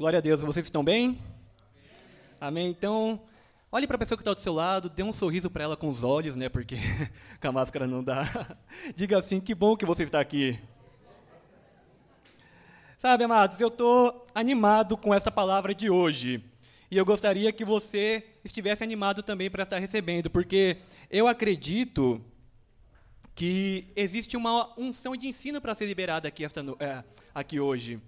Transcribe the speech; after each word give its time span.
Glória 0.00 0.18
a 0.18 0.22
Deus, 0.22 0.40
vocês 0.40 0.64
estão 0.64 0.82
bem? 0.82 1.18
Amém. 2.40 2.70
Então, 2.70 3.20
olhe 3.70 3.86
para 3.86 3.96
a 3.96 3.98
pessoa 3.98 4.16
que 4.16 4.22
está 4.22 4.32
do 4.32 4.40
seu 4.40 4.54
lado, 4.54 4.88
dê 4.88 5.02
um 5.02 5.12
sorriso 5.12 5.50
para 5.50 5.62
ela 5.62 5.76
com 5.76 5.90
os 5.90 6.02
olhos, 6.02 6.34
né? 6.34 6.48
Porque 6.48 6.76
com 7.38 7.48
a 7.48 7.52
máscara 7.52 7.86
não 7.86 8.02
dá. 8.02 8.22
Diga 8.96 9.18
assim: 9.18 9.38
que 9.40 9.54
bom 9.54 9.76
que 9.76 9.84
você 9.84 10.04
está 10.04 10.18
aqui. 10.18 10.58
Sabe, 12.96 13.24
amados, 13.24 13.60
eu 13.60 13.68
estou 13.68 14.24
animado 14.34 14.96
com 14.96 15.12
essa 15.12 15.30
palavra 15.30 15.74
de 15.74 15.90
hoje. 15.90 16.42
E 16.90 16.96
eu 16.96 17.04
gostaria 17.04 17.52
que 17.52 17.62
você 17.62 18.24
estivesse 18.42 18.82
animado 18.82 19.22
também 19.22 19.50
para 19.50 19.64
estar 19.64 19.78
recebendo, 19.78 20.30
porque 20.30 20.78
eu 21.10 21.28
acredito 21.28 22.24
que 23.34 23.92
existe 23.94 24.34
uma 24.34 24.72
unção 24.80 25.14
de 25.14 25.28
ensino 25.28 25.60
para 25.60 25.74
ser 25.74 25.84
liberada 25.84 26.26
aqui, 26.26 26.42
esta, 26.42 26.64
é, 26.78 27.04
aqui 27.34 27.60
hoje. 27.60 28.00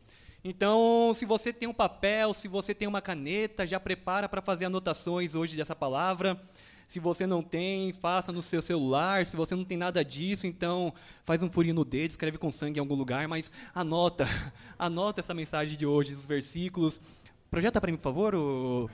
Então, 0.45 1.13
se 1.15 1.25
você 1.25 1.53
tem 1.53 1.69
um 1.69 1.73
papel, 1.73 2.35
se 2.35 2.49
você 2.49 2.75
tem 2.75 2.89
uma 2.89 3.01
caneta, 3.01 3.67
já 3.67 3.79
prepara 3.79 4.29
para 4.29 4.43
fazer 4.43 4.65
anotações 4.65 5.35
hoje 5.35 5.57
dessa 5.57 5.77
palavra. 5.77 6.41
Se 6.89 6.99
você 6.99 7.27
não 7.27 7.43
tem, 7.43 7.93
faça 7.93 8.33
no 8.33 8.43
seu 8.43 8.61
celular. 8.61 9.25
Se 9.25 9.37
você 9.37 9.55
não 9.55 9.65
tem 9.65 9.79
nada 9.79 10.05
disso, 10.05 10.47
então 10.47 10.93
faz 11.25 11.43
um 11.43 11.51
furinho 11.51 11.77
no 11.77 11.85
dedo, 11.85 12.11
escreve 12.11 12.39
com 12.39 12.51
sangue 12.51 12.79
em 12.79 12.81
algum 12.81 12.97
lugar, 12.97 13.29
mas 13.29 13.53
anota, 13.73 14.27
anota 14.77 15.21
essa 15.21 15.33
mensagem 15.33 15.77
de 15.77 15.87
hoje, 15.87 16.13
os 16.13 16.25
versículos. 16.25 17.01
Projeta 17.49 17.81
para 17.81 17.91
mim, 17.91 17.97
por 17.97 18.03
favor, 18.03 18.91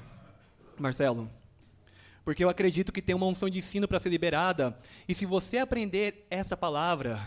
Marcelo 0.79 1.31
porque 2.29 2.45
eu 2.45 2.51
acredito 2.51 2.93
que 2.93 3.01
tem 3.01 3.15
uma 3.17 3.25
unção 3.25 3.49
de 3.49 3.59
ensino 3.59 3.89
para 3.89 3.99
ser 3.99 4.11
liberada. 4.11 4.79
E 5.09 5.15
se 5.15 5.25
você 5.25 5.57
aprender 5.57 6.27
essa 6.29 6.55
palavra, 6.55 7.27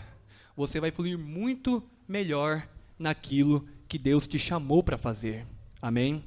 você 0.56 0.78
vai 0.78 0.92
fluir 0.92 1.18
muito 1.18 1.82
melhor 2.06 2.68
naquilo 2.96 3.66
que 3.81 3.81
Deus 3.98 4.26
te 4.26 4.38
chamou 4.38 4.82
para 4.82 4.98
fazer. 4.98 5.46
Amém? 5.80 6.24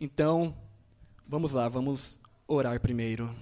Então, 0.00 0.56
vamos 1.26 1.52
lá, 1.52 1.68
vamos 1.68 2.18
orar 2.46 2.80
primeiro. 2.80 3.34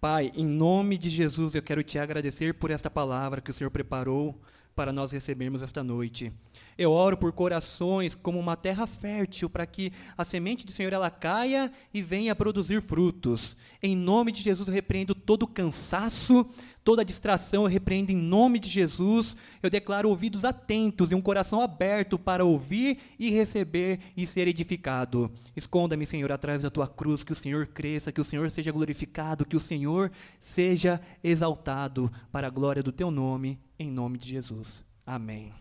Pai, 0.00 0.30
em 0.34 0.46
nome 0.46 0.98
de 0.98 1.08
Jesus, 1.08 1.54
eu 1.54 1.62
quero 1.62 1.82
te 1.82 1.98
agradecer 1.98 2.54
por 2.54 2.70
esta 2.70 2.90
palavra 2.90 3.40
que 3.40 3.50
o 3.50 3.54
Senhor 3.54 3.70
preparou 3.70 4.40
para 4.76 4.92
nós 4.92 5.10
recebermos 5.10 5.62
esta 5.62 5.82
noite. 5.82 6.30
Eu 6.76 6.92
oro 6.92 7.16
por 7.16 7.32
corações 7.32 8.14
como 8.14 8.38
uma 8.38 8.58
terra 8.58 8.86
fértil, 8.86 9.48
para 9.48 9.66
que 9.66 9.90
a 10.16 10.22
semente 10.22 10.66
do 10.66 10.70
Senhor 10.70 10.92
ela 10.92 11.10
caia 11.10 11.72
e 11.94 12.02
venha 12.02 12.36
produzir 12.36 12.82
frutos. 12.82 13.56
Em 13.82 13.96
nome 13.96 14.30
de 14.30 14.42
Jesus, 14.42 14.68
eu 14.68 14.74
repreendo 14.74 15.14
todo 15.14 15.46
cansaço, 15.46 16.46
toda 16.84 17.02
distração, 17.02 17.62
eu 17.62 17.70
repreendo 17.70 18.12
em 18.12 18.16
nome 18.16 18.58
de 18.58 18.68
Jesus. 18.68 19.34
Eu 19.62 19.70
declaro 19.70 20.10
ouvidos 20.10 20.44
atentos 20.44 21.10
e 21.10 21.14
um 21.14 21.22
coração 21.22 21.62
aberto 21.62 22.18
para 22.18 22.44
ouvir 22.44 22.98
e 23.18 23.30
receber 23.30 23.98
e 24.14 24.26
ser 24.26 24.46
edificado. 24.46 25.32
Esconda-me, 25.56 26.04
Senhor, 26.04 26.30
atrás 26.30 26.62
da 26.62 26.68
tua 26.70 26.86
cruz, 26.86 27.24
que 27.24 27.32
o 27.32 27.36
Senhor 27.36 27.66
cresça, 27.66 28.12
que 28.12 28.20
o 28.20 28.24
Senhor 28.24 28.50
seja 28.50 28.70
glorificado, 28.70 29.46
que 29.46 29.56
o 29.56 29.60
Senhor 29.60 30.12
seja 30.38 31.00
exaltado 31.24 32.12
para 32.30 32.48
a 32.48 32.50
glória 32.50 32.82
do 32.82 32.92
teu 32.92 33.10
nome, 33.10 33.58
em 33.78 33.90
nome 33.90 34.18
de 34.18 34.28
Jesus. 34.28 34.84
Amém. 35.04 35.54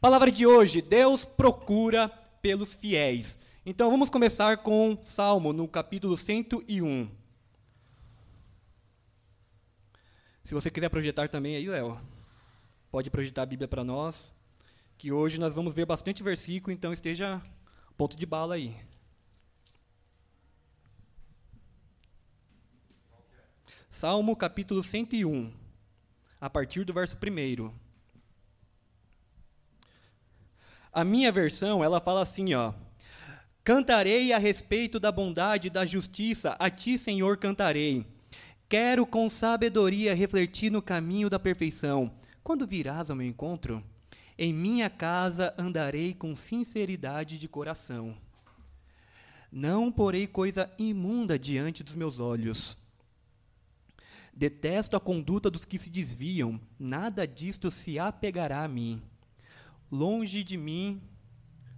Palavra 0.00 0.30
de 0.30 0.46
hoje: 0.46 0.82
Deus 0.82 1.24
procura 1.24 2.08
pelos 2.42 2.74
fiéis. 2.74 3.38
Então 3.64 3.90
vamos 3.90 4.10
começar 4.10 4.58
com 4.58 4.98
Salmo, 5.02 5.52
no 5.52 5.66
capítulo 5.66 6.16
101. 6.18 7.08
Se 10.44 10.52
você 10.52 10.70
quiser 10.70 10.90
projetar 10.90 11.28
também 11.30 11.56
aí, 11.56 11.66
Léo, 11.66 11.98
pode 12.90 13.10
projetar 13.10 13.42
a 13.42 13.46
Bíblia 13.46 13.66
para 13.66 13.82
nós, 13.82 14.30
que 14.98 15.10
hoje 15.10 15.40
nós 15.40 15.54
vamos 15.54 15.72
ver 15.72 15.86
bastante 15.86 16.22
versículo, 16.22 16.70
então 16.70 16.92
esteja 16.92 17.40
ponto 17.96 18.14
de 18.14 18.26
bala 18.26 18.56
aí. 18.56 18.76
Salmo 23.88 24.36
capítulo 24.36 24.82
101, 24.82 25.50
a 26.44 26.50
partir 26.50 26.84
do 26.84 26.92
verso 26.92 27.16
1. 27.16 27.72
A 30.92 31.02
minha 31.02 31.32
versão, 31.32 31.82
ela 31.82 32.02
fala 32.02 32.20
assim, 32.20 32.52
ó: 32.52 32.74
Cantarei 33.64 34.30
a 34.30 34.36
respeito 34.36 35.00
da 35.00 35.10
bondade 35.10 35.68
e 35.68 35.70
da 35.70 35.86
justiça, 35.86 36.54
a 36.58 36.68
ti, 36.68 36.98
Senhor, 36.98 37.38
cantarei. 37.38 38.06
Quero 38.68 39.06
com 39.06 39.26
sabedoria 39.30 40.14
refletir 40.14 40.70
no 40.70 40.82
caminho 40.82 41.30
da 41.30 41.38
perfeição. 41.38 42.12
Quando 42.42 42.66
virás 42.66 43.08
ao 43.08 43.16
meu 43.16 43.26
encontro, 43.26 43.82
em 44.36 44.52
minha 44.52 44.90
casa 44.90 45.54
andarei 45.56 46.12
com 46.12 46.34
sinceridade 46.34 47.38
de 47.38 47.48
coração. 47.48 48.14
Não 49.50 49.90
porei 49.90 50.26
coisa 50.26 50.70
imunda 50.78 51.38
diante 51.38 51.82
dos 51.82 51.96
meus 51.96 52.18
olhos. 52.18 52.76
Detesto 54.36 54.96
a 54.96 55.00
conduta 55.00 55.48
dos 55.48 55.64
que 55.64 55.78
se 55.78 55.88
desviam, 55.88 56.60
nada 56.78 57.26
disto 57.26 57.70
se 57.70 57.98
apegará 57.98 58.64
a 58.64 58.68
mim. 58.68 59.00
Longe 59.90 60.42
de 60.42 60.56
mim, 60.56 61.00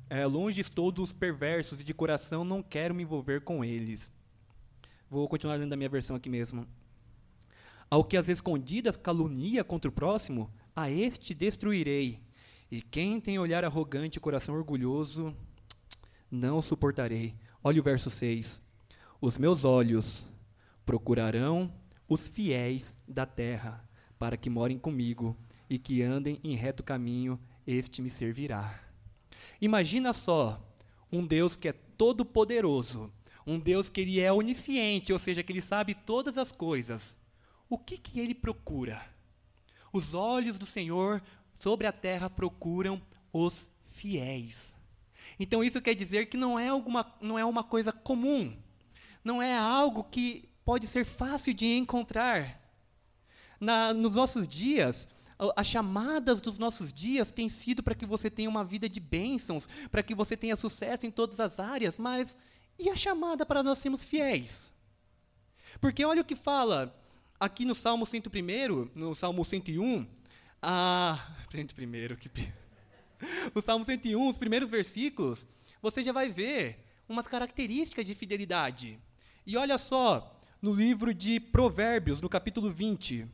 é, 0.08 0.24
longe 0.24 0.60
estou 0.62 0.90
dos 0.90 1.12
perversos 1.12 1.80
e 1.80 1.84
de 1.84 1.92
coração 1.92 2.44
não 2.44 2.62
quero 2.62 2.94
me 2.94 3.02
envolver 3.02 3.42
com 3.42 3.62
eles. 3.62 4.10
Vou 5.10 5.28
continuar 5.28 5.56
lendo 5.56 5.74
a 5.74 5.76
minha 5.76 5.88
versão 5.88 6.16
aqui 6.16 6.30
mesmo. 6.30 6.66
Ao 7.90 8.02
que 8.02 8.16
as 8.16 8.28
escondidas 8.28 8.96
calunia 8.96 9.62
contra 9.62 9.90
o 9.90 9.92
próximo, 9.92 10.50
a 10.74 10.90
este 10.90 11.34
destruirei. 11.34 12.22
E 12.70 12.80
quem 12.80 13.20
tem 13.20 13.38
olhar 13.38 13.64
arrogante 13.64 14.16
e 14.16 14.20
coração 14.20 14.54
orgulhoso, 14.54 15.36
não 16.30 16.62
suportarei. 16.62 17.34
Olha 17.62 17.80
o 17.80 17.84
verso 17.84 18.10
6. 18.10 18.62
Os 19.20 19.38
meus 19.38 19.62
olhos 19.62 20.26
procurarão 20.84 21.72
os 22.08 22.28
fiéis 22.28 22.96
da 23.06 23.26
terra, 23.26 23.84
para 24.18 24.36
que 24.36 24.48
morem 24.48 24.78
comigo 24.78 25.36
e 25.68 25.78
que 25.78 26.02
andem 26.02 26.40
em 26.42 26.54
reto 26.54 26.82
caminho 26.82 27.38
este 27.66 28.00
me 28.00 28.08
servirá. 28.08 28.80
Imagina 29.60 30.12
só, 30.12 30.60
um 31.10 31.26
Deus 31.26 31.56
que 31.56 31.68
é 31.68 31.72
todo 31.72 32.24
poderoso, 32.24 33.12
um 33.46 33.58
Deus 33.58 33.88
que 33.88 34.00
ele 34.00 34.20
é 34.20 34.32
onisciente, 34.32 35.12
ou 35.12 35.18
seja, 35.18 35.42
que 35.42 35.52
ele 35.52 35.60
sabe 35.60 35.94
todas 35.94 36.38
as 36.38 36.52
coisas. 36.52 37.16
O 37.68 37.78
que 37.78 37.98
que 37.98 38.20
ele 38.20 38.34
procura? 38.34 39.04
Os 39.92 40.14
olhos 40.14 40.58
do 40.58 40.66
Senhor 40.66 41.22
sobre 41.54 41.86
a 41.86 41.92
terra 41.92 42.28
procuram 42.28 43.00
os 43.32 43.70
fiéis. 43.86 44.76
Então 45.38 45.64
isso 45.64 45.80
quer 45.80 45.94
dizer 45.94 46.26
que 46.26 46.36
não 46.36 46.58
é 46.58 46.68
alguma 46.68 47.14
não 47.20 47.38
é 47.38 47.44
uma 47.44 47.64
coisa 47.64 47.92
comum. 47.92 48.56
Não 49.24 49.42
é 49.42 49.56
algo 49.56 50.04
que 50.04 50.48
pode 50.66 50.88
ser 50.88 51.04
fácil 51.04 51.54
de 51.54 51.64
encontrar. 51.76 52.60
Na, 53.60 53.94
nos 53.94 54.16
nossos 54.16 54.48
dias, 54.48 55.08
as 55.56 55.66
chamadas 55.66 56.40
dos 56.40 56.58
nossos 56.58 56.92
dias 56.92 57.30
têm 57.30 57.48
sido 57.48 57.84
para 57.84 57.94
que 57.94 58.04
você 58.04 58.28
tenha 58.28 58.50
uma 58.50 58.64
vida 58.64 58.88
de 58.88 58.98
bênçãos, 58.98 59.68
para 59.92 60.02
que 60.02 60.12
você 60.12 60.36
tenha 60.36 60.56
sucesso 60.56 61.06
em 61.06 61.10
todas 61.10 61.38
as 61.38 61.60
áreas, 61.60 61.98
mas 61.98 62.36
e 62.76 62.90
a 62.90 62.96
chamada 62.96 63.46
para 63.46 63.62
nós 63.62 63.78
sermos 63.78 64.02
fiéis? 64.02 64.74
Porque 65.80 66.04
olha 66.04 66.20
o 66.20 66.24
que 66.24 66.34
fala 66.34 66.94
aqui 67.38 67.64
no 67.64 67.74
Salmo 67.74 68.04
101, 68.04 68.90
no 68.92 69.14
Salmo 69.14 69.44
101, 69.44 70.04
ah, 70.60 71.32
101, 71.48 72.16
que 72.16 72.28
o 73.54 73.60
Salmo 73.60 73.84
101, 73.84 74.28
os 74.28 74.36
primeiros 74.36 74.68
versículos, 74.68 75.46
você 75.80 76.02
já 76.02 76.12
vai 76.12 76.28
ver 76.28 76.84
umas 77.08 77.28
características 77.28 78.04
de 78.04 78.16
fidelidade. 78.16 78.98
E 79.46 79.56
olha 79.56 79.78
só, 79.78 80.35
no 80.60 80.74
livro 80.74 81.12
de 81.14 81.38
Provérbios, 81.38 82.20
no 82.20 82.28
capítulo 82.28 82.70
20, 82.70 83.28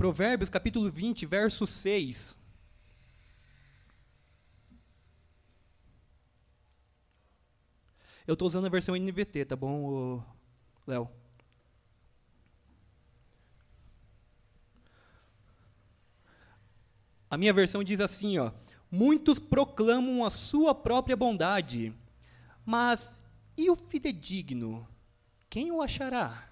Provérbios 0.00 0.48
capítulo 0.48 0.90
20, 0.90 1.26
verso 1.26 1.66
6. 1.66 2.34
Eu 8.26 8.32
estou 8.32 8.48
usando 8.48 8.64
a 8.64 8.70
versão 8.70 8.96
NVT, 8.96 9.44
tá 9.44 9.54
bom, 9.54 10.24
Léo? 10.86 11.06
A 17.28 17.36
minha 17.36 17.52
versão 17.52 17.84
diz 17.84 18.00
assim, 18.00 18.38
ó: 18.38 18.50
Muitos 18.90 19.38
proclamam 19.38 20.24
a 20.24 20.30
sua 20.30 20.74
própria 20.74 21.14
bondade, 21.14 21.94
mas 22.70 23.18
e 23.58 23.68
o 23.68 23.74
fidedigno? 23.74 24.86
Quem 25.48 25.72
o 25.72 25.82
achará? 25.82 26.48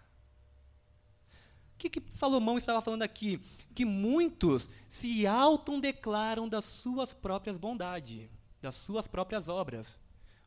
O 1.74 1.78
que, 1.78 1.88
que 1.88 2.02
Salomão 2.10 2.58
estava 2.58 2.82
falando 2.82 3.04
aqui? 3.04 3.40
Que 3.72 3.84
muitos 3.84 4.68
se 4.88 5.28
autodeclaram 5.28 6.48
das 6.48 6.64
suas 6.64 7.12
próprias 7.12 7.56
bondades, 7.56 8.28
das 8.60 8.74
suas 8.74 9.06
próprias 9.06 9.46
obras. 9.46 10.00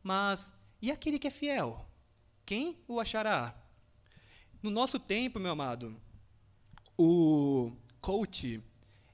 Mas 0.03 0.51
e 0.81 0.91
aquele 0.91 1.17
que 1.17 1.29
é 1.29 1.31
fiel? 1.31 1.85
Quem 2.45 2.77
o 2.85 2.99
achará? 2.99 3.55
No 4.61 4.69
nosso 4.69 4.99
tempo, 4.99 5.39
meu 5.39 5.53
amado, 5.53 5.95
o 6.97 7.71
coach, 8.01 8.61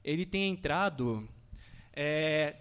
ele 0.02 0.26
tem 0.26 0.50
entrado 0.50 1.28
é, 1.92 2.56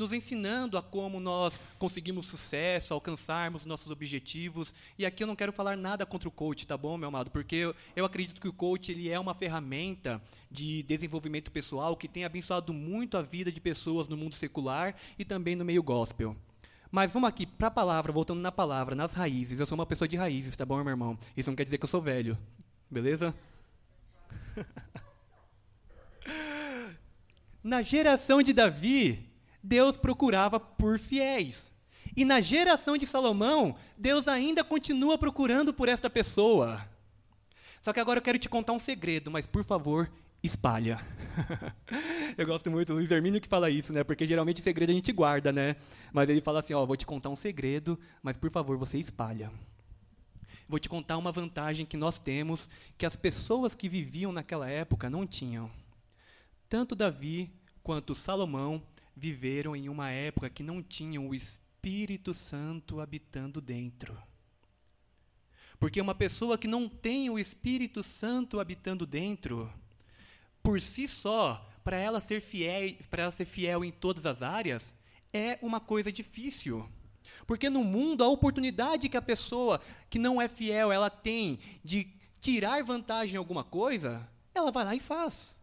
nos 0.00 0.14
ensinando 0.14 0.78
a 0.78 0.82
como 0.82 1.20
nós 1.20 1.60
conseguimos 1.78 2.26
sucesso, 2.26 2.94
alcançarmos 2.94 3.66
nossos 3.66 3.90
objetivos. 3.90 4.74
E 4.98 5.04
aqui 5.04 5.22
eu 5.22 5.26
não 5.26 5.36
quero 5.36 5.52
falar 5.52 5.76
nada 5.76 6.06
contra 6.06 6.26
o 6.26 6.32
coach, 6.32 6.66
tá 6.66 6.74
bom, 6.74 6.96
meu 6.96 7.08
amado? 7.08 7.30
Porque 7.30 7.56
eu, 7.56 7.74
eu 7.94 8.06
acredito 8.06 8.40
que 8.40 8.48
o 8.48 8.52
coach 8.52 8.90
ele 8.90 9.10
é 9.10 9.20
uma 9.20 9.34
ferramenta 9.34 10.20
de 10.50 10.82
desenvolvimento 10.84 11.50
pessoal 11.50 11.94
que 11.94 12.08
tem 12.08 12.24
abençoado 12.24 12.72
muito 12.72 13.18
a 13.18 13.22
vida 13.22 13.52
de 13.52 13.60
pessoas 13.60 14.08
no 14.08 14.16
mundo 14.16 14.34
secular 14.34 14.96
e 15.18 15.24
também 15.24 15.54
no 15.54 15.66
meio 15.66 15.82
gospel. 15.82 16.34
Mas 16.90 17.12
vamos 17.12 17.28
aqui 17.28 17.44
para 17.44 17.68
a 17.68 17.70
palavra, 17.70 18.10
voltando 18.10 18.40
na 18.40 18.50
palavra, 18.50 18.96
nas 18.96 19.12
raízes. 19.12 19.60
Eu 19.60 19.66
sou 19.66 19.76
uma 19.76 19.84
pessoa 19.84 20.08
de 20.08 20.16
raízes, 20.16 20.56
tá 20.56 20.64
bom, 20.64 20.82
meu 20.82 20.88
irmão? 20.88 21.18
Isso 21.36 21.50
não 21.50 21.56
quer 21.56 21.64
dizer 21.64 21.76
que 21.76 21.84
eu 21.84 21.88
sou 21.88 22.00
velho, 22.00 22.38
beleza? 22.90 23.34
na 27.62 27.82
geração 27.82 28.42
de 28.42 28.54
Davi, 28.54 29.29
Deus 29.62 29.96
procurava 29.96 30.58
por 30.58 30.98
fiéis. 30.98 31.72
E 32.16 32.24
na 32.24 32.40
geração 32.40 32.96
de 32.96 33.06
Salomão, 33.06 33.76
Deus 33.96 34.26
ainda 34.26 34.64
continua 34.64 35.16
procurando 35.16 35.72
por 35.72 35.88
esta 35.88 36.10
pessoa. 36.10 36.84
Só 37.80 37.92
que 37.92 38.00
agora 38.00 38.18
eu 38.18 38.22
quero 38.22 38.38
te 38.38 38.48
contar 38.48 38.72
um 38.72 38.78
segredo, 38.78 39.30
mas 39.30 39.46
por 39.46 39.64
favor, 39.64 40.10
espalha. 40.42 41.04
eu 42.36 42.46
gosto 42.46 42.70
muito 42.70 42.88
do 42.88 42.94
Luiz 42.94 43.10
Hermínio 43.10 43.40
que 43.40 43.48
fala 43.48 43.70
isso, 43.70 43.92
né? 43.92 44.02
Porque 44.02 44.26
geralmente 44.26 44.60
segredo 44.60 44.90
a 44.90 44.94
gente 44.94 45.12
guarda, 45.12 45.52
né? 45.52 45.76
Mas 46.12 46.28
ele 46.28 46.40
fala 46.40 46.60
assim, 46.60 46.74
ó, 46.74 46.84
vou 46.84 46.96
te 46.96 47.06
contar 47.06 47.30
um 47.30 47.36
segredo, 47.36 47.98
mas 48.22 48.36
por 48.36 48.50
favor, 48.50 48.76
você 48.76 48.98
espalha. 48.98 49.50
Vou 50.68 50.78
te 50.78 50.88
contar 50.88 51.16
uma 51.16 51.32
vantagem 51.32 51.86
que 51.86 51.96
nós 51.96 52.18
temos 52.18 52.68
que 52.96 53.06
as 53.06 53.16
pessoas 53.16 53.74
que 53.74 53.88
viviam 53.88 54.30
naquela 54.30 54.68
época 54.68 55.10
não 55.10 55.26
tinham. 55.26 55.70
Tanto 56.68 56.94
Davi 56.94 57.50
quanto 57.82 58.14
Salomão 58.14 58.82
viveram 59.20 59.76
em 59.76 59.88
uma 59.88 60.10
época 60.10 60.48
que 60.48 60.62
não 60.62 60.82
tinham 60.82 61.28
o 61.28 61.34
Espírito 61.34 62.32
Santo 62.32 63.00
habitando 63.00 63.60
dentro. 63.60 64.16
Porque 65.78 66.00
uma 66.00 66.14
pessoa 66.14 66.56
que 66.56 66.66
não 66.66 66.88
tem 66.88 67.28
o 67.28 67.38
Espírito 67.38 68.02
Santo 68.02 68.58
habitando 68.58 69.06
dentro, 69.06 69.70
por 70.62 70.80
si 70.80 71.06
só, 71.06 71.68
para 71.84 71.96
ela 71.96 72.20
ser 72.20 72.40
fiel, 72.40 72.94
para 73.10 73.24
ela 73.24 73.32
ser 73.32 73.44
fiel 73.44 73.84
em 73.84 73.90
todas 73.90 74.24
as 74.24 74.42
áreas, 74.42 74.94
é 75.32 75.58
uma 75.60 75.80
coisa 75.80 76.10
difícil. 76.10 76.88
Porque 77.46 77.68
no 77.68 77.84
mundo 77.84 78.24
a 78.24 78.28
oportunidade 78.28 79.08
que 79.08 79.16
a 79.16 79.22
pessoa 79.22 79.80
que 80.08 80.18
não 80.18 80.40
é 80.40 80.48
fiel, 80.48 80.90
ela 80.90 81.10
tem 81.10 81.58
de 81.84 82.08
tirar 82.40 82.82
vantagem 82.82 83.34
em 83.34 83.38
alguma 83.38 83.64
coisa, 83.64 84.26
ela 84.54 84.70
vai 84.70 84.84
lá 84.84 84.94
e 84.94 85.00
faz. 85.00 85.58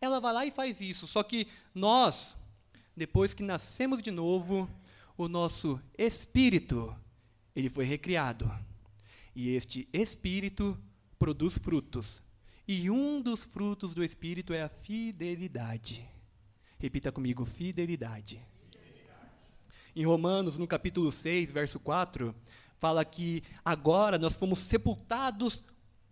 Ela 0.00 0.20
vai 0.20 0.32
lá 0.32 0.46
e 0.46 0.50
faz 0.50 0.80
isso. 0.80 1.06
Só 1.06 1.22
que 1.22 1.46
nós, 1.74 2.36
depois 2.96 3.32
que 3.34 3.42
nascemos 3.42 4.02
de 4.02 4.10
novo, 4.10 4.68
o 5.16 5.28
nosso 5.28 5.80
espírito, 5.96 6.94
ele 7.54 7.70
foi 7.70 7.84
recriado. 7.84 8.50
E 9.34 9.50
este 9.50 9.88
espírito 9.92 10.78
produz 11.18 11.56
frutos. 11.56 12.22
E 12.66 12.90
um 12.90 13.20
dos 13.20 13.44
frutos 13.44 13.94
do 13.94 14.04
espírito 14.04 14.52
é 14.52 14.62
a 14.62 14.68
fidelidade. 14.68 16.06
Repita 16.78 17.10
comigo, 17.10 17.44
fidelidade. 17.44 18.40
Em 19.94 20.04
Romanos, 20.04 20.58
no 20.58 20.66
capítulo 20.66 21.12
6, 21.12 21.50
verso 21.52 21.78
4, 21.78 22.34
fala 22.78 23.04
que 23.04 23.42
agora 23.64 24.18
nós 24.18 24.34
fomos 24.34 24.58
sepultados 24.58 25.64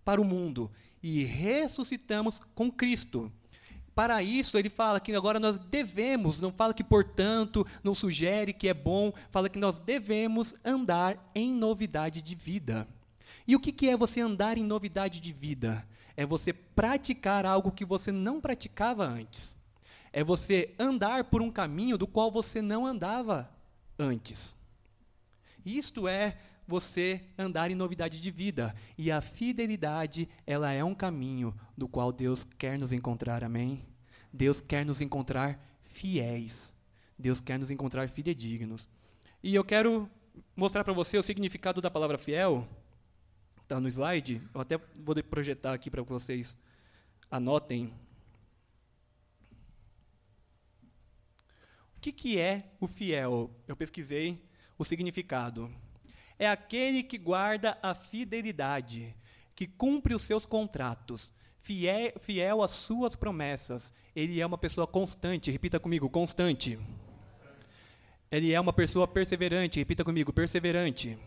para 0.04 0.20
o 0.20 0.24
mundo 0.24 0.70
e 1.02 1.24
ressuscitamos 1.24 2.40
com 2.54 2.70
Cristo. 2.70 3.32
Para 4.00 4.22
isso, 4.22 4.56
ele 4.56 4.70
fala 4.70 4.98
que 4.98 5.14
agora 5.14 5.38
nós 5.38 5.58
devemos, 5.58 6.40
não 6.40 6.50
fala 6.50 6.72
que, 6.72 6.82
portanto, 6.82 7.66
não 7.84 7.94
sugere 7.94 8.54
que 8.54 8.66
é 8.66 8.72
bom, 8.72 9.12
fala 9.30 9.46
que 9.46 9.58
nós 9.58 9.78
devemos 9.78 10.54
andar 10.64 11.22
em 11.34 11.52
novidade 11.52 12.22
de 12.22 12.34
vida. 12.34 12.88
E 13.46 13.54
o 13.54 13.60
que, 13.60 13.70
que 13.70 13.90
é 13.90 13.98
você 13.98 14.22
andar 14.22 14.56
em 14.56 14.64
novidade 14.64 15.20
de 15.20 15.34
vida? 15.34 15.86
É 16.16 16.24
você 16.24 16.50
praticar 16.50 17.44
algo 17.44 17.70
que 17.70 17.84
você 17.84 18.10
não 18.10 18.40
praticava 18.40 19.04
antes. 19.04 19.54
É 20.14 20.24
você 20.24 20.74
andar 20.78 21.24
por 21.24 21.42
um 21.42 21.50
caminho 21.50 21.98
do 21.98 22.06
qual 22.06 22.30
você 22.30 22.62
não 22.62 22.86
andava 22.86 23.50
antes. 23.98 24.56
Isto 25.62 26.08
é 26.08 26.38
você 26.66 27.22
andar 27.36 27.70
em 27.70 27.74
novidade 27.74 28.18
de 28.18 28.30
vida. 28.30 28.74
E 28.96 29.10
a 29.10 29.20
fidelidade, 29.20 30.26
ela 30.46 30.72
é 30.72 30.82
um 30.82 30.94
caminho 30.94 31.54
do 31.76 31.86
qual 31.86 32.10
Deus 32.10 32.46
quer 32.56 32.78
nos 32.78 32.92
encontrar, 32.92 33.44
amém? 33.44 33.89
Deus 34.32 34.60
quer 34.60 34.84
nos 34.84 35.00
encontrar 35.00 35.58
fiéis. 35.82 36.74
Deus 37.18 37.40
quer 37.40 37.58
nos 37.58 37.70
encontrar 37.70 38.08
fidedignos. 38.08 38.88
E 39.42 39.54
eu 39.54 39.64
quero 39.64 40.08
mostrar 40.56 40.84
para 40.84 40.92
você 40.92 41.18
o 41.18 41.22
significado 41.22 41.80
da 41.80 41.90
palavra 41.90 42.16
fiel. 42.18 42.66
Está 43.62 43.78
no 43.80 43.88
slide. 43.88 44.42
Eu 44.54 44.60
até 44.60 44.78
vou 44.96 45.14
projetar 45.22 45.74
aqui 45.74 45.90
para 45.90 46.02
que 46.02 46.08
vocês 46.08 46.56
anotem. 47.30 47.92
O 51.96 52.00
que, 52.00 52.12
que 52.12 52.38
é 52.38 52.70
o 52.80 52.86
fiel? 52.86 53.50
Eu 53.68 53.76
pesquisei 53.76 54.42
o 54.78 54.84
significado. 54.84 55.70
É 56.38 56.48
aquele 56.48 57.02
que 57.02 57.18
guarda 57.18 57.78
a 57.82 57.92
fidelidade, 57.92 59.14
que 59.54 59.66
cumpre 59.66 60.14
os 60.14 60.22
seus 60.22 60.46
contratos, 60.46 61.30
fiel, 61.62 62.12
fiel 62.20 62.62
às 62.62 62.70
suas 62.70 63.14
promessas. 63.14 63.92
Ele 64.14 64.40
é 64.40 64.46
uma 64.46 64.58
pessoa 64.58 64.86
constante, 64.86 65.50
repita 65.50 65.78
comigo, 65.78 66.08
constante. 66.08 66.78
Ele 68.30 68.52
é 68.52 68.60
uma 68.60 68.72
pessoa 68.72 69.08
perseverante, 69.08 69.78
repita 69.78 70.04
comigo, 70.04 70.32
perseverante. 70.32 71.18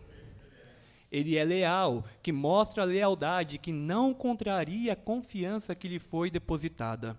Ele 1.12 1.36
é 1.36 1.44
leal, 1.44 2.04
que 2.22 2.32
mostra 2.32 2.82
a 2.82 2.86
lealdade, 2.86 3.58
que 3.58 3.72
não 3.72 4.12
contraria 4.12 4.94
a 4.94 4.96
confiança 4.96 5.74
que 5.74 5.86
lhe 5.86 5.98
foi 5.98 6.30
depositada. 6.30 7.16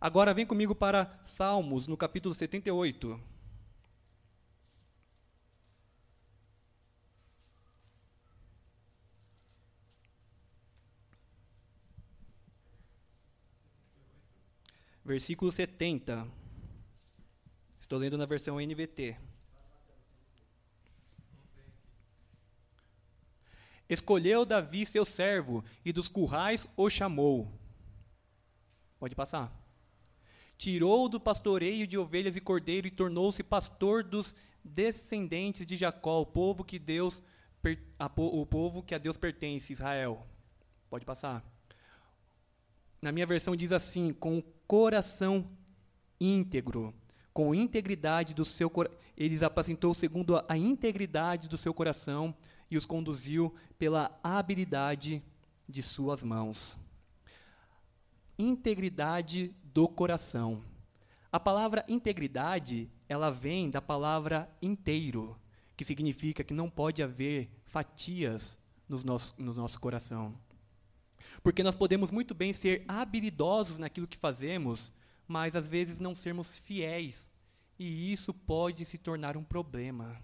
Agora 0.00 0.34
vem 0.34 0.44
comigo 0.44 0.74
para 0.74 1.18
Salmos, 1.22 1.86
no 1.86 1.96
capítulo 1.96 2.34
78. 2.34 3.29
Versículo 15.10 15.50
70. 15.50 16.24
Estou 17.80 17.98
lendo 17.98 18.16
na 18.16 18.26
versão 18.26 18.60
NVT. 18.60 19.16
Escolheu 23.88 24.44
Davi 24.44 24.86
seu 24.86 25.04
servo 25.04 25.64
e 25.84 25.92
dos 25.92 26.06
currais 26.06 26.68
o 26.76 26.88
chamou. 26.88 27.50
Pode 29.00 29.16
passar. 29.16 29.52
Tirou 30.56 31.08
do 31.08 31.18
pastoreio 31.18 31.88
de 31.88 31.98
ovelhas 31.98 32.36
e 32.36 32.40
cordeiro 32.40 32.86
e 32.86 32.90
tornou-se 32.92 33.42
pastor 33.42 34.04
dos 34.04 34.36
descendentes 34.62 35.66
de 35.66 35.74
Jacó, 35.74 36.20
o 36.20 36.26
povo 36.26 36.62
que 36.62 36.78
Deus 36.78 37.20
o 38.16 38.46
povo 38.46 38.80
que 38.80 38.94
a 38.94 38.98
Deus 38.98 39.16
pertence, 39.16 39.72
Israel. 39.72 40.24
Pode 40.88 41.04
passar. 41.04 41.44
Na 43.02 43.10
minha 43.10 43.26
versão 43.26 43.56
diz 43.56 43.72
assim: 43.72 44.12
com 44.12 44.40
coração 44.70 45.50
íntegro, 46.20 46.94
com 47.34 47.52
integridade 47.52 48.32
do 48.32 48.44
seu 48.44 48.70
eles 49.16 49.42
apacentou 49.42 49.92
segundo 49.92 50.40
a 50.48 50.56
integridade 50.56 51.48
do 51.48 51.58
seu 51.58 51.74
coração 51.74 52.32
e 52.70 52.78
os 52.78 52.86
conduziu 52.86 53.52
pela 53.76 54.16
habilidade 54.22 55.24
de 55.68 55.82
suas 55.82 56.22
mãos. 56.22 56.78
Integridade 58.38 59.52
do 59.64 59.88
coração. 59.88 60.62
A 61.32 61.40
palavra 61.40 61.84
integridade, 61.88 62.88
ela 63.08 63.28
vem 63.28 63.68
da 63.70 63.82
palavra 63.82 64.48
inteiro, 64.62 65.36
que 65.76 65.84
significa 65.84 66.44
que 66.44 66.54
não 66.54 66.70
pode 66.70 67.02
haver 67.02 67.50
fatias 67.64 68.56
no 68.88 69.02
nosso, 69.02 69.34
no 69.36 69.52
nosso 69.52 69.80
coração. 69.80 70.32
Porque 71.42 71.62
nós 71.62 71.74
podemos 71.74 72.10
muito 72.10 72.34
bem 72.34 72.52
ser 72.52 72.82
habilidosos 72.86 73.78
naquilo 73.78 74.06
que 74.06 74.16
fazemos, 74.16 74.92
mas 75.26 75.54
às 75.54 75.68
vezes 75.68 76.00
não 76.00 76.14
sermos 76.14 76.58
fiéis. 76.58 77.30
E 77.78 78.12
isso 78.12 78.34
pode 78.34 78.84
se 78.84 78.98
tornar 78.98 79.36
um 79.36 79.44
problema. 79.44 80.20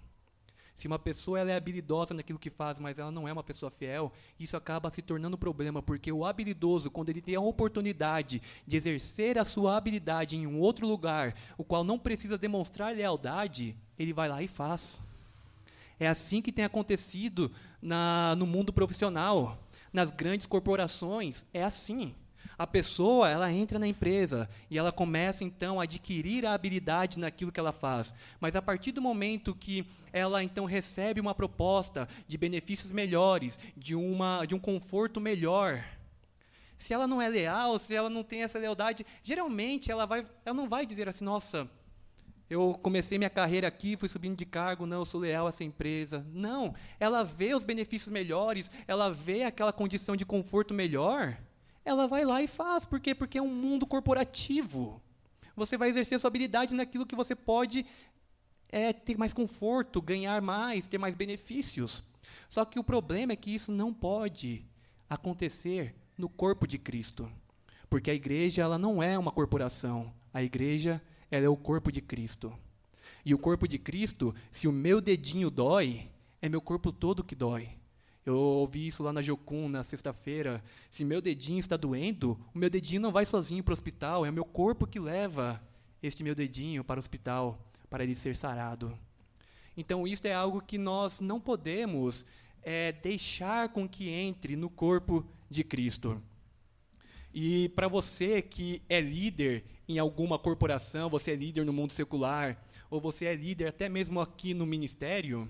Se 0.77 0.87
uma 0.87 0.99
pessoa 0.99 1.41
ela 1.41 1.51
é 1.51 1.57
habilidosa 1.57 2.13
naquilo 2.13 2.39
que 2.39 2.51
faz, 2.51 2.79
mas 2.79 2.99
ela 2.99 3.11
não 3.11 3.27
é 3.27 3.33
uma 3.33 3.43
pessoa 3.43 3.71
fiel, 3.71 4.13
isso 4.39 4.59
acaba 4.59 4.91
se 4.91 5.01
tornando 5.01 5.35
um 5.35 5.39
problema, 5.39 5.83
porque 5.83 6.13
o 6.13 6.23
habilidoso, 6.23 6.91
quando 6.91 7.09
ele 7.09 7.23
tem 7.23 7.35
a 7.35 7.41
oportunidade 7.41 8.43
de 8.67 8.77
exercer 8.77 9.39
a 9.39 9.45
sua 9.47 9.75
habilidade 9.75 10.37
em 10.37 10.47
um 10.47 10.61
outro 10.61 10.87
lugar, 10.87 11.35
o 11.57 11.65
qual 11.65 11.83
não 11.83 11.99
precisa 11.99 12.37
demonstrar 12.37 12.95
lealdade, 12.95 13.75
ele 13.99 14.13
vai 14.13 14.29
lá 14.29 14.43
e 14.43 14.47
faz. 14.47 15.03
É 15.99 16.07
assim 16.07 16.43
que 16.43 16.53
tem 16.53 16.67
acontecido 16.67 17.51
na, 17.81 18.37
no 18.37 18.45
mundo 18.45 18.71
profissional 18.71 19.59
nas 19.97 20.11
grandes 20.11 20.47
corporações 20.47 21.47
é 21.55 21.65
assim. 21.65 22.15
A 22.59 22.67
pessoa, 22.67 23.31
ela 23.31 23.51
entra 23.51 23.79
na 23.79 23.87
empresa 23.87 24.47
e 24.71 24.77
ela 24.77 24.93
começa 24.93 25.43
então 25.43 25.81
a 25.81 25.85
adquirir 25.85 26.45
a 26.45 26.53
habilidade 26.53 27.19
naquilo 27.19 27.51
que 27.51 27.59
ela 27.59 27.73
faz. 27.73 28.15
Mas 28.39 28.55
a 28.55 28.61
partir 28.61 28.93
do 28.93 29.01
momento 29.01 29.55
que 29.55 29.87
ela 30.13 30.43
então 30.43 30.67
recebe 30.67 31.19
uma 31.19 31.35
proposta 31.35 32.07
de 32.29 32.37
benefícios 32.37 32.93
melhores, 32.93 33.59
de 33.75 33.95
uma 33.95 34.45
de 34.45 34.55
um 34.55 34.59
conforto 34.59 35.19
melhor, 35.19 35.83
se 36.77 36.93
ela 36.93 37.07
não 37.07 37.21
é 37.21 37.29
leal, 37.31 37.79
se 37.79 37.95
ela 37.95 38.11
não 38.11 38.23
tem 38.23 38.43
essa 38.43 38.59
lealdade, 38.59 39.05
geralmente 39.23 39.91
ela 39.91 40.05
vai 40.05 40.27
ela 40.45 40.55
não 40.55 40.69
vai 40.69 40.85
dizer 40.85 41.09
assim: 41.09 41.25
"Nossa, 41.25 41.67
eu 42.49 42.79
comecei 42.81 43.19
minha 43.19 43.31
carreira 43.31 43.67
aqui, 43.67 43.97
fui 43.97 44.09
subindo 44.09 44.37
de 44.37 44.47
cargo, 44.47 44.87
não, 44.87 44.99
eu 44.99 45.05
sou 45.05 45.21
leal 45.21 45.47
a 45.47 45.49
essa 45.49 45.65
empresa. 45.65 46.25
Não, 46.33 46.75
ela 47.01 47.25
vê 47.25 47.55
os 47.55 47.65
benefícios 47.65 48.13
melhores, 48.13 48.71
ela 48.87 49.13
vê 49.13 49.43
aquela 49.43 49.73
condição 49.73 50.15
de 50.15 50.25
conforto 50.25 50.73
melhor, 50.73 51.37
ela 51.85 52.07
vai 52.07 52.25
lá 52.25 52.41
e 52.43 52.47
faz. 52.47 52.85
Por 52.85 53.01
quê? 53.01 53.15
Porque 53.15 53.39
é 53.39 53.43
um 53.43 53.49
mundo 53.49 53.87
corporativo. 53.87 55.03
Você 55.57 55.77
vai 55.77 55.89
exercer 55.89 56.21
sua 56.21 56.29
habilidade 56.29 56.75
naquilo 56.75 57.07
que 57.07 57.17
você 57.17 57.35
pode 57.35 57.85
é, 58.69 58.93
ter 58.93 59.17
mais 59.17 59.33
conforto, 59.33 60.03
ganhar 60.03 60.41
mais, 60.41 60.87
ter 60.87 60.99
mais 60.99 61.15
benefícios. 61.15 62.05
Só 62.49 62.65
que 62.65 62.79
o 62.79 62.85
problema 62.85 63.33
é 63.33 63.37
que 63.37 63.55
isso 63.55 63.73
não 63.73 63.93
pode 63.93 64.65
acontecer 65.09 65.95
no 66.17 66.29
corpo 66.29 66.67
de 66.67 66.79
Cristo. 66.79 67.31
Porque 67.89 68.11
a 68.11 68.15
igreja 68.15 68.63
ela 68.63 68.79
não 68.79 69.03
é 69.03 69.19
uma 69.19 69.31
corporação. 69.31 70.13
A 70.33 70.43
igreja 70.43 71.01
ela 71.37 71.47
é 71.47 71.49
o 71.49 71.57
corpo 71.57 71.93
de 71.93 72.01
Cristo. 72.01 72.53
E 73.25 73.35
o 73.35 73.39
corpo 73.39 73.67
de 73.67 73.79
Cristo, 73.79 74.35
se 74.51 74.69
o 74.69 74.73
meu 74.73 75.01
dedinho 75.01 75.51
dói, 75.51 76.09
é 76.41 76.49
meu 76.49 76.61
corpo 76.61 76.93
todo 76.93 77.25
que 77.25 77.35
dói. 77.35 77.71
Eu 78.25 78.37
ouvi 78.37 78.89
isso 78.89 79.03
lá 79.03 79.13
na 79.13 79.23
Jocum 79.23 79.69
na 79.69 79.83
sexta-feira. 79.83 80.63
Se 80.91 81.05
meu 81.05 81.21
dedinho 81.21 81.61
está 81.61 81.77
doendo, 81.77 82.39
o 82.55 82.59
meu 82.59 82.69
dedinho 82.69 83.01
não 83.01 83.13
vai 83.13 83.25
sozinho 83.25 83.63
para 83.63 83.73
o 83.73 83.75
hospital, 83.75 84.27
é 84.27 84.31
o 84.31 84.33
meu 84.33 84.45
corpo 84.45 84.87
que 84.87 84.99
leva 84.99 85.63
este 86.03 86.25
meu 86.25 86.35
dedinho 86.35 86.83
para 86.83 86.99
o 86.99 87.01
hospital 87.01 87.59
para 87.89 88.03
ele 88.03 88.15
ser 88.15 88.35
sarado. 88.35 88.97
Então, 89.77 90.07
isso 90.07 90.27
é 90.27 90.35
algo 90.35 90.61
que 90.61 90.79
nós 90.79 91.21
não 91.21 91.41
podemos 91.41 92.27
é, 92.63 92.91
deixar 92.93 93.69
com 93.69 93.89
que 93.89 94.09
entre 94.09 94.57
no 94.57 94.69
corpo 94.69 95.25
de 95.49 95.63
Cristo. 95.63 96.21
E 97.39 97.69
para 97.69 97.87
você 97.87 98.41
que 98.41 98.81
é 98.89 98.99
líder 98.99 99.63
em 99.87 99.99
alguma 99.99 100.39
corporação, 100.39 101.11
você 101.11 101.33
é 101.33 101.37
líder 101.37 101.67
no 101.67 101.73
mundo 101.73 101.93
secular, 101.93 102.57
ou 102.89 102.99
você 102.99 103.27
é 103.27 103.35
líder 103.35 103.67
até 103.67 103.91
mesmo 103.91 104.23
aqui 104.23 104.55
no 104.55 104.65
ministério, 104.65 105.47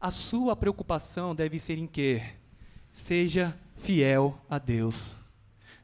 a 0.00 0.10
sua 0.10 0.56
preocupação 0.56 1.32
deve 1.32 1.60
ser 1.60 1.78
em 1.78 1.86
quê? 1.86 2.20
Seja 2.92 3.56
fiel 3.76 4.36
a 4.50 4.58
Deus. 4.58 5.14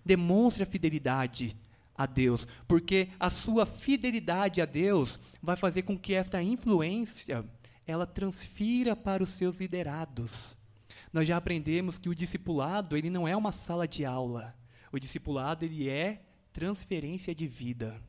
Demonstre 0.04 0.64
a 0.64 0.66
fidelidade 0.66 1.56
a 1.96 2.04
Deus, 2.04 2.48
porque 2.66 3.08
a 3.20 3.30
sua 3.30 3.64
fidelidade 3.64 4.60
a 4.60 4.64
Deus 4.64 5.20
vai 5.40 5.56
fazer 5.56 5.82
com 5.82 5.96
que 5.96 6.14
esta 6.14 6.42
influência 6.42 7.44
ela 7.86 8.06
transfira 8.08 8.96
para 8.96 9.22
os 9.22 9.28
seus 9.28 9.60
liderados. 9.60 10.56
Nós 11.12 11.28
já 11.28 11.36
aprendemos 11.36 11.96
que 11.96 12.08
o 12.08 12.14
discipulado, 12.14 12.96
ele 12.96 13.08
não 13.08 13.28
é 13.28 13.36
uma 13.36 13.52
sala 13.52 13.86
de 13.86 14.04
aula. 14.04 14.60
O 14.92 14.98
discipulado, 14.98 15.64
ele 15.64 15.88
é 15.88 16.20
transferência 16.52 17.34
de 17.34 17.46
vida. 17.46 18.00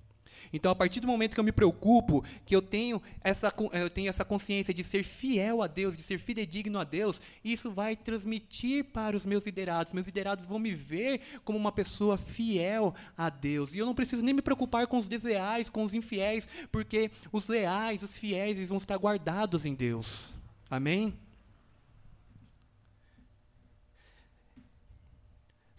Então, 0.51 0.71
a 0.71 0.75
partir 0.75 0.99
do 0.99 1.07
momento 1.07 1.33
que 1.33 1.39
eu 1.39 1.43
me 1.43 1.51
preocupo, 1.51 2.23
que 2.45 2.55
eu 2.55 2.61
tenho 2.61 3.01
essa, 3.23 3.53
eu 3.71 3.89
tenho 3.89 4.09
essa 4.09 4.25
consciência 4.25 4.73
de 4.73 4.83
ser 4.83 5.03
fiel 5.03 5.61
a 5.61 5.67
Deus, 5.67 5.95
de 5.95 6.03
ser 6.03 6.17
fidedigno 6.17 6.79
a 6.79 6.83
Deus, 6.83 7.21
isso 7.43 7.71
vai 7.71 7.95
transmitir 7.95 8.85
para 8.85 9.15
os 9.15 9.25
meus 9.25 9.45
liderados. 9.45 9.93
Meus 9.93 10.05
liderados 10.05 10.45
vão 10.45 10.59
me 10.59 10.73
ver 10.73 11.21
como 11.43 11.57
uma 11.57 11.71
pessoa 11.71 12.17
fiel 12.17 12.93
a 13.17 13.29
Deus. 13.29 13.73
E 13.73 13.77
eu 13.77 13.85
não 13.85 13.95
preciso 13.95 14.23
nem 14.23 14.33
me 14.33 14.41
preocupar 14.41 14.87
com 14.87 14.97
os 14.97 15.07
desleais, 15.07 15.69
com 15.69 15.83
os 15.83 15.93
infiéis, 15.93 16.47
porque 16.71 17.11
os 17.31 17.47
leais, 17.47 18.03
os 18.03 18.17
fiéis, 18.17 18.57
eles 18.57 18.69
vão 18.69 18.77
estar 18.77 18.97
guardados 18.97 19.65
em 19.65 19.73
Deus. 19.73 20.33
Amém? 20.69 21.13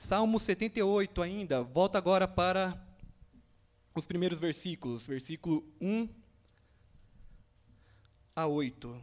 Salmo 0.05 0.39
78 0.39 1.23
ainda, 1.23 1.63
volta 1.63 1.97
agora 1.97 2.29
para 2.29 2.79
os 3.95 4.05
primeiros 4.05 4.39
versículos, 4.39 5.07
versículo 5.07 5.65
1 5.81 6.07
a 8.37 8.47
8. 8.47 9.03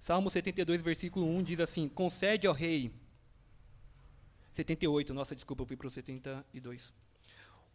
Salmo 0.00 0.30
72, 0.30 0.82
versículo 0.82 1.26
1 1.26 1.42
diz 1.44 1.60
assim: 1.60 1.88
Concede 1.88 2.48
ao 2.48 2.52
rei. 2.52 2.92
78, 4.52 5.14
nossa, 5.14 5.36
desculpa, 5.36 5.62
eu 5.62 5.66
fui 5.68 5.76
para 5.76 5.86
o 5.86 5.90
72. 5.90 6.92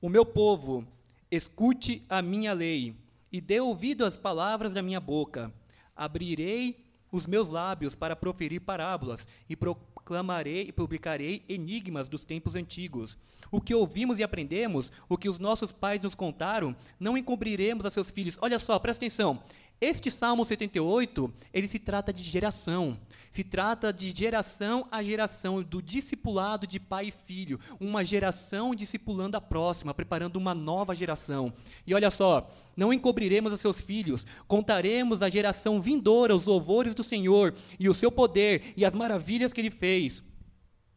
O 0.01 0.09
meu 0.09 0.25
povo 0.25 0.85
Escute 1.29 2.03
a 2.07 2.21
minha 2.21 2.53
lei 2.53 2.95
e 3.31 3.41
dê 3.41 3.59
ouvido 3.59 4.05
às 4.05 4.17
palavras 4.17 4.73
da 4.73 4.81
minha 4.81 4.99
boca. 4.99 5.53
Abrirei 5.95 6.85
os 7.11 7.27
meus 7.27 7.49
lábios 7.49 7.95
para 7.95 8.15
proferir 8.15 8.61
parábolas 8.61 9.27
e 9.49 9.55
proclamarei 9.55 10.67
e 10.67 10.71
publicarei 10.71 11.43
enigmas 11.49 12.07
dos 12.07 12.23
tempos 12.23 12.55
antigos. 12.55 13.17
O 13.51 13.61
que 13.61 13.73
ouvimos 13.73 14.19
e 14.19 14.23
aprendemos, 14.23 14.91
o 15.09 15.17
que 15.17 15.29
os 15.29 15.39
nossos 15.39 15.71
pais 15.71 16.01
nos 16.01 16.15
contaram, 16.15 16.75
não 16.99 17.17
encobriremos 17.17 17.85
a 17.85 17.89
seus 17.89 18.09
filhos. 18.09 18.37
Olha 18.41 18.59
só, 18.59 18.77
presta 18.79 19.05
atenção. 19.05 19.41
Este 19.79 20.09
Salmo 20.09 20.43
78, 20.43 21.31
ele 21.53 21.67
se 21.67 21.77
trata 21.77 22.11
de 22.11 22.23
geração. 22.23 22.97
Se 23.29 23.43
trata 23.43 23.93
de 23.93 24.09
geração 24.09 24.87
a 24.91 25.03
geração, 25.03 25.61
do 25.61 25.83
discipulado 25.83 26.65
de 26.65 26.79
pai 26.79 27.09
e 27.09 27.11
filho. 27.11 27.59
Uma 27.79 28.03
geração 28.03 28.73
discipulando 28.73 29.37
a 29.37 29.41
próxima, 29.41 29.93
preparando 29.93 30.37
uma 30.37 30.55
nova 30.55 30.95
geração. 30.95 31.53
E 31.85 31.93
olha 31.93 32.09
só, 32.09 32.49
não 32.75 32.91
encobriremos 32.91 33.53
a 33.53 33.57
seus 33.57 33.79
filhos, 33.79 34.25
contaremos 34.47 35.21
à 35.21 35.29
geração 35.29 35.79
vindoura 35.79 36.35
os 36.35 36.45
louvores 36.45 36.95
do 36.95 37.03
Senhor 37.03 37.53
e 37.79 37.87
o 37.87 37.93
seu 37.93 38.11
poder 38.11 38.73
e 38.75 38.83
as 38.83 38.95
maravilhas 38.95 39.53
que 39.53 39.61
ele 39.61 39.71
fez. 39.71 40.23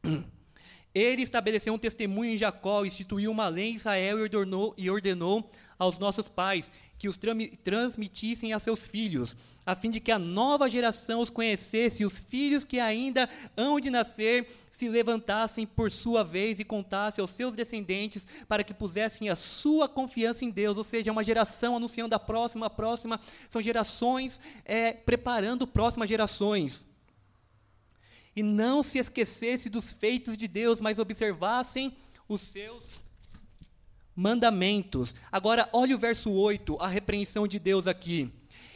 Ele 0.92 1.22
estabeleceu 1.22 1.72
um 1.72 1.78
testemunho 1.78 2.32
em 2.32 2.36
Jacó, 2.36 2.84
instituiu 2.84 3.30
uma 3.30 3.46
lei 3.46 3.70
em 3.70 3.74
Israel 3.74 4.18
e 4.18 4.22
ordenou, 4.22 4.74
e 4.76 4.90
ordenou 4.90 5.48
aos 5.78 6.00
nossos 6.00 6.28
pais 6.28 6.72
que 7.00 7.08
os 7.08 7.18
transmitissem 7.64 8.52
a 8.52 8.58
seus 8.58 8.86
filhos, 8.86 9.34
a 9.64 9.74
fim 9.74 9.90
de 9.90 10.00
que 10.00 10.12
a 10.12 10.18
nova 10.18 10.68
geração 10.68 11.22
os 11.22 11.30
conhecesse 11.30 12.02
e 12.02 12.06
os 12.06 12.18
filhos 12.18 12.62
que 12.62 12.78
ainda 12.78 13.26
hão 13.56 13.80
de 13.80 13.88
nascer 13.88 14.46
se 14.70 14.86
levantassem 14.86 15.66
por 15.66 15.90
sua 15.90 16.22
vez 16.22 16.60
e 16.60 16.64
contassem 16.64 17.22
aos 17.22 17.30
seus 17.30 17.56
descendentes 17.56 18.26
para 18.46 18.62
que 18.62 18.74
pusessem 18.74 19.30
a 19.30 19.34
sua 19.34 19.88
confiança 19.88 20.44
em 20.44 20.50
Deus, 20.50 20.76
ou 20.76 20.84
seja, 20.84 21.10
uma 21.10 21.24
geração 21.24 21.74
anunciando 21.74 22.14
a 22.14 22.18
próxima, 22.18 22.66
a 22.66 22.70
próxima, 22.70 23.18
são 23.48 23.62
gerações 23.62 24.38
é, 24.66 24.92
preparando 24.92 25.66
próximas 25.66 26.06
gerações. 26.06 26.86
E 28.36 28.42
não 28.42 28.82
se 28.82 28.98
esquecesse 28.98 29.70
dos 29.70 29.90
feitos 29.90 30.36
de 30.36 30.46
Deus, 30.46 30.82
mas 30.82 30.98
observassem 30.98 31.96
os 32.28 32.42
seus 32.42 33.00
mandamentos. 34.20 35.14
Agora, 35.32 35.68
olha 35.72 35.96
o 35.96 35.98
verso 35.98 36.30
8, 36.30 36.76
a 36.78 36.86
repreensão 36.86 37.48
de 37.48 37.58
Deus 37.58 37.86
aqui. 37.86 38.30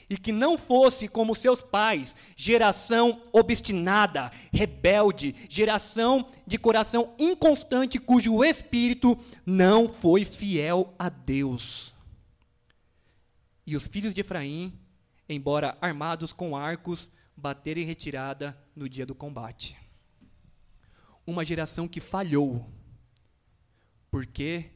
E 0.08 0.16
que 0.16 0.32
não 0.32 0.56
fosse 0.56 1.06
como 1.06 1.34
seus 1.34 1.62
pais, 1.62 2.16
geração 2.36 3.22
obstinada, 3.32 4.30
rebelde, 4.52 5.34
geração 5.48 6.28
de 6.46 6.58
coração 6.58 7.14
inconstante, 7.18 7.98
cujo 7.98 8.42
espírito 8.42 9.18
não 9.44 9.88
foi 9.88 10.24
fiel 10.24 10.94
a 10.98 11.08
Deus. 11.08 11.94
E 13.66 13.76
os 13.76 13.86
filhos 13.86 14.14
de 14.14 14.20
Efraim, 14.20 14.78
embora 15.28 15.76
armados 15.80 16.32
com 16.32 16.56
arcos, 16.56 17.10
bateram 17.36 17.80
em 17.80 17.86
retirada 17.86 18.58
no 18.76 18.88
dia 18.88 19.06
do 19.06 19.14
combate. 19.14 19.76
Uma 21.26 21.44
geração 21.44 21.88
que 21.88 22.00
falhou, 22.00 22.66
porque 24.10 24.74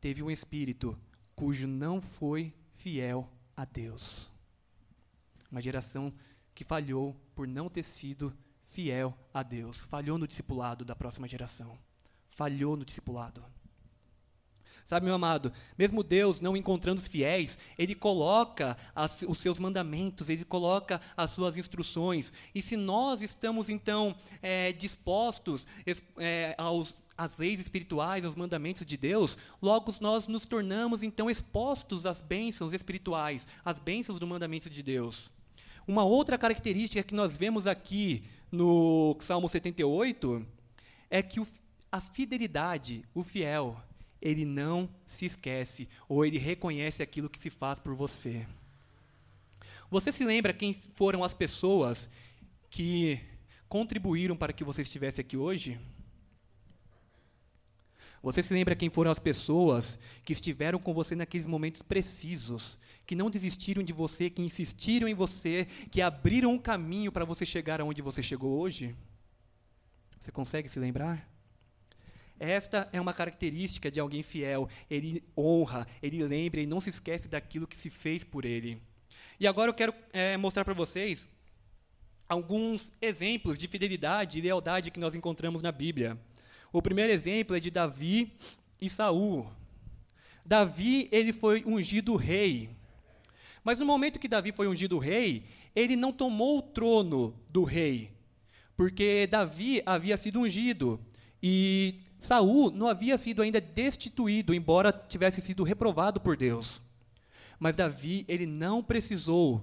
teve 0.00 0.22
um 0.22 0.30
espírito 0.30 0.98
cujo 1.34 1.66
não 1.66 2.00
foi 2.00 2.54
fiel 2.74 3.30
a 3.56 3.64
Deus. 3.64 4.30
Uma 5.50 5.60
geração 5.60 6.12
que 6.54 6.64
falhou 6.64 7.14
por 7.34 7.46
não 7.46 7.68
ter 7.68 7.82
sido 7.82 8.36
fiel 8.68 9.16
a 9.32 9.42
Deus. 9.42 9.84
Falhou 9.84 10.16
no 10.16 10.26
discipulado 10.26 10.84
da 10.84 10.94
próxima 10.94 11.28
geração. 11.28 11.78
Falhou 12.28 12.76
no 12.76 12.84
discipulado. 12.84 13.44
Sabe, 14.90 15.06
meu 15.06 15.14
amado, 15.14 15.52
mesmo 15.78 16.02
Deus 16.02 16.40
não 16.40 16.56
encontrando 16.56 17.00
os 17.00 17.06
fiéis, 17.06 17.56
Ele 17.78 17.94
coloca 17.94 18.76
as, 18.92 19.22
os 19.22 19.38
seus 19.38 19.56
mandamentos, 19.56 20.28
Ele 20.28 20.44
coloca 20.44 21.00
as 21.16 21.30
suas 21.30 21.56
instruções. 21.56 22.32
E 22.52 22.60
se 22.60 22.76
nós 22.76 23.22
estamos, 23.22 23.70
então, 23.70 24.16
é, 24.42 24.72
dispostos 24.72 25.64
é, 26.18 26.56
aos, 26.58 27.04
às 27.16 27.38
leis 27.38 27.60
espirituais, 27.60 28.24
aos 28.24 28.34
mandamentos 28.34 28.84
de 28.84 28.96
Deus, 28.96 29.38
logo 29.62 29.94
nós 30.00 30.26
nos 30.26 30.44
tornamos, 30.44 31.04
então, 31.04 31.30
expostos 31.30 32.04
às 32.04 32.20
bênçãos 32.20 32.72
espirituais, 32.72 33.46
às 33.64 33.78
bênçãos 33.78 34.18
do 34.18 34.26
mandamento 34.26 34.68
de 34.68 34.82
Deus. 34.82 35.30
Uma 35.86 36.02
outra 36.02 36.36
característica 36.36 37.04
que 37.04 37.14
nós 37.14 37.36
vemos 37.36 37.68
aqui 37.68 38.24
no 38.50 39.16
Salmo 39.20 39.48
78 39.48 40.44
é 41.08 41.22
que 41.22 41.38
o, 41.38 41.46
a 41.92 42.00
fidelidade, 42.00 43.04
o 43.14 43.22
fiel, 43.22 43.80
ele 44.20 44.44
não 44.44 44.88
se 45.06 45.24
esquece 45.24 45.88
ou 46.08 46.24
ele 46.24 46.38
reconhece 46.38 47.02
aquilo 47.02 47.30
que 47.30 47.38
se 47.38 47.50
faz 47.50 47.78
por 47.78 47.94
você. 47.94 48.46
Você 49.90 50.12
se 50.12 50.24
lembra 50.24 50.52
quem 50.52 50.72
foram 50.72 51.24
as 51.24 51.34
pessoas 51.34 52.08
que 52.68 53.20
contribuíram 53.68 54.36
para 54.36 54.52
que 54.52 54.64
você 54.64 54.82
estivesse 54.82 55.20
aqui 55.20 55.36
hoje? 55.36 55.80
Você 58.22 58.42
se 58.42 58.52
lembra 58.52 58.76
quem 58.76 58.90
foram 58.90 59.10
as 59.10 59.18
pessoas 59.18 59.98
que 60.24 60.34
estiveram 60.34 60.78
com 60.78 60.92
você 60.92 61.16
naqueles 61.16 61.46
momentos 61.46 61.80
precisos, 61.80 62.78
que 63.06 63.16
não 63.16 63.30
desistiram 63.30 63.82
de 63.82 63.94
você, 63.94 64.28
que 64.28 64.42
insistiram 64.42 65.08
em 65.08 65.14
você, 65.14 65.66
que 65.90 66.02
abriram 66.02 66.52
um 66.52 66.58
caminho 66.58 67.10
para 67.10 67.24
você 67.24 67.46
chegar 67.46 67.80
aonde 67.80 68.02
você 68.02 68.22
chegou 68.22 68.60
hoje? 68.60 68.94
Você 70.18 70.30
consegue 70.30 70.68
se 70.68 70.78
lembrar? 70.78 71.29
Esta 72.40 72.88
é 72.90 72.98
uma 72.98 73.12
característica 73.12 73.90
de 73.90 74.00
alguém 74.00 74.22
fiel. 74.22 74.66
Ele 74.90 75.22
honra, 75.36 75.86
ele 76.02 76.24
lembra, 76.24 76.60
ele 76.60 76.70
não 76.70 76.80
se 76.80 76.88
esquece 76.88 77.28
daquilo 77.28 77.66
que 77.66 77.76
se 77.76 77.90
fez 77.90 78.24
por 78.24 78.46
ele. 78.46 78.80
E 79.38 79.46
agora 79.46 79.68
eu 79.68 79.74
quero 79.74 79.94
é, 80.10 80.38
mostrar 80.38 80.64
para 80.64 80.72
vocês 80.72 81.28
alguns 82.26 82.92
exemplos 83.02 83.58
de 83.58 83.68
fidelidade 83.68 84.38
e 84.38 84.40
lealdade 84.40 84.90
que 84.90 84.98
nós 84.98 85.14
encontramos 85.14 85.62
na 85.62 85.70
Bíblia. 85.70 86.18
O 86.72 86.80
primeiro 86.80 87.12
exemplo 87.12 87.54
é 87.54 87.60
de 87.60 87.70
Davi 87.70 88.32
e 88.80 88.88
Saul. 88.88 89.46
Davi, 90.44 91.08
ele 91.12 91.32
foi 91.32 91.62
ungido 91.66 92.16
rei. 92.16 92.70
Mas 93.62 93.78
no 93.78 93.84
momento 93.84 94.18
que 94.18 94.28
Davi 94.28 94.52
foi 94.52 94.66
ungido 94.66 94.96
rei, 94.98 95.44
ele 95.76 95.94
não 95.94 96.12
tomou 96.12 96.58
o 96.58 96.62
trono 96.62 97.34
do 97.48 97.64
rei, 97.64 98.10
porque 98.76 99.26
Davi 99.26 99.82
havia 99.84 100.16
sido 100.16 100.40
ungido. 100.40 100.98
E 101.42 102.00
Saul 102.18 102.70
não 102.70 102.88
havia 102.88 103.16
sido 103.16 103.40
ainda 103.40 103.60
destituído, 103.60 104.54
embora 104.54 104.92
tivesse 104.92 105.40
sido 105.40 105.64
reprovado 105.64 106.20
por 106.20 106.36
Deus. 106.36 106.82
Mas 107.58 107.76
Davi, 107.76 108.24
ele 108.28 108.46
não 108.46 108.82
precisou 108.82 109.62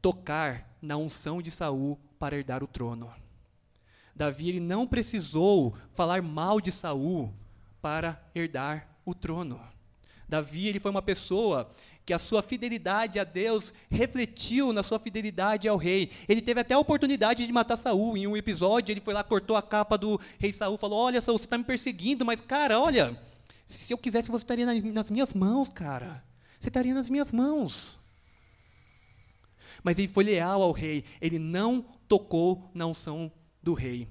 tocar 0.00 0.76
na 0.80 0.96
unção 0.96 1.40
de 1.40 1.50
Saul 1.50 1.98
para 2.18 2.36
herdar 2.36 2.62
o 2.62 2.66
trono. 2.66 3.12
Davi 4.14 4.48
ele 4.48 4.60
não 4.60 4.86
precisou 4.86 5.74
falar 5.92 6.22
mal 6.22 6.60
de 6.60 6.70
Saul 6.70 7.32
para 7.82 8.22
herdar 8.34 8.88
o 9.04 9.14
trono. 9.14 9.60
Davi 10.28 10.68
ele 10.68 10.80
foi 10.80 10.90
uma 10.90 11.02
pessoa 11.02 11.70
que 12.04 12.12
a 12.12 12.18
sua 12.18 12.42
fidelidade 12.42 13.18
a 13.18 13.24
Deus 13.24 13.72
refletiu 13.90 14.72
na 14.72 14.82
sua 14.82 14.98
fidelidade 14.98 15.66
ao 15.66 15.76
rei. 15.76 16.10
Ele 16.28 16.42
teve 16.42 16.60
até 16.60 16.74
a 16.74 16.78
oportunidade 16.78 17.46
de 17.46 17.52
matar 17.52 17.76
Saul. 17.76 18.16
Em 18.16 18.26
um 18.26 18.36
episódio, 18.36 18.92
ele 18.92 19.00
foi 19.00 19.14
lá, 19.14 19.24
cortou 19.24 19.56
a 19.56 19.62
capa 19.62 19.96
do 19.96 20.20
rei 20.38 20.52
Saul, 20.52 20.76
falou: 20.76 20.98
Olha, 20.98 21.20
Saul, 21.20 21.38
você 21.38 21.46
está 21.46 21.56
me 21.56 21.64
perseguindo, 21.64 22.24
mas, 22.24 22.40
cara, 22.40 22.78
olha, 22.78 23.18
se 23.66 23.92
eu 23.92 23.98
quisesse, 23.98 24.30
você 24.30 24.42
estaria 24.42 24.66
nas, 24.66 24.82
nas 24.82 25.10
minhas 25.10 25.32
mãos, 25.32 25.68
cara. 25.68 26.22
Você 26.60 26.68
estaria 26.68 26.94
nas 26.94 27.08
minhas 27.08 27.32
mãos. 27.32 27.98
Mas 29.82 29.98
ele 29.98 30.08
foi 30.08 30.24
leal 30.24 30.62
ao 30.62 30.72
rei, 30.72 31.04
ele 31.20 31.38
não 31.38 31.84
tocou 32.08 32.70
na 32.74 32.86
unção 32.86 33.30
do 33.62 33.74
rei. 33.74 34.08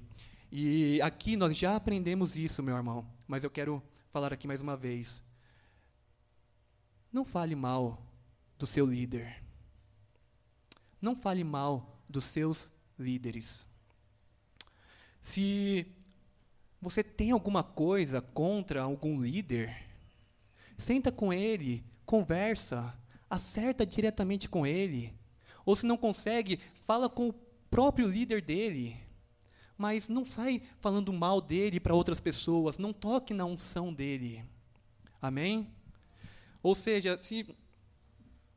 E 0.50 1.00
aqui 1.02 1.36
nós 1.36 1.56
já 1.56 1.74
aprendemos 1.74 2.36
isso, 2.36 2.62
meu 2.62 2.76
irmão, 2.76 3.04
mas 3.26 3.42
eu 3.42 3.50
quero 3.50 3.82
falar 4.12 4.32
aqui 4.32 4.46
mais 4.46 4.60
uma 4.60 4.76
vez. 4.76 5.22
Não 7.14 7.24
fale 7.24 7.54
mal 7.54 8.04
do 8.58 8.66
seu 8.66 8.84
líder. 8.84 9.40
Não 11.00 11.14
fale 11.14 11.44
mal 11.44 12.02
dos 12.08 12.24
seus 12.24 12.72
líderes. 12.98 13.68
Se 15.22 15.86
você 16.80 17.04
tem 17.04 17.30
alguma 17.30 17.62
coisa 17.62 18.20
contra 18.20 18.82
algum 18.82 19.22
líder, 19.22 19.80
senta 20.76 21.12
com 21.12 21.32
ele, 21.32 21.84
conversa, 22.04 22.92
acerta 23.30 23.86
diretamente 23.86 24.48
com 24.48 24.66
ele. 24.66 25.16
Ou 25.64 25.76
se 25.76 25.86
não 25.86 25.96
consegue, 25.96 26.58
fala 26.82 27.08
com 27.08 27.28
o 27.28 27.34
próprio 27.70 28.08
líder 28.08 28.42
dele. 28.42 28.96
Mas 29.78 30.08
não 30.08 30.26
sai 30.26 30.60
falando 30.80 31.12
mal 31.12 31.40
dele 31.40 31.78
para 31.78 31.94
outras 31.94 32.18
pessoas, 32.18 32.76
não 32.76 32.92
toque 32.92 33.32
na 33.32 33.44
unção 33.44 33.94
dele. 33.94 34.44
Amém? 35.22 35.72
Ou 36.64 36.74
seja, 36.74 37.18
se 37.20 37.46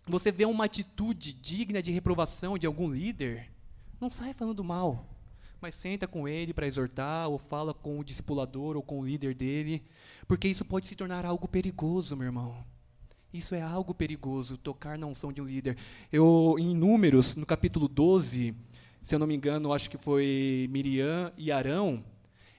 você 0.08 0.32
vê 0.32 0.46
uma 0.46 0.64
atitude 0.64 1.34
digna 1.34 1.84
de 1.84 1.92
reprovação 1.92 2.58
de 2.58 2.66
algum 2.66 2.90
líder, 2.90 3.52
não 4.00 4.10
sai 4.10 4.32
falando 4.32 4.64
mal, 4.64 5.06
mas 5.60 5.76
senta 5.76 6.08
com 6.08 6.26
ele 6.26 6.54
para 6.54 6.66
exortar, 6.66 7.28
ou 7.28 7.38
fala 7.38 7.74
com 7.74 8.00
o 8.00 8.06
discipulador 8.06 8.78
ou 8.78 8.82
com 8.82 9.02
o 9.02 9.06
líder 9.06 9.36
dele, 9.36 9.84
porque 10.26 10.48
isso 10.48 10.64
pode 10.64 10.88
se 10.88 10.96
tornar 10.96 11.26
algo 11.26 11.50
perigoso, 11.50 12.16
meu 12.16 12.28
irmão. 12.28 12.66
Isso 13.34 13.54
é 13.54 13.62
algo 13.62 13.94
perigoso, 13.94 14.58
tocar 14.58 14.98
na 14.98 15.06
unção 15.06 15.34
de 15.34 15.42
um 15.42 15.46
líder. 15.46 15.76
Eu, 16.10 16.56
em 16.58 16.74
Números, 16.74 17.36
no 17.36 17.46
capítulo 17.46 17.90
12, 17.90 18.56
se 19.04 19.16
eu 19.16 19.20
não 19.20 19.28
me 19.28 19.36
engano, 19.36 19.74
acho 19.74 19.90
que 19.90 19.98
foi 19.98 20.70
Miriam 20.72 21.30
e 21.38 21.52
Arão, 21.52 22.02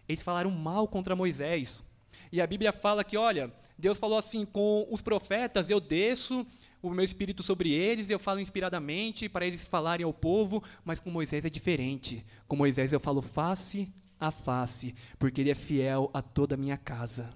eles 0.06 0.22
falaram 0.22 0.50
mal 0.50 0.87
contra 0.87 1.16
Moisés. 1.16 1.82
E 2.30 2.38
a 2.38 2.46
Bíblia 2.46 2.70
fala 2.70 3.02
que, 3.02 3.16
olha, 3.16 3.50
Deus 3.79 3.99
falou 3.99 4.19
assim: 4.19 4.45
com 4.45 4.87
os 4.91 5.01
profetas 5.01 5.71
eu 5.71 5.81
desço 5.81 6.47
o 6.83 6.91
meu 6.91 7.05
espírito 7.05 7.43
sobre 7.43 7.73
eles, 7.73 8.11
eu 8.11 8.19
falo 8.19 8.41
inspiradamente 8.41 9.29
para 9.29 9.47
eles 9.47 9.64
falarem 9.64 10.05
ao 10.05 10.12
povo, 10.12 10.62
mas 10.85 11.01
com 11.01 11.11
Moisés 11.11 11.45
é 11.45 11.51
diferente. 11.51 12.25
Com 12.47 12.57
Moisés 12.57 12.93
eu 12.93 13.01
falo 13.01 13.21
face 13.21 13.93
a 14.19 14.31
face, 14.31 14.95
porque 15.19 15.41
ele 15.41 15.51
é 15.51 15.55
fiel 15.55 16.11
a 16.12 16.21
toda 16.23 16.55
a 16.55 16.59
minha 16.59 16.77
casa. 16.77 17.33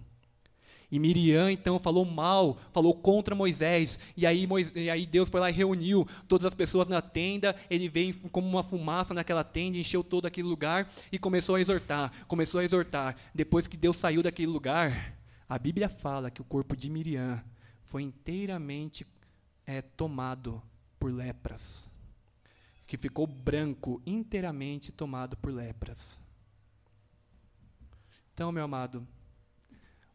E 0.91 0.99
Miriam 0.99 1.51
então 1.51 1.79
falou 1.79 2.05
mal, 2.05 2.59
falou 2.71 2.95
contra 2.95 3.35
Moisés. 3.35 3.99
E 4.15 4.27
aí, 4.27 4.47
Moisés, 4.47 4.77
e 4.77 4.91
aí 4.91 5.07
Deus 5.07 5.31
foi 5.31 5.41
lá 5.41 5.49
e 5.49 5.55
reuniu 5.55 6.07
todas 6.29 6.45
as 6.45 6.53
pessoas 6.53 6.87
na 6.87 7.01
tenda. 7.01 7.57
Ele 7.71 7.89
veio 7.89 8.15
como 8.31 8.47
uma 8.47 8.63
fumaça 8.63 9.15
naquela 9.15 9.43
tenda, 9.43 9.79
encheu 9.79 10.05
todo 10.05 10.27
aquele 10.27 10.47
lugar 10.47 10.87
e 11.11 11.19
começou 11.19 11.55
a 11.55 11.61
exortar. 11.63 12.13
Começou 12.29 12.61
a 12.61 12.65
exortar. 12.65 13.17
Depois 13.35 13.67
que 13.67 13.77
Deus 13.79 13.97
saiu 13.97 14.23
daquele 14.23 14.49
lugar, 14.49 15.17
a 15.53 15.59
Bíblia 15.59 15.87
fala 15.87 16.31
que 16.31 16.41
o 16.41 16.47
corpo 16.47 16.75
de 16.75 16.89
Miriam 16.89 17.45
foi 17.83 18.01
inteiramente 18.01 19.07
é, 19.67 19.83
tomado 19.83 20.63
por 20.99 21.13
lepras. 21.13 21.91
Que 22.87 22.97
ficou 22.97 23.27
branco, 23.27 24.01
inteiramente 24.07 24.91
tomado 24.91 25.37
por 25.37 25.53
lepras. 25.53 26.23
Então, 28.33 28.51
meu 28.51 28.65
amado, 28.65 29.07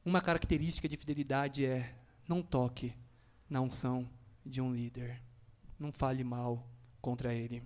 uma 0.04 0.22
característica 0.22 0.90
de 0.90 0.98
fidelidade 0.98 1.64
é 1.64 1.94
não 2.28 2.42
toque 2.42 2.96
na 3.48 3.62
unção 3.62 4.10
de 4.44 4.60
um 4.60 4.74
líder. 4.74 5.22
Não 5.78 5.92
fale 5.92 6.24
mal 6.24 6.68
contra 7.00 7.32
ele. 7.32 7.62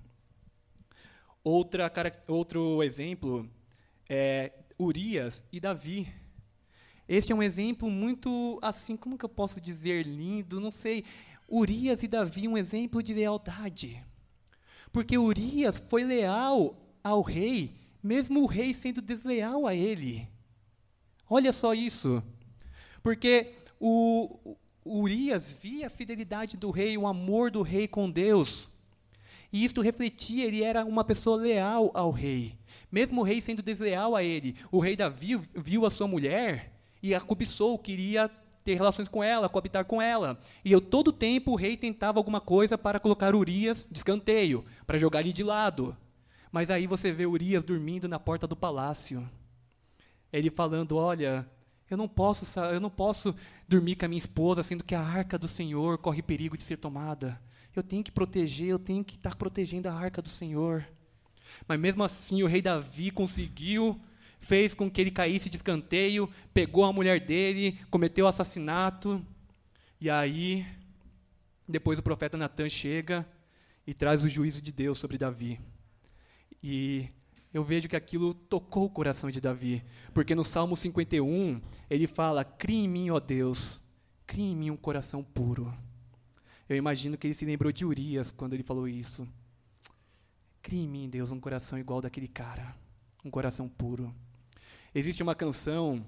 Outra, 1.42 1.90
outro 2.28 2.84
exemplo 2.84 3.50
é 4.10 4.52
Urias 4.78 5.46
e 5.54 5.62
Davi. 5.62 6.20
Este 7.12 7.34
é 7.34 7.36
um 7.36 7.44
exemplo 7.44 7.90
muito, 7.90 8.58
assim, 8.62 8.96
como 8.96 9.18
que 9.18 9.26
eu 9.26 9.30
posso 9.30 9.60
dizer, 9.60 10.06
lindo, 10.06 10.62
não 10.62 10.72
sei. 10.72 11.04
Urias 11.46 12.04
e 12.04 12.08
Davi, 12.08 12.48
um 12.48 12.58
exemplo 12.58 13.04
de 13.04 13.14
lealdade. 13.14 14.02
Porque 14.94 15.18
Urias 15.18 15.78
foi 15.78 16.06
leal 16.06 16.74
ao 17.04 17.22
rei, 17.22 17.76
mesmo 18.02 18.42
o 18.42 18.46
rei 18.46 18.74
sendo 18.74 19.02
desleal 19.02 19.68
a 19.68 19.76
ele. 19.76 20.26
Olha 21.30 21.52
só 21.52 21.74
isso. 21.74 22.24
Porque 23.04 23.56
o, 23.78 24.56
o 24.82 25.02
Urias 25.02 25.52
via 25.52 25.88
a 25.88 25.90
fidelidade 25.90 26.56
do 26.56 26.72
rei, 26.72 26.98
o 26.98 27.06
amor 27.06 27.52
do 27.52 27.62
rei 27.62 27.90
com 27.90 28.10
Deus. 28.10 28.72
E 29.52 29.66
isto 29.66 29.82
refletia, 29.82 30.46
ele 30.46 30.64
era 30.64 30.86
uma 30.86 31.04
pessoa 31.04 31.36
leal 31.36 31.92
ao 31.94 32.10
rei. 32.10 32.58
Mesmo 32.90 33.20
o 33.20 33.26
rei 33.26 33.42
sendo 33.42 33.62
desleal 33.62 34.16
a 34.16 34.24
ele, 34.24 34.56
o 34.72 34.80
rei 34.80 34.96
Davi 34.96 35.36
viu 35.54 35.86
a 35.86 35.92
sua 35.92 36.08
mulher 36.08 36.72
e 37.02 37.14
a 37.16 37.22
cobiçou, 37.22 37.78
queria 37.80 38.30
ter 38.64 38.76
relações 38.76 39.10
com 39.10 39.24
ela, 39.24 39.50
coabitar 39.50 39.86
com 39.86 40.02
ela. 40.02 40.40
E 40.64 40.72
eu 40.72 40.80
todo 40.80 41.12
tempo 41.12 41.52
o 41.52 41.56
rei 41.56 41.76
tentava 41.76 42.20
alguma 42.20 42.40
coisa 42.40 42.78
para 42.78 43.00
colocar 43.00 43.34
Urias 43.36 43.88
de 43.90 43.98
escanteio, 43.98 44.64
para 44.86 44.98
jogar 44.98 45.22
ele 45.22 45.34
de 45.34 45.44
lado. 45.44 45.98
Mas 46.52 46.70
aí 46.70 46.86
você 46.86 47.12
vê 47.12 47.26
Urias 47.26 47.64
dormindo 47.64 48.08
na 48.08 48.20
porta 48.20 48.46
do 48.46 48.56
palácio. 48.56 49.28
Ele 50.32 50.50
falando: 50.50 50.98
Olha, 50.98 51.48
Eu 51.92 51.98
não 51.98 52.08
posso, 52.08 52.58
eu 52.60 52.80
não 52.80 52.90
posso 52.90 53.36
dormir 53.68 53.98
com 53.98 54.06
a 54.06 54.08
minha 54.08 54.18
esposa, 54.18 54.64
sendo 54.64 54.82
que 54.82 54.96
a 54.96 55.02
arca 55.02 55.38
do 55.38 55.46
Senhor 55.46 55.98
corre 55.98 56.22
perigo 56.22 56.56
de 56.56 56.64
ser 56.64 56.78
tomada. 56.78 57.38
Eu 57.76 57.84
tenho 57.84 58.02
que 58.02 58.12
proteger, 58.12 58.70
eu 58.70 58.80
tenho 58.80 59.04
que 59.04 59.16
estar 59.16 59.36
protegendo 59.36 59.90
a 59.90 59.94
arca 59.94 60.22
do 60.22 60.30
Senhor. 60.30 60.88
Mas 61.68 61.78
mesmo 61.78 62.02
assim, 62.02 62.44
o 62.44 62.48
rei 62.48 62.62
Davi 62.62 63.12
conseguiu, 63.12 64.00
fez 64.42 64.74
com 64.74 64.90
que 64.90 65.00
ele 65.00 65.12
caísse 65.12 65.50
de 65.50 65.56
escanteio, 65.56 66.30
pegou 66.54 66.84
a 66.84 66.92
mulher 66.92 67.20
dele, 67.26 67.80
cometeu 67.90 68.28
assassinato. 68.28 69.26
E 70.00 70.10
aí, 70.10 70.66
depois 71.68 71.98
o 72.00 72.04
profeta 72.04 72.38
Natan 72.38 72.68
chega 72.68 73.26
e 73.86 73.94
traz 73.94 74.24
o 74.24 74.30
juízo 74.30 74.62
de 74.62 74.72
Deus 74.72 74.98
sobre 74.98 75.18
Davi. 75.18 75.60
E 76.62 77.08
eu 77.54 77.64
vejo 77.64 77.88
que 77.88 77.96
aquilo 77.96 78.34
tocou 78.34 78.86
o 78.86 78.90
coração 78.90 79.30
de 79.30 79.40
Davi, 79.40 79.84
porque 80.14 80.36
no 80.36 80.44
Salmo 80.44 80.76
51 80.76 81.62
ele 81.90 82.08
fala: 82.08 82.44
Cria 82.44 82.84
em 82.84 82.88
mim, 82.88 83.10
ó 83.10 83.20
Deus, 83.20 83.82
cria 84.26 84.52
em 84.52 84.56
mim 84.56 84.72
um 84.72 84.78
coração 84.78 85.24
puro. 85.24 85.74
Eu 86.68 86.78
imagino 86.78 87.18
que 87.18 87.28
ele 87.28 87.34
se 87.34 87.46
lembrou 87.46 87.72
de 87.72 87.86
Urias 87.86 88.32
quando 88.32 88.54
ele 88.54 88.64
falou 88.64 88.88
isso. 88.88 89.28
Cria 90.62 90.84
em 90.84 90.88
mim, 90.88 91.10
Deus, 91.10 91.32
um 91.32 91.40
coração 91.40 91.78
igual 91.78 92.02
daquele 92.02 92.28
cara, 92.28 92.76
um 93.26 93.30
coração 93.30 93.68
puro. 93.68 94.14
Existe 94.94 95.24
uma 95.24 95.34
canção 95.34 96.06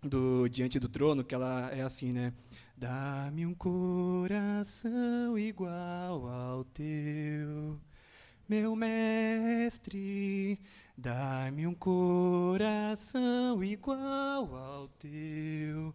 do 0.00 0.48
Diante 0.48 0.78
do 0.78 0.88
Trono 0.88 1.24
que 1.24 1.34
ela 1.34 1.68
é 1.72 1.80
assim, 1.80 2.12
né? 2.12 2.32
Dá-me 2.76 3.44
um 3.44 3.52
coração 3.52 5.36
igual 5.36 6.28
ao 6.28 6.62
teu 6.62 7.76
meu 8.48 8.76
mestre, 8.76 10.60
dá-me 10.96 11.66
um 11.66 11.74
coração 11.74 13.64
igual 13.64 14.54
ao 14.54 14.86
teu, 14.90 15.92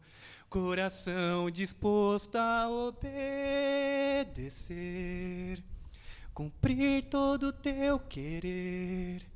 coração 0.49 1.49
disposto 1.49 2.35
a 2.35 2.69
obedecer, 2.69 4.43
cumprir 6.33 7.05
todo 7.09 7.47
o 7.47 7.53
teu 7.53 7.97
querer. 7.97 9.32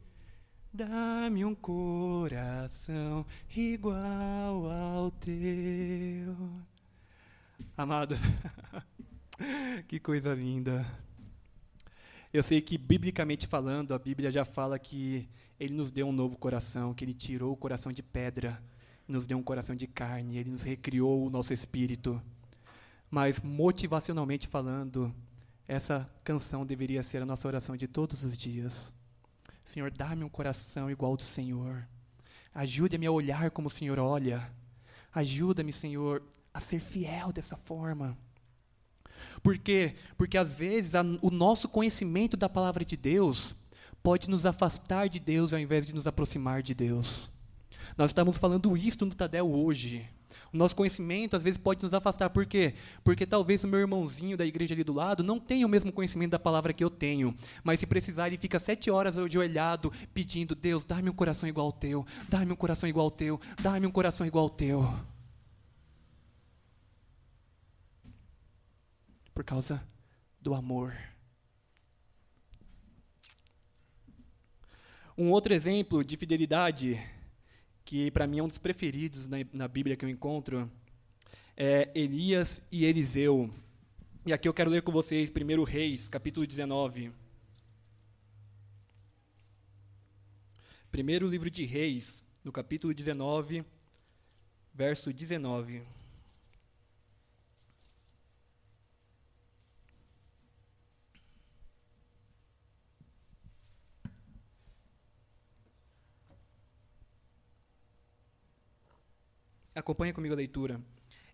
Dá-me 0.77 1.43
um 1.43 1.55
coração 1.55 3.25
igual 3.55 4.69
ao 4.69 5.09
teu. 5.09 6.37
Amados, 7.75 8.19
que 9.89 9.99
coisa 9.99 10.35
linda. 10.35 10.85
Eu 12.31 12.43
sei 12.43 12.61
que, 12.61 12.77
biblicamente 12.77 13.47
falando, 13.47 13.95
a 13.95 13.97
Bíblia 13.97 14.29
já 14.29 14.45
fala 14.45 14.77
que 14.77 15.27
Ele 15.59 15.73
nos 15.73 15.91
deu 15.91 16.09
um 16.09 16.11
novo 16.11 16.37
coração, 16.37 16.93
que 16.93 17.03
Ele 17.03 17.15
tirou 17.15 17.53
o 17.53 17.57
coração 17.57 17.91
de 17.91 18.03
pedra, 18.03 18.61
nos 19.07 19.25
deu 19.25 19.39
um 19.39 19.43
coração 19.43 19.75
de 19.75 19.87
carne, 19.87 20.37
Ele 20.37 20.51
nos 20.51 20.61
recriou 20.61 21.25
o 21.25 21.29
nosso 21.31 21.51
espírito. 21.53 22.21
Mas, 23.09 23.41
motivacionalmente 23.41 24.47
falando, 24.47 25.11
essa 25.67 26.07
canção 26.23 26.63
deveria 26.63 27.01
ser 27.01 27.23
a 27.23 27.25
nossa 27.25 27.47
oração 27.47 27.75
de 27.75 27.87
todos 27.87 28.23
os 28.23 28.37
dias. 28.37 28.95
Senhor, 29.67 29.91
dá-me 29.91 30.23
um 30.23 30.29
coração 30.29 30.89
igual 30.89 31.11
ao 31.11 31.17
do 31.17 31.23
Senhor. 31.23 31.85
Ajude-me 32.55 33.05
a 33.05 33.11
olhar 33.11 33.51
como 33.51 33.67
o 33.67 33.69
Senhor 33.69 33.99
olha. 33.99 34.49
Ajuda-me, 35.13 35.73
Senhor, 35.73 36.23
a 36.53 36.61
ser 36.61 36.79
fiel 36.79 37.33
dessa 37.33 37.57
forma. 37.57 38.17
Por 39.43 39.57
quê? 39.57 39.93
Porque 40.17 40.37
às 40.37 40.55
vezes 40.55 40.95
a, 40.95 41.01
o 41.21 41.29
nosso 41.29 41.67
conhecimento 41.67 42.37
da 42.37 42.47
palavra 42.47 42.85
de 42.85 42.95
Deus 42.95 43.53
pode 44.01 44.29
nos 44.29 44.45
afastar 44.45 45.09
de 45.09 45.19
Deus 45.19 45.51
ao 45.51 45.59
invés 45.59 45.85
de 45.85 45.93
nos 45.93 46.07
aproximar 46.07 46.63
de 46.63 46.73
Deus. 46.73 47.29
Nós 47.97 48.11
estamos 48.11 48.37
falando 48.37 48.77
isso 48.77 49.05
no 49.05 49.13
Tadel 49.13 49.49
hoje. 49.49 50.07
O 50.53 50.57
nosso 50.57 50.75
conhecimento 50.75 51.35
às 51.35 51.43
vezes 51.43 51.57
pode 51.57 51.81
nos 51.81 51.93
afastar. 51.93 52.29
Por 52.29 52.45
quê? 52.45 52.73
Porque 53.03 53.25
talvez 53.25 53.63
o 53.63 53.67
meu 53.67 53.79
irmãozinho 53.79 54.37
da 54.37 54.45
igreja 54.45 54.73
ali 54.73 54.83
do 54.83 54.93
lado 54.93 55.23
não 55.23 55.39
tenha 55.39 55.65
o 55.65 55.69
mesmo 55.69 55.91
conhecimento 55.91 56.31
da 56.31 56.39
palavra 56.39 56.73
que 56.73 56.83
eu 56.83 56.89
tenho. 56.89 57.35
Mas 57.63 57.79
se 57.79 57.87
precisar, 57.87 58.27
ele 58.27 58.37
fica 58.37 58.59
sete 58.59 58.91
horas 58.91 59.17
ajoelhado 59.17 59.91
pedindo: 60.13 60.53
Deus, 60.53 60.85
dá-me 60.85 61.09
um 61.09 61.13
coração 61.13 61.49
igual 61.49 61.67
ao 61.67 61.71
teu, 61.71 62.05
dá-me 62.29 62.53
um 62.53 62.55
coração 62.55 62.87
igual 62.87 63.05
ao 63.05 63.11
teu, 63.11 63.41
dá-me 63.61 63.87
um 63.87 63.91
coração 63.91 64.27
igual 64.27 64.43
ao 64.43 64.49
teu. 64.49 64.87
por 69.37 69.43
causa 69.43 69.87
do 70.41 70.55
amor. 70.55 70.97
Um 75.15 75.29
outro 75.29 75.53
exemplo 75.53 76.03
de 76.03 76.17
fidelidade, 76.17 76.99
que 77.87 78.11
para 78.11 78.27
mim 78.27 78.39
é 78.39 78.43
um 78.43 78.49
dos 78.49 78.57
preferidos 78.57 79.29
na, 79.29 79.37
na 79.53 79.65
Bíblia 79.65 79.95
que 79.95 80.03
eu 80.03 80.09
encontro, 80.09 80.69
é 81.55 81.89
Elias 81.95 82.61
e 82.69 82.83
Eliseu. 82.83 83.49
E 84.25 84.33
aqui 84.33 84.45
eu 84.45 84.53
quero 84.53 84.69
ler 84.69 84.81
com 84.81 84.91
vocês 84.91 85.31
1 85.31 85.63
Reis, 85.63 86.09
capítulo 86.09 86.45
19. 86.45 87.13
Primeiro 90.91 91.29
livro 91.29 91.49
de 91.49 91.63
Reis, 91.63 92.25
no 92.43 92.51
capítulo 92.51 92.93
19, 92.93 93.63
verso 94.73 95.13
19. 95.13 95.81
Acompanhe 109.87 110.11
comigo 110.11 110.33
a 110.33 110.37
leitura. 110.37 110.81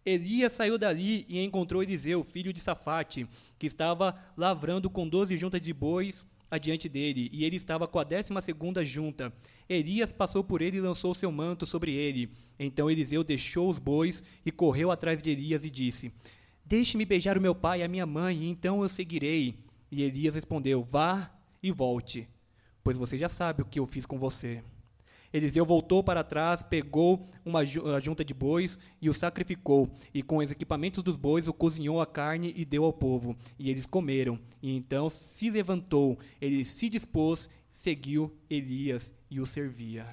Elias 0.06 0.54
saiu 0.54 0.78
dali 0.78 1.26
e 1.28 1.44
encontrou 1.44 1.82
Eliseu, 1.82 2.24
filho 2.24 2.54
de 2.54 2.60
Safate, 2.60 3.28
que 3.58 3.66
estava 3.66 4.16
lavrando 4.38 4.92
com 4.92 5.10
doze 5.10 5.36
juntas 5.38 5.60
de 5.60 5.74
bois 5.74 6.24
adiante 6.52 6.88
dele, 6.88 7.32
e 7.34 7.46
ele 7.46 7.56
estava 7.56 7.88
com 7.88 7.98
a 7.98 8.04
décima 8.04 8.44
segunda 8.44 8.86
junta. 8.86 9.34
Elias 9.68 10.12
passou 10.12 10.44
por 10.44 10.62
ele 10.62 10.78
e 10.78 10.82
lançou 10.82 11.16
seu 11.16 11.32
manto 11.32 11.66
sobre 11.66 11.94
ele. 11.96 12.30
Então 12.60 12.92
Eliseu 12.92 13.24
deixou 13.24 13.72
os 13.72 13.80
bois 13.80 14.24
e 14.46 14.52
correu 14.52 14.92
atrás 14.92 15.18
de 15.24 15.32
Elias 15.32 15.66
e 15.66 15.72
disse: 15.72 16.14
Deixe-me 16.64 17.06
beijar 17.06 17.40
o 17.40 17.42
meu 17.42 17.56
pai 17.56 17.80
e 17.80 17.84
a 17.84 17.88
minha 17.88 18.06
mãe, 18.06 18.38
e 18.44 18.50
então 18.50 18.84
eu 18.84 18.88
seguirei. 18.88 19.58
E 19.92 20.04
Elias 20.04 20.36
respondeu: 20.36 20.84
Vá 20.84 21.36
e 21.64 21.72
volte, 21.72 22.30
pois 22.84 22.98
você 22.98 23.18
já 23.18 23.28
sabe 23.28 23.64
o 23.64 23.66
que 23.66 23.80
eu 23.80 23.88
fiz 23.88 24.06
com 24.06 24.20
você. 24.20 24.64
Eliseu 25.34 25.66
voltou 25.66 26.04
para 26.04 26.24
trás, 26.24 26.62
pegou 26.62 27.26
uma 27.44 27.66
junta 27.66 28.24
de 28.24 28.34
bois 28.34 28.78
e 29.02 29.10
o 29.10 29.14
sacrificou, 29.14 29.92
e 30.14 30.22
com 30.22 30.38
os 30.38 30.52
equipamentos 30.52 31.02
dos 31.02 31.18
bois 31.18 31.48
o 31.48 31.54
cozinhou 31.54 32.00
a 32.00 32.06
carne 32.06 32.54
e 32.56 32.64
deu 32.64 32.86
ao 32.86 32.94
povo, 32.94 33.36
e 33.58 33.72
eles 33.72 33.88
comeram. 33.88 34.40
E 34.62 34.76
então 34.76 35.10
se 35.10 35.50
levantou, 35.50 36.20
ele 36.40 36.64
se 36.64 36.88
dispôs, 36.88 37.50
seguiu 37.68 38.32
Elias 38.48 39.12
e 39.30 39.40
o 39.40 39.46
servia. 39.46 40.08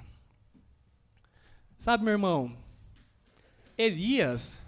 Sabe, 1.78 2.04
meu 2.04 2.12
irmão, 2.12 2.56
Elias, 3.76 4.60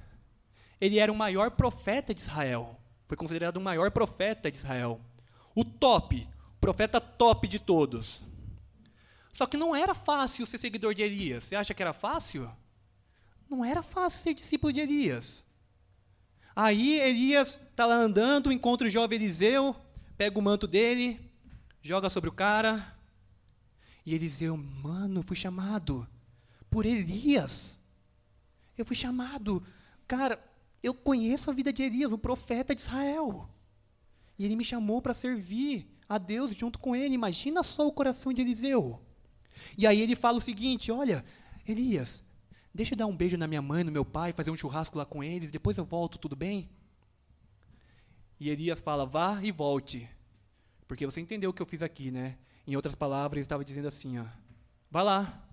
ele 0.81 0.99
era 0.99 1.11
o 1.11 1.17
maior 1.17 1.51
profeta 1.53 2.15
de 2.15 2.21
Israel. 2.21 2.79
Foi 3.07 3.17
considerado 3.17 3.57
o 3.57 3.61
maior 3.61 3.91
profeta 3.91 4.51
de 4.51 4.59
Israel. 4.59 5.01
O 5.55 5.65
top, 5.65 6.27
profeta 6.61 7.01
top 7.01 7.47
de 7.47 7.59
todos. 7.59 8.23
Só 9.33 9.47
que 9.47 9.57
não 9.57 9.75
era 9.75 9.95
fácil 9.95 10.47
ser 10.47 10.59
seguidor 10.59 10.95
de 10.95 11.03
Elias. 11.03 11.45
Você 11.45 11.57
acha 11.57 11.73
que 11.73 11.83
era 11.83 11.95
fácil? 11.95 12.51
Não 13.49 13.65
era 13.65 13.83
fácil 13.83 14.21
ser 14.21 14.35
discípulo 14.35 14.73
de 14.73 14.81
Elias. 14.81 15.45
Aí 16.55 17.01
Elias 17.01 17.59
está 17.71 17.87
lá 17.87 17.95
andando, 17.95 18.53
encontra 18.53 18.87
o 18.87 18.91
jovem 18.91 19.19
Eliseu, 19.19 19.75
pega 20.19 20.39
o 20.39 20.43
manto 20.43 20.67
dele, 20.67 21.33
joga 21.81 22.11
sobre 22.11 22.29
o 22.29 22.33
cara. 22.33 22.95
E 24.05 24.15
Eliseu, 24.15 24.57
mano, 24.57 25.23
fui 25.23 25.37
chamado 25.37 26.07
por 26.71 26.85
Elias. 26.85 27.79
Eu 28.77 28.85
fui 28.85 28.97
chamado. 28.97 29.63
Cara, 30.07 30.43
eu 30.83 30.93
conheço 30.93 31.51
a 31.51 31.55
vida 31.55 31.73
de 31.73 31.83
Elias, 31.83 32.13
o 32.13 32.19
profeta 32.19 32.75
de 32.75 32.83
Israel. 32.83 33.49
E 34.39 34.45
ele 34.45 34.57
me 34.57 34.65
chamou 34.65 35.01
para 35.01 35.15
servir 35.15 35.87
a 36.09 36.19
Deus 36.19 36.55
junto 36.55 36.79
com 36.79 36.95
ele. 36.95 37.15
Imagina 37.15 37.63
só 37.63 37.87
o 37.87 37.93
coração 37.93 38.33
de 38.33 38.43
Eliseu. 38.43 39.01
E 39.77 39.87
aí 39.87 40.01
ele 40.01 40.17
fala 40.17 40.39
o 40.39 40.41
seguinte: 40.41 40.91
Olha, 40.91 41.25
Elias, 41.67 42.23
deixa 42.75 42.95
eu 42.95 42.99
dar 42.99 43.07
um 43.07 43.17
beijo 43.17 43.37
na 43.37 43.47
minha 43.47 43.63
mãe, 43.63 43.85
no 43.85 43.93
meu 43.93 44.05
pai, 44.05 44.33
fazer 44.33 44.51
um 44.51 44.57
churrasco 44.57 44.99
lá 44.99 45.05
com 45.05 45.23
eles, 45.23 45.51
depois 45.51 45.79
eu 45.79 45.85
volto, 45.85 46.19
tudo 46.19 46.37
bem? 46.37 46.69
E 48.39 48.51
Elias 48.51 48.81
fala: 48.81 49.07
Vá 49.07 49.41
e 49.43 49.51
volte. 49.51 50.09
Porque 50.89 51.07
você 51.07 51.21
entendeu 51.21 51.51
o 51.51 51.53
que 51.53 51.63
eu 51.63 51.67
fiz 51.67 51.83
aqui, 51.83 52.11
né? 52.11 52.37
Em 52.67 52.77
outras 52.77 52.95
palavras, 52.95 53.39
ele 53.39 53.45
estava 53.45 53.65
dizendo 53.65 53.89
assim: 53.89 54.19
ó, 54.19 54.25
Vá 54.91 55.03
lá. 55.03 55.49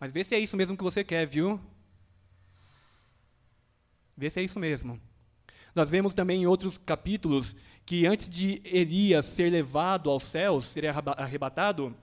Mas 0.00 0.10
vê 0.10 0.24
se 0.24 0.34
é 0.34 0.38
isso 0.38 0.56
mesmo 0.56 0.76
que 0.76 0.82
você 0.82 1.04
quer, 1.04 1.26
viu? 1.26 1.60
Vê 4.16 4.28
se 4.28 4.40
é 4.40 4.42
isso 4.42 4.58
mesmo. 4.58 5.00
Nós 5.74 5.88
vemos 5.88 6.12
também 6.12 6.42
em 6.42 6.46
outros 6.46 6.76
capítulos 6.76 7.56
que 7.86 8.06
antes 8.06 8.28
de 8.28 8.60
Elias 8.64 9.26
ser 9.26 9.50
levado 9.50 10.10
aos 10.10 10.24
céus, 10.24 10.66
ser 10.66 10.86
arrebatado, 10.86 11.96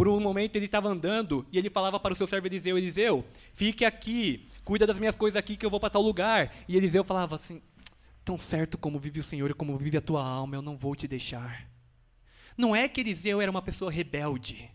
Por 0.00 0.08
um 0.08 0.18
momento 0.18 0.56
ele 0.56 0.64
estava 0.64 0.88
andando 0.88 1.46
e 1.52 1.58
ele 1.58 1.68
falava 1.68 2.00
para 2.00 2.14
o 2.14 2.16
seu 2.16 2.26
servo 2.26 2.46
Eliseu: 2.46 2.78
Eliseu, 2.78 3.22
fique 3.52 3.84
aqui, 3.84 4.48
cuida 4.64 4.86
das 4.86 4.98
minhas 4.98 5.14
coisas 5.14 5.36
aqui 5.36 5.58
que 5.58 5.66
eu 5.66 5.68
vou 5.68 5.78
para 5.78 5.90
tal 5.90 6.00
lugar. 6.00 6.50
E 6.66 6.74
Eliseu 6.74 7.04
falava 7.04 7.36
assim: 7.36 7.60
Tão 8.24 8.38
certo 8.38 8.78
como 8.78 8.98
vive 8.98 9.20
o 9.20 9.22
Senhor 9.22 9.50
e 9.50 9.52
como 9.52 9.76
vive 9.76 9.98
a 9.98 10.00
tua 10.00 10.24
alma, 10.24 10.56
eu 10.56 10.62
não 10.62 10.74
vou 10.74 10.96
te 10.96 11.06
deixar. 11.06 11.68
Não 12.56 12.74
é 12.74 12.88
que 12.88 13.02
Eliseu 13.02 13.42
era 13.42 13.50
uma 13.50 13.60
pessoa 13.60 13.92
rebelde, 13.92 14.70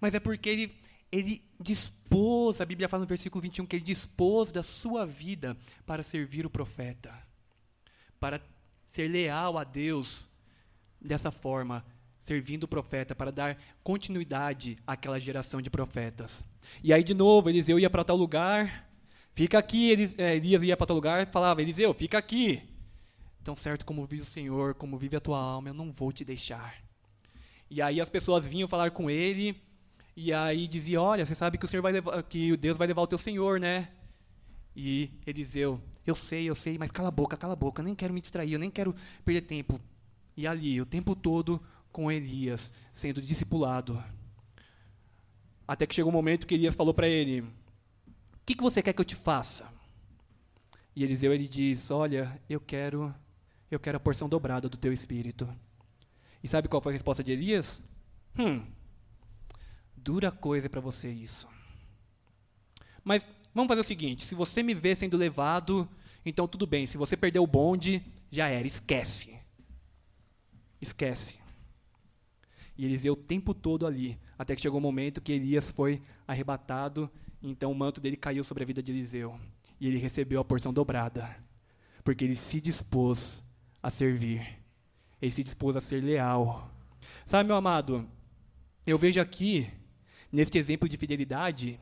mas 0.00 0.14
é 0.14 0.20
porque 0.20 0.48
ele, 0.48 0.78
ele 1.10 1.42
dispôs, 1.58 2.60
a 2.60 2.64
Bíblia 2.64 2.88
fala 2.88 3.00
no 3.00 3.08
versículo 3.08 3.42
21 3.42 3.66
que 3.66 3.74
ele 3.74 3.84
dispôs 3.84 4.52
da 4.52 4.62
sua 4.62 5.04
vida 5.04 5.56
para 5.84 6.04
servir 6.04 6.46
o 6.46 6.50
profeta, 6.50 7.12
para 8.20 8.40
ser 8.86 9.08
leal 9.08 9.58
a 9.58 9.64
Deus 9.64 10.30
dessa 11.00 11.32
forma, 11.32 11.84
servindo 12.18 12.64
o 12.64 12.68
profeta, 12.68 13.14
para 13.14 13.30
dar 13.30 13.58
continuidade 13.82 14.76
àquela 14.86 15.18
geração 15.18 15.62
de 15.62 15.70
profetas. 15.70 16.44
E 16.82 16.92
aí, 16.92 17.02
de 17.02 17.14
novo, 17.14 17.48
Eliseu 17.48 17.78
ia 17.78 17.88
para 17.88 18.04
tal 18.04 18.16
lugar, 18.16 18.88
fica 19.34 19.58
aqui, 19.58 19.94
é, 20.18 20.36
Elias 20.36 20.62
ia 20.62 20.76
para 20.76 20.86
tal 20.86 20.96
lugar 20.96 21.22
e 21.22 21.26
falava: 21.26 21.62
Eliseu, 21.62 21.94
fica 21.94 22.18
aqui. 22.18 22.62
Tão 23.42 23.56
certo 23.56 23.86
como 23.86 24.04
vive 24.06 24.22
o 24.22 24.26
Senhor, 24.26 24.74
como 24.74 24.98
vive 24.98 25.16
a 25.16 25.20
tua 25.20 25.38
alma, 25.38 25.70
eu 25.70 25.74
não 25.74 25.90
vou 25.90 26.12
te 26.12 26.24
deixar. 26.24 26.74
E 27.70 27.80
aí 27.80 28.00
as 28.00 28.08
pessoas 28.08 28.46
vinham 28.46 28.68
falar 28.68 28.90
com 28.90 29.08
ele, 29.08 29.60
e 30.16 30.32
aí 30.32 30.66
dizia: 30.66 31.00
Olha, 31.00 31.24
você 31.24 31.34
sabe 31.34 31.56
que 31.56 31.64
o 31.64 31.68
Senhor 31.68 31.82
vai 31.82 31.92
levar, 31.92 32.22
que 32.24 32.56
Deus 32.56 32.76
vai 32.76 32.86
levar 32.86 33.02
o 33.02 33.06
teu 33.06 33.18
Senhor, 33.18 33.60
né? 33.60 33.88
E 34.74 35.10
Eliseu, 35.26 35.80
eu 36.06 36.14
sei, 36.14 36.48
eu 36.48 36.54
sei, 36.54 36.78
mas 36.78 36.90
cala 36.90 37.08
a 37.08 37.12
boca, 37.12 37.36
cala 37.36 37.52
a 37.54 37.56
boca, 37.56 37.82
nem 37.82 37.94
quero 37.94 38.14
me 38.14 38.20
distrair, 38.20 38.52
eu 38.52 38.58
nem 38.58 38.70
quero 38.70 38.94
perder 39.24 39.42
tempo. 39.42 39.80
E 40.36 40.46
ali, 40.46 40.80
o 40.80 40.86
tempo 40.86 41.16
todo 41.16 41.60
com 41.92 42.10
Elias, 42.10 42.72
sendo 42.92 43.20
discipulado. 43.22 44.02
Até 45.66 45.86
que 45.86 45.94
chegou 45.94 46.10
um 46.10 46.14
momento 46.14 46.46
que 46.46 46.54
Elias 46.54 46.74
falou 46.74 46.94
para 46.94 47.08
ele: 47.08 47.40
O 47.40 47.48
que, 48.46 48.54
que 48.54 48.62
você 48.62 48.82
quer 48.82 48.92
que 48.92 49.00
eu 49.00 49.04
te 49.04 49.16
faça? 49.16 49.70
E 50.94 51.04
Eliseu 51.04 51.32
ele 51.32 51.48
diz: 51.48 51.90
Olha, 51.90 52.40
eu 52.48 52.60
quero, 52.60 53.14
eu 53.70 53.78
quero 53.78 53.96
a 53.96 54.00
porção 54.00 54.28
dobrada 54.28 54.68
do 54.68 54.76
teu 54.76 54.92
espírito. 54.92 55.48
E 56.42 56.48
sabe 56.48 56.68
qual 56.68 56.82
foi 56.82 56.92
a 56.92 56.94
resposta 56.94 57.22
de 57.24 57.32
Elias? 57.32 57.82
Hum, 58.38 58.64
Dura 60.08 60.30
coisa 60.30 60.70
para 60.70 60.80
você 60.80 61.10
isso. 61.10 61.48
Mas 63.04 63.26
vamos 63.54 63.68
fazer 63.68 63.80
o 63.80 63.84
seguinte: 63.84 64.24
se 64.24 64.34
você 64.34 64.62
me 64.62 64.74
vê 64.74 64.94
sendo 64.94 65.16
levado, 65.16 65.88
então 66.24 66.48
tudo 66.48 66.66
bem. 66.66 66.86
Se 66.86 66.96
você 66.96 67.16
perdeu 67.16 67.42
o 67.42 67.46
bonde, 67.46 68.02
já 68.30 68.48
era, 68.48 68.66
esquece. 68.66 69.38
Esquece. 70.80 71.37
E 72.78 72.84
Eliseu 72.84 73.14
o 73.14 73.16
tempo 73.16 73.52
todo 73.52 73.86
ali, 73.86 74.16
até 74.38 74.54
que 74.54 74.62
chegou 74.62 74.78
o 74.78 74.80
um 74.80 74.86
momento 74.86 75.20
que 75.20 75.32
Elias 75.32 75.68
foi 75.68 76.00
arrebatado, 76.28 77.10
então 77.42 77.72
o 77.72 77.74
manto 77.74 78.00
dele 78.00 78.16
caiu 78.16 78.44
sobre 78.44 78.62
a 78.62 78.66
vida 78.66 78.80
de 78.80 78.92
Eliseu. 78.92 79.38
E 79.80 79.88
ele 79.88 79.98
recebeu 79.98 80.40
a 80.40 80.44
porção 80.44 80.72
dobrada, 80.72 81.28
porque 82.04 82.24
ele 82.24 82.36
se 82.36 82.60
dispôs 82.60 83.44
a 83.82 83.90
servir. 83.90 84.58
Ele 85.20 85.30
se 85.30 85.42
dispôs 85.42 85.76
a 85.76 85.80
ser 85.80 86.02
leal. 86.02 86.72
Sabe, 87.26 87.48
meu 87.48 87.56
amado, 87.56 88.08
eu 88.86 88.96
vejo 88.96 89.20
aqui 89.20 89.68
neste 90.30 90.56
exemplo 90.56 90.88
de 90.88 90.96
fidelidade, 90.96 91.80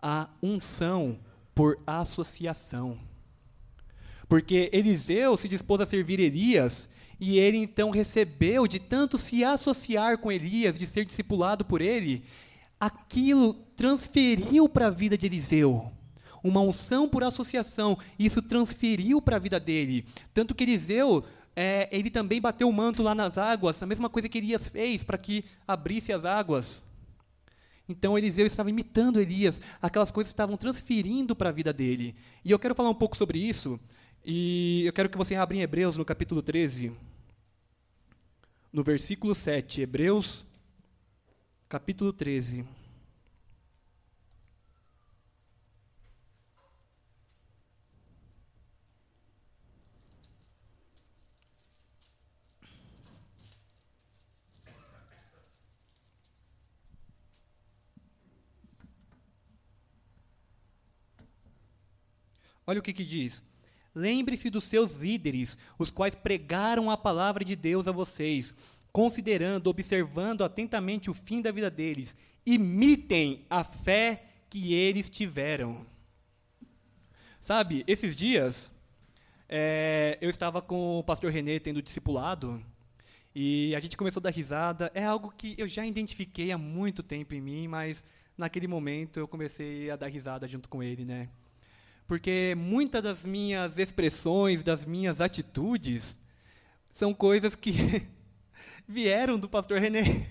a 0.00 0.28
unção 0.42 1.18
por 1.54 1.78
associação. 1.86 2.98
Porque 4.28 4.70
Eliseu 4.72 5.36
se 5.36 5.48
dispôs 5.48 5.80
a 5.80 5.86
servir 5.86 6.18
Elias, 6.18 6.88
e 7.20 7.38
ele 7.38 7.58
então 7.58 7.90
recebeu, 7.90 8.66
de 8.66 8.78
tanto 8.78 9.18
se 9.18 9.44
associar 9.44 10.18
com 10.18 10.32
Elias, 10.32 10.78
de 10.78 10.86
ser 10.86 11.04
discipulado 11.04 11.64
por 11.64 11.80
ele, 11.80 12.24
aquilo 12.78 13.54
transferiu 13.76 14.68
para 14.68 14.88
a 14.88 14.90
vida 14.90 15.16
de 15.16 15.26
Eliseu. 15.26 15.90
Uma 16.42 16.60
unção 16.60 17.08
por 17.08 17.24
associação, 17.24 17.98
isso 18.18 18.42
transferiu 18.42 19.22
para 19.22 19.36
a 19.36 19.38
vida 19.38 19.58
dele. 19.58 20.04
Tanto 20.34 20.54
que 20.54 20.64
Eliseu, 20.64 21.24
é, 21.56 21.88
ele 21.90 22.10
também 22.10 22.40
bateu 22.40 22.68
o 22.68 22.72
manto 22.72 23.02
lá 23.02 23.14
nas 23.14 23.38
águas, 23.38 23.82
a 23.82 23.86
mesma 23.86 24.10
coisa 24.10 24.28
que 24.28 24.38
Elias 24.38 24.68
fez 24.68 25.02
para 25.02 25.16
que 25.16 25.44
abrisse 25.66 26.12
as 26.12 26.24
águas. 26.24 26.84
Então 27.88 28.16
Eliseu 28.16 28.46
estava 28.46 28.70
imitando 28.70 29.20
Elias, 29.20 29.60
aquelas 29.80 30.10
coisas 30.10 30.30
estavam 30.30 30.56
transferindo 30.56 31.36
para 31.36 31.50
a 31.50 31.52
vida 31.52 31.72
dele. 31.72 32.14
E 32.44 32.50
eu 32.50 32.58
quero 32.58 32.74
falar 32.74 32.90
um 32.90 32.94
pouco 32.94 33.16
sobre 33.16 33.38
isso, 33.38 33.78
e 34.24 34.84
eu 34.86 34.92
quero 34.92 35.10
que 35.10 35.18
você 35.18 35.34
abra 35.34 35.54
em 35.56 35.60
Hebreus 35.60 35.98
no 35.98 36.04
capítulo 36.04 36.42
13, 36.42 36.90
no 38.72 38.82
versículo 38.82 39.34
7. 39.34 39.82
Hebreus, 39.82 40.46
capítulo 41.68 42.10
13. 42.10 42.64
Olha 62.66 62.80
o 62.80 62.82
que, 62.82 62.94
que 62.94 63.04
diz. 63.04 63.44
Lembre-se 63.94 64.50
dos 64.50 64.64
seus 64.64 64.96
líderes, 64.96 65.56
os 65.78 65.90
quais 65.90 66.14
pregaram 66.14 66.90
a 66.90 66.96
palavra 66.96 67.44
de 67.44 67.54
Deus 67.54 67.86
a 67.86 67.92
vocês, 67.92 68.54
considerando, 68.92 69.68
observando 69.68 70.42
atentamente 70.42 71.10
o 71.10 71.14
fim 71.14 71.40
da 71.40 71.52
vida 71.52 71.70
deles. 71.70 72.16
Imitem 72.44 73.46
a 73.48 73.62
fé 73.62 74.24
que 74.50 74.74
eles 74.74 75.08
tiveram. 75.08 75.86
Sabe, 77.40 77.84
esses 77.86 78.16
dias, 78.16 78.70
é, 79.48 80.18
eu 80.20 80.30
estava 80.30 80.60
com 80.60 80.98
o 80.98 81.04
pastor 81.04 81.30
René 81.30 81.58
tendo 81.58 81.82
discipulado, 81.82 82.60
e 83.34 83.74
a 83.74 83.80
gente 83.80 83.96
começou 83.96 84.20
a 84.20 84.24
dar 84.24 84.30
risada. 84.30 84.90
É 84.94 85.04
algo 85.04 85.32
que 85.36 85.54
eu 85.58 85.66
já 85.66 85.84
identifiquei 85.84 86.52
há 86.52 86.58
muito 86.58 87.02
tempo 87.02 87.34
em 87.34 87.40
mim, 87.40 87.66
mas 87.66 88.04
naquele 88.38 88.68
momento 88.68 89.18
eu 89.18 89.26
comecei 89.26 89.90
a 89.90 89.96
dar 89.96 90.06
risada 90.06 90.46
junto 90.46 90.68
com 90.68 90.82
ele, 90.82 91.04
né? 91.04 91.28
Porque 92.06 92.54
muitas 92.56 93.02
das 93.02 93.24
minhas 93.24 93.78
expressões, 93.78 94.62
das 94.62 94.84
minhas 94.84 95.20
atitudes, 95.20 96.18
são 96.90 97.14
coisas 97.14 97.54
que 97.54 97.72
vieram 98.86 99.38
do 99.38 99.48
pastor 99.48 99.80
René. 99.80 100.28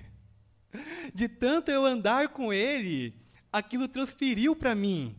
De 1.13 1.27
tanto 1.27 1.69
eu 1.69 1.86
andar 1.86 2.29
com 2.29 2.53
ele, 2.53 3.13
aquilo 3.51 3.88
transferiu 3.88 4.55
para 4.55 4.73
mim. 4.73 5.15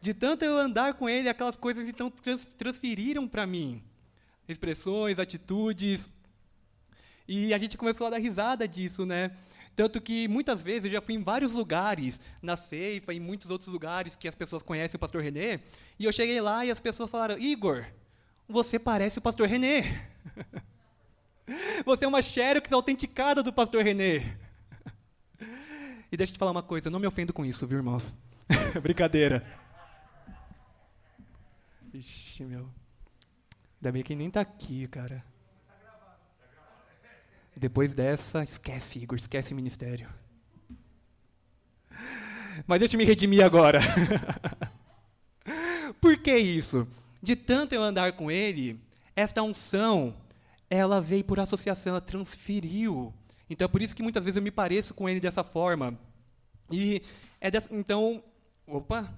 De 0.00 0.12
tanto 0.12 0.44
eu 0.44 0.56
andar 0.56 0.94
com 0.94 1.08
ele, 1.08 1.28
aquelas 1.28 1.56
coisas 1.56 1.88
então 1.88 2.12
transferiram 2.56 3.28
para 3.28 3.46
mim. 3.46 3.82
Expressões, 4.48 5.18
atitudes. 5.18 6.10
E 7.28 7.54
a 7.54 7.58
gente 7.58 7.78
começou 7.78 8.08
a 8.08 8.10
dar 8.10 8.18
risada 8.18 8.66
disso, 8.66 9.06
né? 9.06 9.36
Tanto 9.74 10.00
que 10.00 10.28
muitas 10.28 10.62
vezes 10.62 10.84
eu 10.84 10.90
já 10.90 11.00
fui 11.00 11.14
em 11.14 11.22
vários 11.22 11.52
lugares, 11.52 12.20
na 12.42 12.56
Ceifa, 12.56 13.12
em 13.14 13.20
muitos 13.20 13.50
outros 13.50 13.68
lugares 13.68 14.16
que 14.16 14.28
as 14.28 14.34
pessoas 14.34 14.62
conhecem 14.62 14.96
o 14.96 15.00
pastor 15.00 15.22
René, 15.22 15.60
e 15.98 16.04
eu 16.04 16.12
cheguei 16.12 16.40
lá 16.40 16.64
e 16.64 16.70
as 16.70 16.80
pessoas 16.80 17.10
falaram: 17.10 17.38
Igor, 17.38 17.86
você 18.48 18.78
parece 18.78 19.18
o 19.18 19.22
pastor 19.22 19.48
René. 19.48 20.10
você 21.86 22.04
é 22.04 22.08
uma 22.08 22.20
xerox 22.20 22.70
autenticada 22.70 23.42
do 23.42 23.52
pastor 23.52 23.82
René. 23.82 24.36
e 26.10 26.16
deixa 26.16 26.32
eu 26.32 26.34
te 26.34 26.38
falar 26.38 26.50
uma 26.50 26.62
coisa, 26.62 26.90
não 26.90 27.00
me 27.00 27.06
ofendo 27.06 27.32
com 27.32 27.44
isso, 27.44 27.66
viu, 27.66 27.78
irmãos? 27.78 28.14
Brincadeira. 28.82 29.44
Ixi, 31.94 32.44
meu. 32.44 32.68
Ainda 33.80 33.92
bem 33.92 34.02
que 34.02 34.14
nem 34.14 34.28
está 34.28 34.40
aqui, 34.40 34.86
cara. 34.86 35.24
Depois 37.56 37.94
dessa, 37.94 38.42
esquece, 38.42 38.98
Igor, 38.98 39.16
esquece 39.16 39.54
ministério. 39.54 40.08
Mas 42.66 42.80
deixa 42.80 42.96
eu 42.96 42.98
me 42.98 43.04
redimir 43.04 43.44
agora. 43.44 43.80
Por 46.00 46.16
que 46.16 46.36
isso? 46.36 46.86
De 47.22 47.36
tanto 47.36 47.74
eu 47.74 47.82
andar 47.82 48.12
com 48.14 48.30
ele, 48.30 48.80
esta 49.14 49.42
unção, 49.42 50.16
ela 50.68 51.00
veio 51.00 51.22
por 51.22 51.38
associação, 51.38 51.90
ela 51.90 52.00
transferiu. 52.00 53.14
Então 53.48 53.66
é 53.66 53.68
por 53.68 53.80
isso 53.80 53.94
que 53.94 54.02
muitas 54.02 54.24
vezes 54.24 54.36
eu 54.36 54.42
me 54.42 54.50
pareço 54.50 54.94
com 54.94 55.08
ele 55.08 55.20
dessa 55.20 55.44
forma. 55.44 55.96
E 56.70 57.02
é 57.40 57.50
dessa, 57.50 57.72
então, 57.72 58.24
opa, 58.66 59.12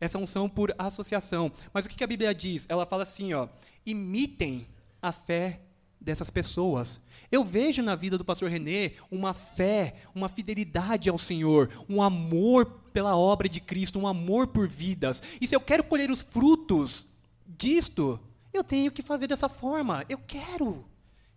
essa 0.00 0.16
unção 0.16 0.48
por 0.48 0.74
associação. 0.78 1.52
Mas 1.72 1.84
o 1.84 1.88
que 1.88 2.02
a 2.02 2.06
Bíblia 2.06 2.34
diz? 2.34 2.64
Ela 2.68 2.86
fala 2.86 3.02
assim, 3.02 3.34
ó, 3.34 3.48
imitem 3.84 4.66
a 5.02 5.12
fé 5.12 5.60
dessas 6.00 6.30
pessoas. 6.30 7.00
Eu 7.30 7.44
vejo 7.44 7.82
na 7.82 7.94
vida 7.94 8.16
do 8.16 8.24
pastor 8.24 8.48
René 8.50 8.92
uma 9.10 9.34
fé, 9.34 9.96
uma 10.14 10.28
fidelidade 10.28 11.08
ao 11.08 11.18
Senhor, 11.18 11.70
um 11.88 12.00
amor 12.02 12.66
pela 12.92 13.16
obra 13.16 13.48
de 13.48 13.60
Cristo, 13.60 13.98
um 13.98 14.06
amor 14.06 14.48
por 14.48 14.68
vidas. 14.68 15.22
E 15.40 15.46
se 15.46 15.54
eu 15.54 15.60
quero 15.60 15.84
colher 15.84 16.10
os 16.10 16.22
frutos 16.22 17.06
disto, 17.46 18.18
eu 18.52 18.64
tenho 18.64 18.90
que 18.90 19.02
fazer 19.02 19.26
dessa 19.26 19.48
forma. 19.48 20.04
Eu 20.08 20.18
quero. 20.18 20.84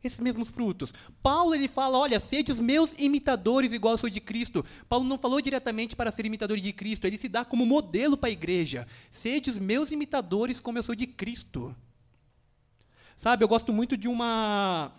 esses 0.04 0.20
mesmos 0.20 0.50
frutos. 0.50 0.94
Paulo 1.22 1.54
ele 1.54 1.68
fala, 1.68 1.98
olha, 1.98 2.20
sede 2.20 2.52
os 2.52 2.60
meus 2.60 2.94
imitadores 2.98 3.72
igual 3.72 3.94
eu 3.94 3.98
sou 3.98 4.10
de 4.10 4.20
Cristo. 4.20 4.66
Paulo 4.90 5.06
não 5.06 5.18
falou 5.18 5.40
diretamente 5.42 5.96
para 5.96 6.12
ser 6.12 6.26
imitador 6.26 6.60
de 6.60 6.74
Cristo, 6.74 7.06
ele 7.06 7.18
se 7.18 7.30
dá 7.30 7.46
como 7.46 7.66
modelo 7.66 8.18
para 8.18 8.30
a 8.30 8.32
igreja. 8.32 8.88
Sede 9.12 9.50
os 9.50 9.60
meus 9.60 9.92
imitadores 9.92 10.60
como 10.60 10.80
eu 10.80 10.84
sou 10.84 10.96
de 10.96 11.06
Cristo. 11.06 11.76
Sabe, 13.22 13.44
eu 13.44 13.48
gosto 13.48 13.72
muito 13.72 13.96
de 13.96 14.08
uma 14.08 14.92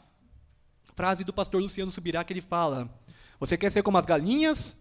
frase 0.94 1.24
do 1.24 1.32
pastor 1.32 1.60
Luciano 1.60 1.90
Subirá 1.90 2.22
que 2.22 2.32
ele 2.32 2.40
fala: 2.40 2.88
Você 3.40 3.58
quer 3.58 3.72
ser 3.72 3.82
como 3.82 3.98
as 3.98 4.06
galinhas? 4.06 4.76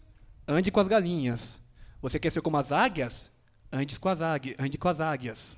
Ande 0.47 0.69
com 0.69 0.79
as 0.79 0.87
galinhas. 0.87 1.59
Você 2.03 2.19
quer 2.19 2.31
ser 2.31 2.43
como 2.43 2.57
as 2.57 2.71
águias? 2.71 3.31
Ande 3.71 3.99
com 3.99 4.09
as 4.09 4.21
águias. 4.21 4.55
Ande 4.59 4.77
com 4.77 4.87
as 4.87 5.01
águias. 5.01 5.57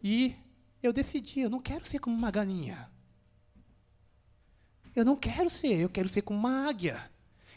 E 0.00 0.36
eu 0.80 0.92
decidi, 0.92 1.40
eu 1.40 1.50
não 1.50 1.58
quero 1.58 1.84
ser 1.84 1.98
como 1.98 2.16
uma 2.16 2.30
galinha. 2.30 2.88
Eu 4.94 5.04
não 5.04 5.16
quero 5.16 5.50
ser, 5.50 5.80
eu 5.80 5.88
quero 5.88 6.08
ser 6.08 6.22
como 6.22 6.38
uma 6.38 6.68
águia. 6.68 7.02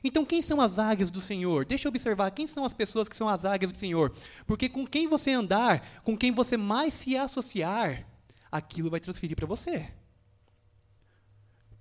Então, 0.04 0.26
quem 0.26 0.42
são 0.42 0.60
as 0.60 0.80
águias 0.80 1.12
do 1.12 1.22
Senhor? 1.22 1.66
Deixa 1.66 1.88
eu 1.88 1.92
observar, 1.92 2.32
quem 2.32 2.48
são 2.48 2.66
as 2.66 2.74
pessoas 2.74 3.08
que 3.08 3.16
são 3.16 3.30
as 3.30 3.46
águias 3.46 3.72
do 3.72 3.78
Senhor? 3.78 4.12
Porque 4.48 4.68
com 4.68 4.88
quem 4.88 5.08
você 5.08 5.34
andar, 5.34 6.02
com 6.02 6.18
quem 6.18 6.32
você 6.32 6.58
mais 6.58 6.96
se 6.96 7.16
associar, 7.16 8.09
aquilo 8.52 8.90
vai 8.90 9.00
transferir 9.00 9.36
para 9.36 9.46
você. 9.46 9.92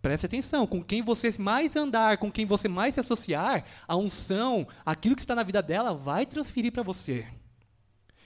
Preste 0.00 0.26
atenção, 0.26 0.66
com 0.66 0.82
quem 0.82 1.02
você 1.02 1.30
mais 1.38 1.74
andar, 1.74 2.18
com 2.18 2.30
quem 2.30 2.46
você 2.46 2.68
mais 2.68 2.94
se 2.94 3.00
associar, 3.00 3.64
a 3.86 3.96
unção, 3.96 4.66
aquilo 4.86 5.16
que 5.16 5.22
está 5.22 5.34
na 5.34 5.42
vida 5.42 5.60
dela, 5.60 5.92
vai 5.92 6.24
transferir 6.24 6.72
para 6.72 6.82
você. 6.82 7.26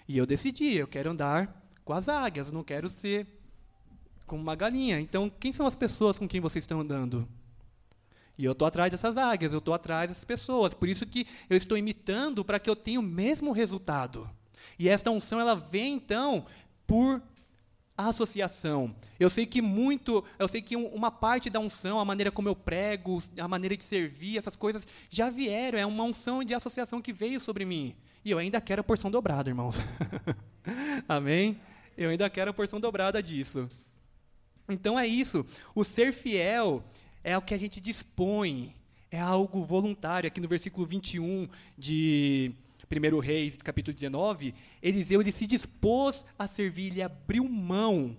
E 0.06 0.18
eu 0.18 0.26
decidi, 0.26 0.74
eu 0.74 0.86
quero 0.86 1.10
andar 1.10 1.66
com 1.84 1.92
as 1.92 2.08
águias, 2.08 2.52
não 2.52 2.62
quero 2.62 2.88
ser 2.88 3.26
como 4.26 4.42
uma 4.42 4.54
galinha. 4.54 5.00
Então, 5.00 5.30
quem 5.30 5.52
são 5.52 5.66
as 5.66 5.74
pessoas 5.74 6.18
com 6.18 6.28
quem 6.28 6.40
vocês 6.40 6.62
estão 6.62 6.80
andando? 6.80 7.26
E 8.36 8.44
eu 8.44 8.52
estou 8.52 8.66
atrás 8.66 8.90
dessas 8.90 9.16
águias, 9.16 9.52
eu 9.52 9.58
estou 9.58 9.74
atrás 9.74 10.10
dessas 10.10 10.24
pessoas. 10.24 10.74
Por 10.74 10.88
isso 10.88 11.06
que 11.06 11.26
eu 11.48 11.56
estou 11.56 11.76
imitando 11.76 12.44
para 12.44 12.58
que 12.58 12.68
eu 12.68 12.76
tenha 12.76 13.00
o 13.00 13.02
mesmo 13.02 13.52
resultado. 13.52 14.28
E 14.78 14.88
esta 14.88 15.10
unção, 15.10 15.40
ela 15.40 15.54
vem, 15.54 15.94
então, 15.94 16.46
por 16.86 17.22
associação. 18.08 18.94
Eu 19.18 19.30
sei 19.30 19.46
que 19.46 19.62
muito, 19.62 20.24
eu 20.38 20.48
sei 20.48 20.60
que 20.62 20.76
uma 20.76 21.10
parte 21.10 21.48
da 21.48 21.60
unção, 21.60 21.98
a 21.98 22.04
maneira 22.04 22.30
como 22.30 22.48
eu 22.48 22.56
prego, 22.56 23.22
a 23.38 23.48
maneira 23.48 23.76
de 23.76 23.84
servir, 23.84 24.38
essas 24.38 24.56
coisas 24.56 24.86
já 25.10 25.30
vieram, 25.30 25.78
é 25.78 25.86
uma 25.86 26.04
unção 26.04 26.42
de 26.42 26.54
associação 26.54 27.00
que 27.00 27.12
veio 27.12 27.40
sobre 27.40 27.64
mim. 27.64 27.94
E 28.24 28.30
eu 28.30 28.38
ainda 28.38 28.60
quero 28.60 28.80
a 28.80 28.84
porção 28.84 29.10
dobrada, 29.10 29.50
irmãos. 29.50 29.76
Amém? 31.08 31.58
eu 31.96 32.10
ainda 32.10 32.28
quero 32.30 32.50
a 32.50 32.54
porção 32.54 32.80
dobrada 32.80 33.22
disso. 33.22 33.68
Então 34.68 34.98
é 34.98 35.06
isso. 35.06 35.44
O 35.74 35.84
ser 35.84 36.12
fiel 36.12 36.82
é 37.22 37.36
o 37.36 37.42
que 37.42 37.54
a 37.54 37.58
gente 37.58 37.80
dispõe, 37.80 38.74
é 39.10 39.20
algo 39.20 39.64
voluntário. 39.64 40.26
Aqui 40.26 40.40
no 40.40 40.48
versículo 40.48 40.86
21 40.86 41.48
de 41.76 42.52
1 42.92 43.18
Reis, 43.20 43.56
capítulo 43.56 43.94
19, 43.94 44.54
Eliseu 44.82 45.20
ele 45.20 45.32
se 45.32 45.46
dispôs 45.46 46.26
a 46.38 46.46
servir, 46.46 46.88
ele 46.88 47.02
abriu 47.02 47.48
mão 47.48 48.16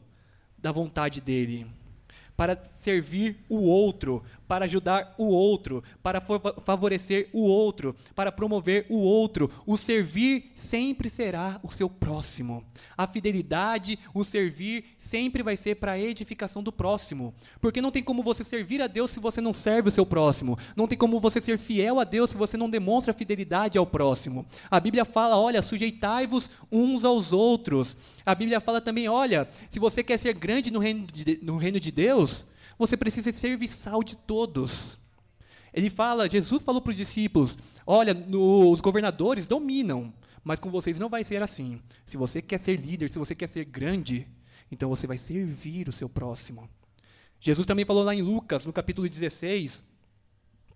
da 0.57 0.71
vontade 0.71 1.21
dele 1.21 1.67
para 2.35 2.59
servir 2.73 3.37
o 3.47 3.61
outro, 3.61 4.23
para 4.47 4.65
ajudar 4.65 5.15
o 5.17 5.25
outro, 5.25 5.83
para 6.01 6.21
favorecer 6.65 7.29
o 7.33 7.41
outro, 7.41 7.95
para 8.15 8.31
promover 8.31 8.85
o 8.89 8.99
outro. 8.99 9.49
O 9.65 9.77
servir 9.77 10.51
sempre 10.55 11.09
será 11.09 11.59
o 11.63 11.71
seu 11.71 11.89
próximo. 11.89 12.63
A 12.97 13.07
fidelidade, 13.07 13.97
o 14.13 14.23
servir, 14.23 14.85
sempre 14.97 15.43
vai 15.43 15.55
ser 15.55 15.75
para 15.75 15.93
a 15.93 15.99
edificação 15.99 16.61
do 16.61 16.71
próximo. 16.71 17.33
Porque 17.59 17.81
não 17.81 17.91
tem 17.91 18.03
como 18.03 18.23
você 18.23 18.43
servir 18.43 18.81
a 18.81 18.87
Deus 18.87 19.11
se 19.11 19.19
você 19.19 19.41
não 19.41 19.53
serve 19.53 19.89
o 19.89 19.91
seu 19.91 20.05
próximo. 20.05 20.57
Não 20.75 20.87
tem 20.87 20.97
como 20.97 21.19
você 21.19 21.39
ser 21.39 21.57
fiel 21.57 21.99
a 21.99 22.03
Deus 22.03 22.31
se 22.31 22.37
você 22.37 22.57
não 22.57 22.69
demonstra 22.69 23.13
fidelidade 23.13 23.77
ao 23.77 23.85
próximo. 23.85 24.45
A 24.69 24.79
Bíblia 24.79 25.05
fala: 25.05 25.37
olha, 25.37 25.61
sujeitai-vos 25.61 26.49
uns 26.71 27.03
aos 27.03 27.31
outros. 27.31 27.95
A 28.25 28.35
Bíblia 28.35 28.59
fala 28.59 28.81
também: 28.81 29.07
olha, 29.07 29.47
se 29.69 29.79
você 29.79 30.03
quer 30.03 30.17
ser 30.17 30.33
grande 30.33 30.71
no 30.71 30.79
reino 30.79 31.07
de, 31.11 31.39
no 31.41 31.57
reino 31.57 31.79
de 31.79 31.91
Deus, 31.91 32.45
você 32.77 32.97
precisa 32.97 33.31
ser 33.31 33.37
serviçal 33.37 34.03
de 34.03 34.15
todos. 34.15 34.97
Ele 35.73 35.89
fala, 35.89 36.29
Jesus 36.29 36.63
falou 36.63 36.81
para 36.81 36.91
os 36.91 36.97
discípulos: 36.97 37.57
olha, 37.85 38.13
no, 38.13 38.71
os 38.71 38.81
governadores 38.81 39.47
dominam, 39.47 40.13
mas 40.43 40.59
com 40.59 40.69
vocês 40.69 40.99
não 40.99 41.09
vai 41.09 41.23
ser 41.23 41.41
assim. 41.41 41.81
Se 42.05 42.17
você 42.17 42.41
quer 42.41 42.59
ser 42.59 42.79
líder, 42.79 43.09
se 43.09 43.17
você 43.17 43.33
quer 43.33 43.47
ser 43.47 43.65
grande, 43.65 44.27
então 44.71 44.89
você 44.89 45.07
vai 45.07 45.17
servir 45.17 45.89
o 45.89 45.93
seu 45.93 46.07
próximo. 46.07 46.69
Jesus 47.39 47.65
também 47.65 47.85
falou 47.85 48.03
lá 48.03 48.15
em 48.15 48.21
Lucas, 48.21 48.65
no 48.65 48.71
capítulo 48.71 49.09
16, 49.09 49.83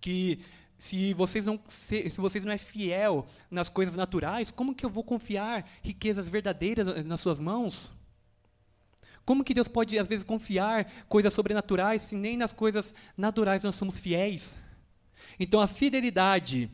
que 0.00 0.40
se 0.76 1.12
vocês 1.14 1.46
não 1.46 1.60
se, 1.66 2.08
se 2.10 2.20
vocês 2.20 2.44
não 2.44 2.52
é 2.52 2.58
fiel 2.58 3.26
nas 3.50 3.68
coisas 3.68 3.96
naturais, 3.96 4.50
como 4.50 4.74
que 4.74 4.84
eu 4.84 4.90
vou 4.90 5.02
confiar 5.02 5.68
riquezas 5.82 6.28
verdadeiras 6.28 7.04
nas 7.04 7.20
suas 7.20 7.40
mãos? 7.40 7.92
Como 9.28 9.44
que 9.44 9.52
Deus 9.52 9.68
pode, 9.68 9.98
às 9.98 10.08
vezes, 10.08 10.24
confiar 10.24 10.90
coisas 11.06 11.34
sobrenaturais 11.34 12.00
se 12.00 12.16
nem 12.16 12.34
nas 12.34 12.50
coisas 12.50 12.94
naturais 13.14 13.62
nós 13.62 13.76
somos 13.76 13.98
fiéis? 13.98 14.58
Então, 15.38 15.60
a 15.60 15.66
fidelidade, 15.66 16.70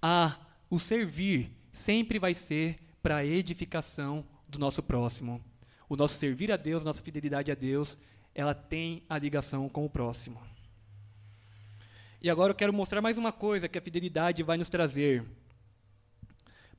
a 0.00 0.36
o 0.70 0.78
servir, 0.78 1.50
sempre 1.72 2.20
vai 2.20 2.32
ser 2.32 2.78
para 3.02 3.16
a 3.16 3.26
edificação 3.26 4.24
do 4.48 4.56
nosso 4.56 4.84
próximo. 4.84 5.44
O 5.88 5.96
nosso 5.96 6.14
servir 6.14 6.52
a 6.52 6.56
Deus, 6.56 6.84
nossa 6.84 7.02
fidelidade 7.02 7.50
a 7.50 7.56
Deus, 7.56 7.98
ela 8.32 8.54
tem 8.54 9.02
a 9.08 9.18
ligação 9.18 9.68
com 9.68 9.84
o 9.84 9.90
próximo. 9.90 10.40
E 12.22 12.30
agora 12.30 12.52
eu 12.52 12.56
quero 12.56 12.72
mostrar 12.72 13.00
mais 13.00 13.18
uma 13.18 13.32
coisa 13.32 13.68
que 13.68 13.78
a 13.78 13.82
fidelidade 13.82 14.44
vai 14.44 14.56
nos 14.56 14.70
trazer. 14.70 15.24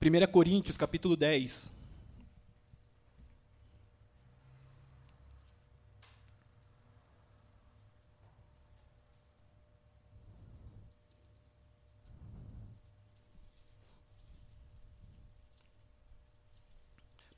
1 0.02 0.32
Coríntios, 0.32 0.78
capítulo 0.78 1.18
10. 1.18 1.81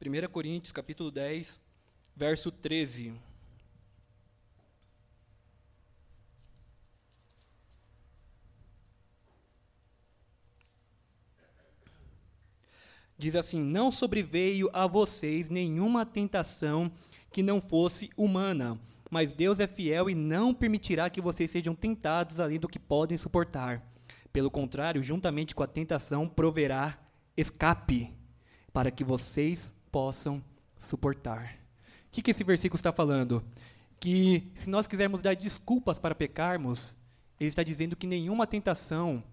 1 0.06 0.28
Coríntios, 0.30 0.74
capítulo 0.74 1.10
10, 1.10 1.62
verso 2.14 2.52
13. 2.52 3.14
Diz 13.18 13.34
assim: 13.36 13.62
Não 13.62 13.90
sobreveio 13.92 14.70
a 14.74 14.86
vocês 14.88 15.50
nenhuma 15.50 16.06
tentação 16.06 16.92
que 17.32 17.42
não 17.42 17.62
fosse 17.62 18.10
humana, 18.18 18.78
mas 19.10 19.32
Deus 19.32 19.62
é 19.62 19.68
fiel 19.68 20.10
e 20.10 20.16
não 20.16 20.54
permitirá 20.54 21.10
que 21.10 21.22
vocês 21.22 21.50
sejam 21.50 21.74
tentados 21.74 22.42
além 22.42 22.60
do 22.60 22.68
que 22.68 22.78
podem 22.78 23.18
suportar. 23.18 23.82
Pelo 24.34 24.52
contrário, 24.52 25.02
juntamente 25.02 25.56
com 25.56 25.64
a 25.64 25.68
tentação, 25.68 26.28
proverá 26.28 27.00
escape, 27.38 28.14
para 28.74 28.92
que 28.92 29.04
vocês 29.04 29.74
possam 29.94 30.44
suportar. 30.80 31.56
O 32.08 32.12
que, 32.12 32.24
que 32.24 32.32
esse 32.32 32.44
versículo 32.44 32.78
está 32.78 32.92
falando? 32.92 33.44
Que 34.00 34.52
se 34.56 34.68
nós 34.68 34.88
quisermos 34.88 35.22
dar 35.22 35.36
desculpas 35.36 36.00
para 36.00 36.16
pecarmos, 36.16 36.98
ele 37.40 37.50
está 37.50 37.62
dizendo 37.62 37.96
que 37.96 38.08
nenhuma 38.08 38.48
tentação 38.48 39.24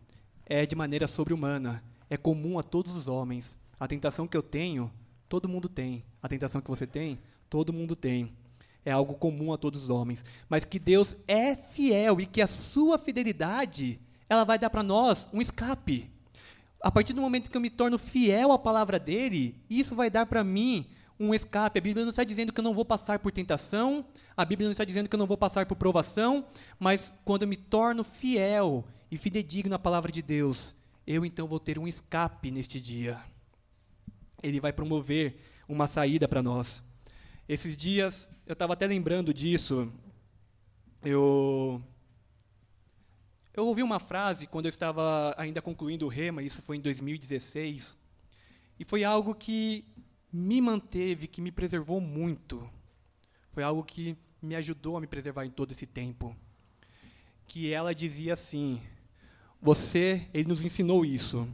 é 0.45 0.67
de 0.67 0.77
maneira 0.77 1.07
sobre-humana, 1.07 1.83
é 2.11 2.17
comum 2.19 2.59
a 2.59 2.63
todos 2.63 2.95
os 2.95 3.09
homens. 3.09 3.57
A 3.79 3.89
tentação 3.89 4.29
que 4.29 4.37
eu 4.37 4.43
tenho, 4.43 4.93
todo 5.31 5.49
mundo 5.49 5.67
tem. 5.67 6.05
A 6.23 6.29
tentação 6.29 6.61
que 6.61 6.69
você 6.69 6.87
tem, 6.87 7.19
todo 7.49 7.73
mundo 7.73 7.97
tem. 7.97 8.31
É 8.85 8.93
algo 8.93 9.15
comum 9.15 9.55
a 9.55 9.57
todos 9.57 9.85
os 9.85 9.89
homens. 9.91 10.23
Mas 10.47 10.67
que 10.67 10.79
Deus 10.79 11.17
é 11.27 11.57
fiel 11.57 12.21
e 12.21 12.27
que 12.27 12.43
a 12.43 12.47
sua 12.47 12.99
fidelidade, 12.99 13.99
ela 14.29 14.45
vai 14.45 14.59
dar 14.59 14.69
para 14.69 14.83
nós 14.83 15.27
um 15.33 15.41
escape 15.41 16.11
a 16.83 16.91
partir 16.91 17.13
do 17.13 17.21
momento 17.21 17.51
que 17.51 17.57
eu 17.57 17.61
me 17.61 17.71
torno 17.71 17.99
fiel 17.99 18.53
à 18.53 18.59
palavra 18.59 18.99
dele, 18.99 19.55
isso 19.69 19.95
vai 19.95 20.09
dar 20.09 20.27
para 20.27 20.43
mim 20.43 20.87
um 21.19 21.35
escape. 21.35 21.79
A 21.79 21.83
Bíblia 21.83 22.05
não 22.05 22.11
está 22.11 22.25
dizendo 22.25 22.53
que 22.53 22.61
eu 22.61 22.65
não 22.65 22.73
vou 22.73 22.85
passar 22.85 23.19
por 23.19 23.31
tentação, 23.31 24.05
a 24.35 24.45
Bíblia 24.45 24.67
não 24.67 24.73
está 24.73 24.85
dizendo 24.85 25.09
que 25.09 25.15
eu 25.15 25.19
não 25.19 25.27
vou 25.27 25.37
passar 25.37 25.67
por 25.67 25.77
provação, 25.77 26.45
mas 26.79 27.13
quando 27.25 27.43
eu 27.43 27.49
me 27.49 27.57
torno 27.57 28.03
fiel 28.03 28.85
e 29.11 29.19
fidedigno 29.19 29.75
à 29.75 29.79
palavra 29.79 30.11
de 30.11 30.23
Deus, 30.23 30.75
eu 31.07 31.25
então 31.25 31.47
vou 31.47 31.61
ter 31.61 31.79
um 31.79 31.87
escape 31.87 32.51
neste 32.51 32.81
dia. 32.81 33.21
Ele 34.43 34.61
vai 34.61 34.73
promover 34.73 35.39
uma 35.69 35.87
saída 35.87 36.27
para 36.27 36.43
nós. 36.43 36.83
Esses 37.47 37.77
dias, 37.77 38.29
eu 38.47 38.55
estava 38.55 38.73
até 38.73 38.87
lembrando 38.87 39.35
disso, 39.35 39.93
eu 41.03 41.83
eu 43.55 43.67
ouvi 43.67 43.83
uma 43.83 43.99
frase 43.99 44.47
quando 44.47 44.67
eu 44.67 44.71
estava 44.71 45.35
ainda 45.37 45.61
concluindo 45.61 46.07
o 46.07 46.09
Rema, 46.09 46.43
isso 46.43 46.63
foi 46.63 46.77
em 46.77 46.81
2016, 46.81 47.97
e 48.79 48.85
foi 48.85 49.05
algo 49.05 49.35
que 49.35 49.85
me 50.33 50.61
manteve, 50.61 51.27
que 51.27 51.41
me 51.41 51.51
preservou 51.51 52.01
muito. 52.01 52.69
Foi 53.53 53.63
algo 53.63 53.83
que 53.83 54.17
me 54.41 54.55
ajudou 54.55 54.97
a 54.97 55.01
me 55.01 55.07
preservar 55.07 55.45
em 55.45 55.51
todo 55.51 55.73
esse 55.73 55.87
tempo. 55.87 56.35
Que 57.47 57.73
ela 57.73 57.95
dizia 57.95 58.35
assim: 58.35 58.81
Você, 59.61 60.27
ele 60.33 60.49
nos 60.49 60.65
ensinou 60.65 61.05
isso. 61.05 61.49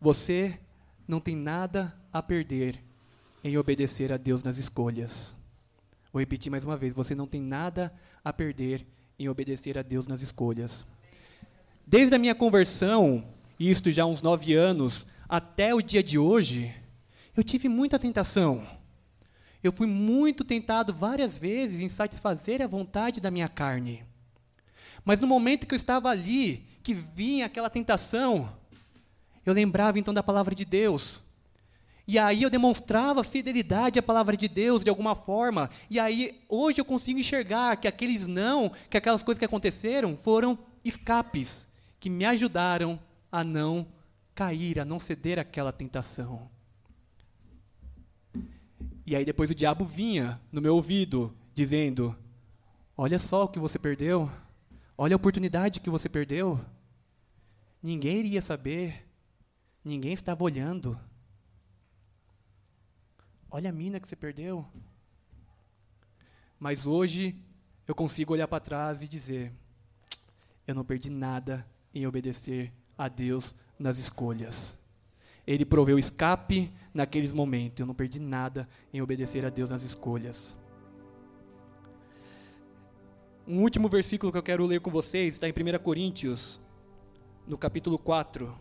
Você 0.00 0.58
não 1.06 1.20
tem 1.20 1.36
nada 1.36 1.94
a 2.12 2.22
perder 2.22 2.82
em 3.44 3.56
obedecer 3.56 4.12
a 4.12 4.16
Deus 4.16 4.42
nas 4.42 4.58
escolhas. 4.58 5.36
Vou 6.12 6.20
repetir 6.20 6.50
mais 6.50 6.64
uma 6.64 6.76
vez: 6.76 6.94
você 6.94 7.14
não 7.14 7.26
tem 7.26 7.42
nada 7.42 7.92
a 8.24 8.32
perder 8.32 8.86
em 9.18 9.28
obedecer 9.28 9.78
a 9.78 9.82
Deus 9.82 10.06
nas 10.06 10.22
escolhas. 10.22 10.86
Desde 11.90 12.14
a 12.14 12.18
minha 12.18 12.34
conversão, 12.34 13.24
isto 13.58 13.90
já 13.90 14.02
há 14.02 14.06
uns 14.06 14.20
nove 14.20 14.52
anos, 14.52 15.06
até 15.26 15.74
o 15.74 15.80
dia 15.80 16.02
de 16.02 16.18
hoje, 16.18 16.70
eu 17.34 17.42
tive 17.42 17.66
muita 17.66 17.98
tentação. 17.98 18.62
Eu 19.64 19.72
fui 19.72 19.86
muito 19.86 20.44
tentado 20.44 20.92
várias 20.92 21.38
vezes 21.38 21.80
em 21.80 21.88
satisfazer 21.88 22.60
a 22.60 22.66
vontade 22.66 23.22
da 23.22 23.30
minha 23.30 23.48
carne. 23.48 24.04
Mas 25.02 25.18
no 25.18 25.26
momento 25.26 25.66
que 25.66 25.74
eu 25.74 25.78
estava 25.78 26.10
ali, 26.10 26.62
que 26.82 26.92
vinha 26.92 27.46
aquela 27.46 27.70
tentação, 27.70 28.52
eu 29.46 29.54
lembrava 29.54 29.98
então 29.98 30.12
da 30.12 30.22
palavra 30.22 30.54
de 30.54 30.66
Deus. 30.66 31.22
E 32.06 32.18
aí 32.18 32.42
eu 32.42 32.50
demonstrava 32.50 33.24
fidelidade 33.24 33.98
à 33.98 34.02
palavra 34.02 34.36
de 34.36 34.46
Deus 34.46 34.84
de 34.84 34.90
alguma 34.90 35.14
forma. 35.14 35.70
E 35.88 35.98
aí 35.98 36.38
hoje 36.50 36.82
eu 36.82 36.84
consigo 36.84 37.18
enxergar 37.18 37.78
que 37.78 37.88
aqueles 37.88 38.26
não, 38.26 38.70
que 38.90 38.98
aquelas 38.98 39.22
coisas 39.22 39.38
que 39.38 39.46
aconteceram 39.46 40.18
foram 40.18 40.58
escapes 40.84 41.66
que 41.98 42.08
me 42.08 42.24
ajudaram 42.24 42.98
a 43.30 43.42
não 43.42 43.86
cair, 44.34 44.78
a 44.78 44.84
não 44.84 44.98
ceder 44.98 45.38
àquela 45.38 45.72
tentação. 45.72 46.50
E 49.04 49.16
aí 49.16 49.24
depois 49.24 49.50
o 49.50 49.54
diabo 49.54 49.84
vinha 49.84 50.40
no 50.52 50.60
meu 50.60 50.76
ouvido, 50.76 51.34
dizendo: 51.54 52.16
Olha 52.96 53.18
só 53.18 53.44
o 53.44 53.48
que 53.48 53.58
você 53.58 53.78
perdeu, 53.78 54.30
olha 54.96 55.14
a 55.14 55.16
oportunidade 55.16 55.80
que 55.80 55.90
você 55.90 56.08
perdeu. 56.08 56.60
Ninguém 57.82 58.18
iria 58.18 58.42
saber, 58.42 59.08
ninguém 59.84 60.12
estava 60.12 60.44
olhando. 60.44 60.98
Olha 63.50 63.70
a 63.70 63.72
mina 63.72 63.98
que 63.98 64.06
você 64.06 64.16
perdeu. 64.16 64.66
Mas 66.60 66.86
hoje 66.86 67.34
eu 67.86 67.94
consigo 67.94 68.34
olhar 68.34 68.46
para 68.46 68.60
trás 68.60 69.00
e 69.02 69.08
dizer: 69.08 69.52
eu 70.66 70.74
não 70.74 70.84
perdi 70.84 71.08
nada 71.08 71.66
em 71.94 72.06
obedecer 72.06 72.72
a 72.96 73.08
Deus 73.08 73.54
nas 73.78 73.98
escolhas. 73.98 74.76
Ele 75.46 75.64
proveu 75.64 75.98
escape 75.98 76.70
naqueles 76.92 77.32
momentos. 77.32 77.80
Eu 77.80 77.86
não 77.86 77.94
perdi 77.94 78.20
nada 78.20 78.68
em 78.92 79.00
obedecer 79.00 79.46
a 79.46 79.50
Deus 79.50 79.70
nas 79.70 79.82
escolhas. 79.82 80.56
Um 83.46 83.62
último 83.62 83.88
versículo 83.88 84.30
que 84.30 84.36
eu 84.36 84.42
quero 84.42 84.66
ler 84.66 84.80
com 84.80 84.90
vocês 84.90 85.34
está 85.34 85.48
em 85.48 85.52
1 85.52 85.78
Coríntios, 85.82 86.60
no 87.46 87.56
capítulo 87.56 87.98
4. 87.98 88.54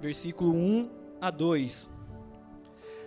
Versículo 0.00 0.54
1 0.54 0.90
a 1.20 1.28
2. 1.28 1.99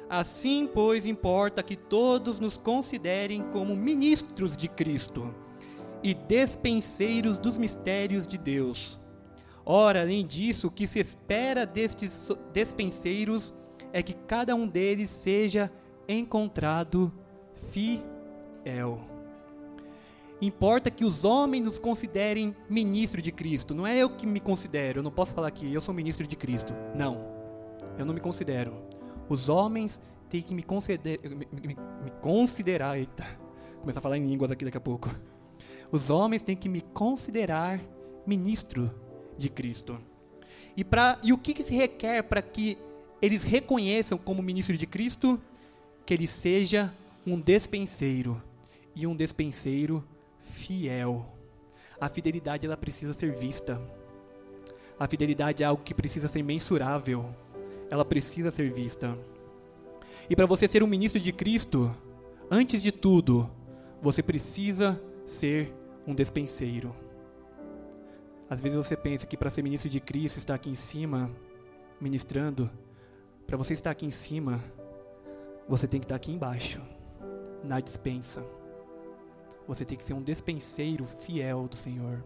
Assim, 0.10 0.70
pois, 0.72 1.06
importa 1.06 1.64
que 1.64 1.76
todos 1.76 2.40
nos 2.40 2.58
considerem 2.58 3.42
como 3.52 3.76
ministros 3.76 4.56
de 4.56 4.68
Cristo 4.68 5.34
e 6.04 6.14
despenseiros 6.14 7.40
dos 7.40 7.58
mistérios 7.58 8.28
de 8.28 8.38
Deus. 8.38 9.00
Ora, 9.66 10.02
além 10.02 10.26
disso, 10.26 10.68
o 10.68 10.72
que 10.72 10.86
se 10.86 11.00
espera 11.00 11.66
destes 11.66 12.30
despenseiros 12.52 13.54
é 13.94 14.04
que 14.04 14.14
cada 14.14 14.54
um 14.54 14.68
deles 14.68 15.10
seja 15.10 15.72
encontrado 16.08 17.12
fiel. 17.72 19.00
Importa 20.42 20.92
que 20.92 21.06
os 21.06 21.24
homens 21.24 21.64
nos 21.64 21.80
considerem 21.80 22.54
ministro 22.70 23.22
de 23.22 23.32
Cristo. 23.32 23.74
Não 23.74 23.88
é 23.88 23.98
eu 23.98 24.10
que 24.10 24.28
me 24.28 24.42
considero, 24.42 25.00
eu 25.00 25.04
não 25.04 25.12
posso 25.12 25.34
falar 25.34 25.50
que 25.52 25.74
eu 25.74 25.80
sou 25.80 25.94
ministro 25.94 26.28
de 26.28 26.36
Cristo. 26.36 26.74
Não, 26.94 27.26
eu 27.98 28.06
não 28.06 28.14
me 28.14 28.20
considero. 28.20 28.74
Os 29.34 29.50
homens 29.50 30.00
têm 30.30 30.44
que 30.44 30.54
me, 30.54 30.62
conceder, 30.62 31.20
me, 31.24 31.48
me, 31.52 31.76
me 32.04 32.12
considerar. 32.22 33.00
Eita, 33.00 33.26
começar 33.82 34.00
a 34.00 34.02
falar 34.02 34.18
em 34.18 34.28
línguas 34.28 34.52
aqui 34.52 34.64
daqui 34.64 34.78
a 34.78 34.82
pouco. 34.82 35.10
Os 35.92 36.12
homens 36.12 36.44
têm 36.44 36.56
que 36.56 36.70
me 36.70 36.82
considerar 36.82 37.82
ministro 38.28 38.94
de 39.36 39.50
Cristo. 39.50 40.00
E, 40.78 40.84
pra, 40.84 41.20
e 41.24 41.34
o 41.34 41.38
que, 41.38 41.56
que 41.56 41.64
se 41.64 41.76
requer 41.76 42.22
para 42.24 42.44
que 42.44 42.78
eles 43.20 43.44
reconheçam 43.44 44.20
como 44.20 44.44
ministro 44.44 44.78
de 44.78 44.86
Cristo? 44.86 45.42
Que 46.06 46.14
ele 46.14 46.28
seja 46.28 46.94
um 47.26 47.40
despenseiro 47.40 48.40
e 48.96 49.08
um 49.08 49.16
despenseiro 49.16 50.08
fiel. 50.44 51.26
A 52.00 52.08
fidelidade 52.08 52.68
ela 52.68 52.78
precisa 52.78 53.16
ser 53.16 53.34
vista. 53.34 53.82
A 55.00 55.08
fidelidade 55.08 55.64
é 55.64 55.66
algo 55.66 55.84
que 55.84 55.94
precisa 55.94 56.28
ser 56.28 56.44
mensurável 56.44 57.36
ela 57.94 58.04
precisa 58.04 58.50
ser 58.50 58.72
vista. 58.72 59.16
E 60.28 60.36
para 60.36 60.48
você 60.48 60.68
ser 60.68 60.82
um 60.82 60.88
ministro 60.88 61.22
de 61.22 61.32
Cristo, 61.32 61.96
antes 62.50 62.82
de 62.82 62.92
tudo, 62.92 63.48
você 64.02 64.24
precisa 64.24 65.00
ser 65.28 65.72
um 66.08 66.16
despenseiro. 66.16 66.92
Às 68.50 68.60
vezes 68.60 68.76
você 68.76 68.98
pensa 68.98 69.28
que 69.28 69.38
para 69.38 69.52
ser 69.52 69.62
ministro 69.62 69.92
de 69.92 70.00
Cristo, 70.00 70.40
estar 70.40 70.56
aqui 70.56 70.72
em 70.72 70.76
cima, 70.76 71.30
ministrando, 72.02 72.68
para 73.46 73.58
você 73.58 73.74
estar 73.74 73.92
aqui 73.92 74.08
em 74.08 74.12
cima, 74.12 74.60
você 75.70 75.86
tem 75.86 76.00
que 76.00 76.06
estar 76.06 76.16
aqui 76.16 76.32
embaixo, 76.32 76.82
na 77.64 77.80
dispensa. 77.80 78.44
Você 79.68 79.86
tem 79.86 80.00
que 80.00 80.04
ser 80.04 80.16
um 80.16 80.22
despenseiro 80.24 81.06
fiel 81.06 81.68
do 81.68 81.76
Senhor. 81.76 82.24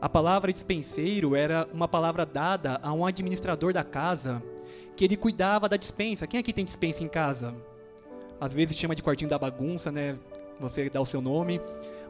A 0.00 0.08
palavra 0.08 0.52
dispenseiro 0.52 1.34
era 1.34 1.68
uma 1.72 1.88
palavra 1.88 2.24
dada 2.24 2.78
a 2.82 2.92
um 2.92 3.04
administrador 3.04 3.72
da 3.72 3.82
casa 3.82 4.40
que 4.96 5.04
ele 5.04 5.16
cuidava 5.16 5.68
da 5.68 5.76
dispensa. 5.76 6.26
Quem 6.26 6.38
aqui 6.38 6.52
tem 6.52 6.64
dispensa 6.64 7.02
em 7.02 7.08
casa? 7.08 7.54
Às 8.40 8.54
vezes 8.54 8.76
chama 8.76 8.94
de 8.94 9.02
quartinho 9.02 9.28
da 9.28 9.38
bagunça, 9.38 9.90
né? 9.90 10.16
Você 10.60 10.88
dá 10.88 11.00
o 11.00 11.06
seu 11.06 11.20
nome. 11.20 11.60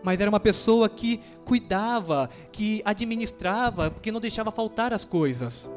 Mas 0.02 0.20
era 0.20 0.28
uma 0.28 0.38
pessoa 0.38 0.86
que 0.88 1.20
cuidava, 1.46 2.28
que 2.52 2.82
administrava, 2.84 3.90
porque 3.90 4.12
não 4.12 4.20
deixava 4.20 4.50
faltar 4.50 4.92
as 4.92 5.06
coisas. 5.06 5.68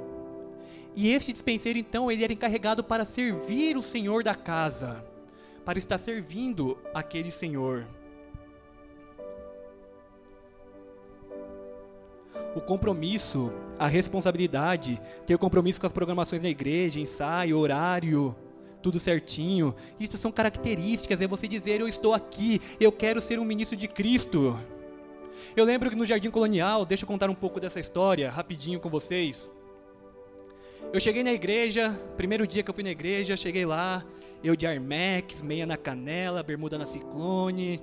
E 0.93 1.09
esse 1.09 1.31
dispenseiro, 1.31 1.79
então, 1.79 2.11
ele 2.11 2.25
era 2.25 2.33
encarregado 2.33 2.83
para 2.83 3.05
servir 3.05 3.77
o 3.77 3.81
senhor 3.81 4.21
da 4.21 4.35
casa, 4.35 5.03
para 5.63 5.79
estar 5.79 5.97
servindo 5.97 6.77
aquele 6.93 7.31
senhor. 7.31 7.87
O 12.55 12.61
compromisso, 12.61 13.51
a 13.79 13.87
responsabilidade, 13.87 14.99
ter 15.25 15.37
compromisso 15.37 15.79
com 15.79 15.87
as 15.87 15.93
programações 15.93 16.41
da 16.41 16.49
igreja, 16.49 16.99
ensaio, 16.99 17.57
horário, 17.57 18.35
tudo 18.81 18.99
certinho. 18.99 19.75
Isso 19.99 20.17
são 20.17 20.31
características, 20.31 21.21
é 21.21 21.27
você 21.27 21.47
dizer: 21.47 21.79
Eu 21.79 21.87
estou 21.87 22.13
aqui, 22.13 22.59
eu 22.79 22.91
quero 22.91 23.21
ser 23.21 23.39
um 23.39 23.45
ministro 23.45 23.77
de 23.77 23.87
Cristo. 23.87 24.59
Eu 25.55 25.65
lembro 25.65 25.89
que 25.89 25.95
no 25.95 26.05
Jardim 26.05 26.29
Colonial, 26.29 26.85
deixa 26.85 27.03
eu 27.03 27.07
contar 27.07 27.29
um 27.29 27.35
pouco 27.35 27.59
dessa 27.59 27.79
história, 27.79 28.29
rapidinho 28.29 28.79
com 28.79 28.89
vocês. 28.89 29.51
Eu 30.93 30.99
cheguei 30.99 31.23
na 31.23 31.31
igreja, 31.31 31.97
primeiro 32.17 32.45
dia 32.45 32.63
que 32.63 32.69
eu 32.69 32.73
fui 32.73 32.83
na 32.83 32.91
igreja, 32.91 33.37
cheguei 33.37 33.65
lá, 33.65 34.03
eu 34.43 34.55
de 34.55 34.67
Armex, 34.67 35.41
meia 35.41 35.65
na 35.65 35.77
canela, 35.77 36.43
bermuda 36.43 36.77
na 36.77 36.85
ciclone, 36.85 37.81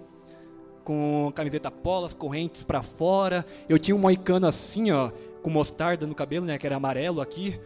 com 0.88 1.30
camiseta 1.34 1.70
polas, 1.70 2.14
correntes 2.14 2.64
para 2.64 2.80
fora. 2.80 3.44
Eu 3.68 3.78
tinha 3.78 3.94
um 3.94 3.98
moicano 3.98 4.46
assim, 4.46 4.90
ó, 4.90 5.10
com 5.42 5.50
mostarda 5.50 6.06
no 6.06 6.14
cabelo, 6.14 6.46
né, 6.46 6.56
que 6.56 6.64
era 6.64 6.76
amarelo 6.76 7.20
aqui. 7.20 7.60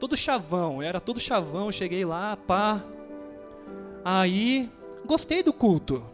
Todo 0.00 0.16
chavão, 0.16 0.82
era 0.82 1.00
todo 1.00 1.20
chavão, 1.20 1.70
cheguei 1.70 2.04
lá, 2.04 2.36
pá. 2.36 2.84
Aí, 4.04 4.68
gostei 5.06 5.44
do 5.44 5.52
culto. 5.52 6.04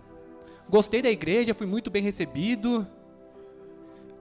Gostei 0.68 1.00
da 1.00 1.10
igreja, 1.10 1.54
fui 1.54 1.66
muito 1.66 1.90
bem 1.90 2.02
recebido. 2.02 2.86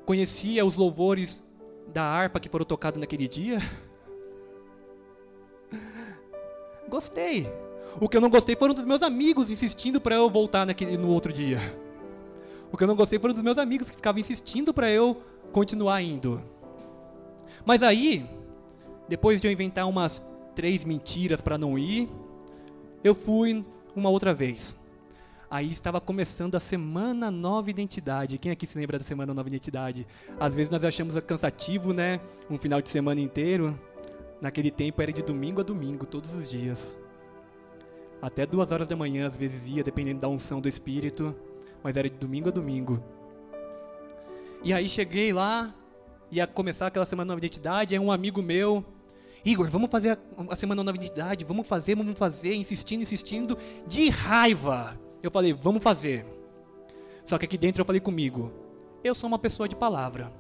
Conhecia 0.06 0.66
os 0.66 0.78
louvores 0.78 1.44
da 1.88 2.06
harpa 2.06 2.40
que 2.40 2.48
foram 2.48 2.64
tocados 2.64 2.98
naquele 2.98 3.28
dia. 3.28 3.60
Gostei. 6.88 7.46
O 8.00 8.10
que 8.10 8.18
eu 8.18 8.22
não 8.22 8.30
gostei 8.30 8.56
foram 8.56 8.74
dos 8.74 8.86
meus 8.86 9.02
amigos 9.02 9.50
insistindo 9.50 10.02
para 10.02 10.16
eu 10.16 10.30
voltar 10.30 10.66
naquele, 10.66 10.98
no 10.98 11.10
outro 11.10 11.32
dia. 11.32 11.60
O 12.72 12.78
que 12.78 12.84
eu 12.84 12.88
não 12.88 12.96
gostei 12.96 13.18
foram 13.18 13.34
dos 13.34 13.44
meus 13.44 13.58
amigos 13.58 13.90
que 13.90 13.96
ficavam 13.96 14.20
insistindo 14.20 14.74
para 14.74 14.92
eu 14.92 15.22
continuar 15.52 16.02
indo. 16.02 16.42
Mas 17.66 17.82
aí, 17.82 18.30
depois 19.08 19.42
de 19.42 19.48
eu 19.48 19.52
inventar 19.52 19.88
umas 19.88 20.24
três 20.56 20.86
mentiras 20.86 21.42
para 21.42 21.58
não 21.58 21.80
ir, 21.80 22.10
eu 23.04 23.16
fui 23.16 23.66
uma 23.96 24.10
outra 24.10 24.34
vez. 24.34 24.78
Aí 25.50 25.68
estava 25.68 26.00
começando 26.00 26.54
a 26.54 26.60
semana 26.60 27.32
nova 27.32 27.72
identidade. 27.72 28.38
Quem 28.38 28.52
aqui 28.52 28.68
se 28.68 28.78
lembra 28.78 29.00
da 29.00 29.04
semana 29.04 29.34
nova 29.34 29.50
identidade? 29.50 30.06
Às 30.40 30.54
vezes 30.54 30.70
nós 30.70 30.84
achamos 30.84 31.20
cansativo, 31.22 31.92
né? 31.92 32.20
Um 32.52 32.60
final 32.60 32.80
de 32.82 32.90
semana 32.90 33.20
inteiro. 33.20 33.78
Naquele 34.40 34.70
tempo 34.70 35.02
era 35.02 35.12
de 35.12 35.24
domingo 35.24 35.60
a 35.60 35.64
domingo, 35.64 36.06
todos 36.06 36.36
os 36.36 36.52
dias. 36.52 36.96
Até 38.22 38.46
duas 38.46 38.72
horas 38.72 38.88
da 38.88 38.96
manhã, 38.96 39.28
às 39.28 39.38
vezes 39.38 39.70
ia, 39.70 39.84
dependendo 39.84 40.20
da 40.20 40.28
unção 40.28 40.60
do 40.60 40.68
Espírito. 40.68 41.36
Mas 41.84 41.96
era 41.96 42.10
de 42.10 42.18
domingo 42.18 42.50
a 42.50 42.52
domingo. 42.52 43.02
E 44.62 44.74
aí 44.74 44.88
cheguei 44.90 45.32
lá, 45.32 45.74
ia 46.30 46.46
começar 46.46 46.88
aquela 46.88 47.06
semana 47.06 47.30
nova 47.30 47.40
identidade. 47.40 47.96
Aí 47.96 48.00
um 48.00 48.12
amigo 48.12 48.42
meu, 48.42 48.84
Igor, 49.44 49.70
vamos 49.70 49.90
fazer 49.90 50.20
a, 50.50 50.56
semana 50.56 50.84
nova 50.84 50.98
identidade, 50.98 51.46
vamos 51.46 51.66
fazer, 51.66 51.96
vamos 51.96 52.18
fazer, 52.18 52.54
insistindo, 52.56 53.02
insistindo, 53.02 53.58
de 53.88 54.10
raiva. 54.10 55.00
Eu 55.24 55.32
falei, 55.32 55.54
vamos 55.54 55.82
fazer. 55.82 56.26
Só 57.26 57.38
que 57.38 57.46
aqui 57.46 57.58
dentro 57.58 57.82
eu 57.82 57.86
falei 57.86 58.02
comigo, 58.02 58.52
eu 59.04 59.16
sou 59.16 59.28
uma 59.28 59.40
pessoa 59.40 59.70
de 59.70 59.76
palavra. 59.76 60.32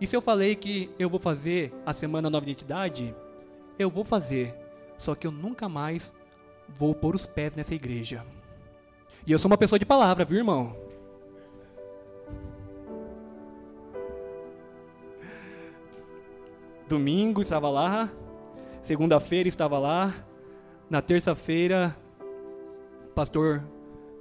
E 0.00 0.06
se 0.06 0.16
eu 0.16 0.22
falei 0.22 0.54
que 0.56 0.90
eu 0.98 1.08
vou 1.08 1.18
fazer 1.20 1.72
a 1.84 1.92
semana 1.92 2.30
nova 2.30 2.44
identidade, 2.44 3.14
eu 3.78 3.90
vou 3.90 4.04
fazer. 4.04 4.54
Só 4.98 5.14
que 5.14 5.26
eu 5.26 5.30
nunca 5.30 5.68
mais 5.68 6.14
vou 6.68 6.94
pôr 6.94 7.14
os 7.14 7.26
pés 7.26 7.54
nessa 7.56 7.74
igreja. 7.74 8.24
E 9.26 9.32
eu 9.32 9.38
sou 9.38 9.50
uma 9.50 9.58
pessoa 9.58 9.78
de 9.78 9.86
palavra, 9.86 10.24
viu, 10.24 10.38
irmão? 10.38 10.76
Domingo 16.88 17.42
estava 17.42 17.68
lá, 17.68 18.10
segunda-feira 18.80 19.48
estava 19.48 19.78
lá, 19.78 20.14
na 20.88 21.02
terça-feira 21.02 21.96
pastor 23.16 23.64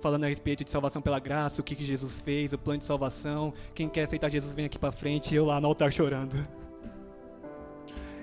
falando 0.01 0.23
a 0.23 0.27
respeito 0.27 0.63
de 0.63 0.69
salvação 0.69 1.01
pela 1.01 1.19
graça, 1.19 1.59
o 1.59 1.63
que, 1.63 1.75
que 1.75 1.83
Jesus 1.83 2.21
fez, 2.21 2.53
o 2.53 2.57
plano 2.57 2.77
de 2.77 2.85
salvação. 2.85 3.53
Quem 3.73 3.89
quer 3.89 4.03
aceitar 4.03 4.29
Jesus 4.29 4.53
vem 4.53 4.65
aqui 4.65 4.79
para 4.79 4.91
frente, 4.91 5.35
eu 5.35 5.45
lá 5.45 5.59
no 5.59 5.67
altar 5.67 5.91
chorando. 5.91 6.47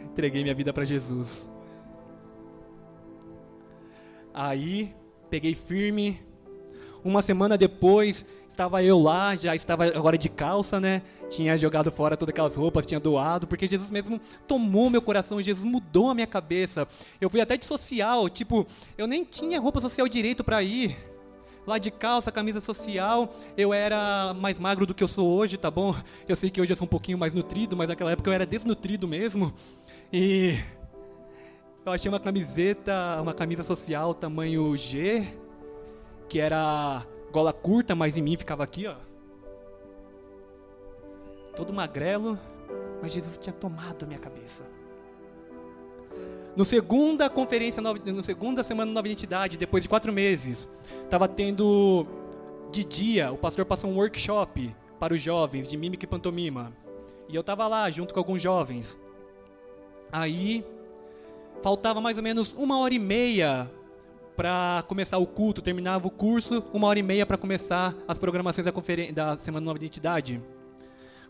Entreguei 0.04 0.42
minha 0.42 0.54
vida 0.54 0.72
para 0.72 0.84
Jesus. 0.86 1.50
Aí, 4.34 4.94
peguei 5.28 5.54
firme. 5.54 6.20
Uma 7.04 7.20
semana 7.20 7.58
depois, 7.58 8.24
estava 8.48 8.82
eu 8.82 9.00
lá, 9.00 9.34
já 9.34 9.56
estava 9.56 9.86
agora 9.86 10.16
de 10.16 10.28
calça, 10.28 10.78
né? 10.78 11.02
Tinha 11.28 11.56
jogado 11.56 11.90
fora 11.90 12.16
todas 12.16 12.32
aquelas 12.32 12.54
roupas, 12.54 12.86
tinha 12.86 13.00
doado, 13.00 13.46
porque 13.46 13.66
Jesus 13.66 13.90
mesmo 13.90 14.20
tomou 14.46 14.88
meu 14.88 15.02
coração, 15.02 15.42
Jesus 15.42 15.64
mudou 15.64 16.10
a 16.10 16.14
minha 16.14 16.26
cabeça. 16.26 16.86
Eu 17.20 17.28
fui 17.28 17.40
até 17.40 17.56
de 17.56 17.64
social, 17.64 18.28
tipo, 18.28 18.66
eu 18.96 19.06
nem 19.06 19.24
tinha 19.24 19.58
roupa 19.58 19.80
social 19.80 20.06
direito 20.06 20.44
para 20.44 20.62
ir. 20.62 20.96
Lá 21.66 21.78
de 21.78 21.90
calça, 21.90 22.32
camisa 22.32 22.60
social, 22.60 23.32
eu 23.56 23.72
era 23.72 24.34
mais 24.34 24.58
magro 24.58 24.84
do 24.84 24.94
que 24.94 25.02
eu 25.02 25.08
sou 25.08 25.28
hoje, 25.28 25.56
tá 25.56 25.70
bom? 25.70 25.94
Eu 26.28 26.36
sei 26.36 26.50
que 26.50 26.60
hoje 26.60 26.72
eu 26.72 26.76
sou 26.76 26.84
um 26.84 26.88
pouquinho 26.88 27.16
mais 27.16 27.34
nutrido, 27.34 27.76
mas 27.76 27.88
naquela 27.88 28.10
época 28.12 28.30
eu 28.30 28.34
era 28.34 28.44
desnutrido 28.44 29.06
mesmo. 29.06 29.54
E 30.12 30.58
eu 31.84 31.92
achei 31.92 32.08
uma 32.08 32.20
camiseta, 32.20 33.20
uma 33.20 33.34
camisa 33.34 33.62
social 33.62 34.14
tamanho 34.14 34.76
G, 34.76 35.26
que 36.28 36.38
era 36.38 37.04
gola 37.32 37.52
curta, 37.52 37.94
mas 37.94 38.16
em 38.16 38.22
mim 38.22 38.36
ficava 38.36 38.62
aqui, 38.62 38.86
ó. 38.86 38.94
Todo 41.56 41.72
magrelo, 41.72 42.38
mas 43.02 43.12
Jesus 43.12 43.36
tinha 43.36 43.52
tomado 43.52 44.04
a 44.04 44.06
minha 44.06 44.18
cabeça. 44.18 44.64
No 46.54 46.64
segunda 46.64 47.28
conferência, 47.28 47.82
no 47.82 48.22
segunda 48.22 48.62
semana 48.62 48.92
Nova 48.92 49.08
Identidade, 49.08 49.56
depois 49.56 49.82
de 49.82 49.88
quatro 49.88 50.12
meses, 50.12 50.68
estava 51.02 51.26
tendo 51.26 52.06
de 52.70 52.84
dia, 52.84 53.32
o 53.32 53.38
pastor 53.38 53.64
passou 53.64 53.90
um 53.90 53.96
workshop 53.96 54.74
para 55.00 55.14
os 55.14 55.20
jovens 55.20 55.66
de 55.66 55.76
mímica 55.76 56.04
e 56.04 56.08
pantomima. 56.08 56.72
E 57.28 57.34
eu 57.34 57.40
estava 57.40 57.66
lá 57.66 57.90
junto 57.90 58.14
com 58.14 58.20
alguns 58.20 58.40
jovens. 58.40 58.98
Aí 60.10 60.64
faltava 61.62 62.00
mais 62.00 62.16
ou 62.16 62.22
menos 62.22 62.52
uma 62.58 62.78
hora 62.78 62.92
e 62.92 62.98
meia 62.98 63.70
para 64.36 64.84
começar 64.88 65.18
o 65.18 65.26
culto, 65.26 65.62
terminava 65.62 66.08
o 66.08 66.10
curso, 66.10 66.64
uma 66.72 66.88
hora 66.88 66.98
e 66.98 67.02
meia 67.02 67.24
para 67.24 67.36
começar 67.36 67.94
as 68.08 68.18
programações 68.18 68.66
da, 68.66 68.72
da 69.14 69.36
Semana 69.36 69.64
Nova 69.64 69.78
Identidade. 69.78 70.42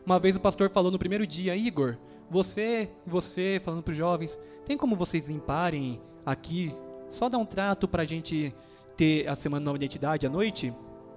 Uma 0.07 0.18
vez 0.18 0.35
o 0.35 0.41
pastor 0.41 0.70
falou 0.70 0.91
no 0.91 0.99
primeiro 0.99 1.26
dia, 1.26 1.55
Igor, 1.55 1.99
você, 2.30 2.89
você, 3.07 3.61
falando 3.62 3.83
para 3.83 3.93
os 3.93 3.99
jovens, 3.99 4.41
tem 4.64 4.76
como 4.76 4.97
vocês 4.97 5.28
limparem 5.28 6.01
aqui, 6.24 6.72
só 7.11 7.28
dar 7.28 7.39
um 7.39 7.45
trato 7.45 7.87
para 7.87 8.03
a 8.03 8.07
gente 8.07 8.55
ter 8.97 9.28
a 9.28 9.37
Semana 9.37 9.64
Nova 9.64 9.76
Identidade 9.76 10.26
à 10.26 10.30
noite? 10.30 10.72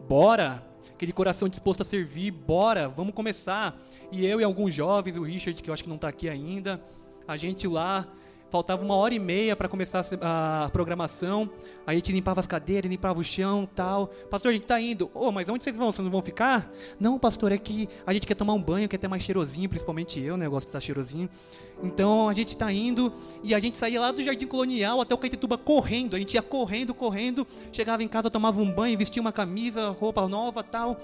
Bora! 0.10 0.64
Aquele 0.92 1.12
coração 1.12 1.50
disposto 1.50 1.82
a 1.82 1.86
servir, 1.86 2.32
bora, 2.32 2.88
vamos 2.88 3.14
começar. 3.14 3.78
E 4.12 4.26
eu 4.26 4.40
e 4.40 4.44
alguns 4.44 4.74
jovens, 4.74 5.18
o 5.18 5.24
Richard, 5.24 5.62
que 5.62 5.70
eu 5.70 5.74
acho 5.74 5.84
que 5.84 5.90
não 5.90 5.98
está 5.98 6.08
aqui 6.08 6.30
ainda, 6.30 6.82
a 7.28 7.36
gente 7.36 7.68
lá 7.68 8.08
faltava 8.50 8.84
uma 8.84 8.96
hora 8.96 9.14
e 9.14 9.20
meia 9.20 9.56
para 9.56 9.68
começar 9.68 10.06
a, 10.22 10.70
programação. 10.72 11.50
A 11.86 11.94
gente 11.94 12.12
limpava 12.12 12.40
as 12.40 12.48
cadeiras, 12.48 12.90
limpava 12.90 13.20
o 13.20 13.24
chão 13.24 13.68
tal. 13.76 14.08
Pastor, 14.30 14.52
a 14.52 14.54
gente 14.54 14.66
tá 14.66 14.80
indo. 14.80 15.06
Ô, 15.14 15.28
oh, 15.28 15.32
mas 15.32 15.50
onde 15.50 15.64
vocês 15.64 15.76
vão? 15.76 15.92
Vocês 15.92 16.04
não 16.04 16.12
vão 16.12 16.22
ficar? 16.22 16.72
Não, 17.00 17.20
pastor, 17.20 17.52
é 17.52 17.58
que 17.58 17.88
a 18.06 18.14
gente 18.14 18.26
quer 18.26 18.36
tomar 18.36 18.54
um 18.54 18.62
banho, 18.62 18.88
quer 18.88 18.98
ter 18.98 19.08
mais 19.08 19.24
cheirosinho, 19.24 19.70
principalmente 19.70 20.20
eu, 20.20 20.38
né? 20.38 20.46
Eu 20.46 20.52
gosto 20.52 20.66
de 20.66 20.70
estar 20.70 20.80
cheirosinho. 20.80 21.30
Então 21.84 22.30
a 22.30 22.34
gente 22.34 22.58
tá 22.58 22.72
indo 22.72 23.12
e 23.44 23.54
a 23.54 23.60
gente 23.60 23.78
saía 23.78 24.00
lá 24.00 24.12
do 24.12 24.24
Jardim 24.24 24.48
Colonial 24.48 25.02
até 25.02 25.14
o 25.14 25.18
Caetetuba 25.18 25.58
correndo. 25.58 26.16
A 26.16 26.20
gente 26.20 26.34
ia 26.34 26.42
correndo, 26.42 26.94
correndo. 26.94 27.46
Chegava 27.72 28.04
em 28.04 28.08
casa, 28.08 28.30
tomava 28.30 28.62
um 28.62 28.72
banho, 28.72 28.98
vestia 28.98 29.22
uma 29.22 29.32
camisa, 29.32 29.90
roupa 29.90 30.28
nova 30.28 30.64
tal 30.64 31.00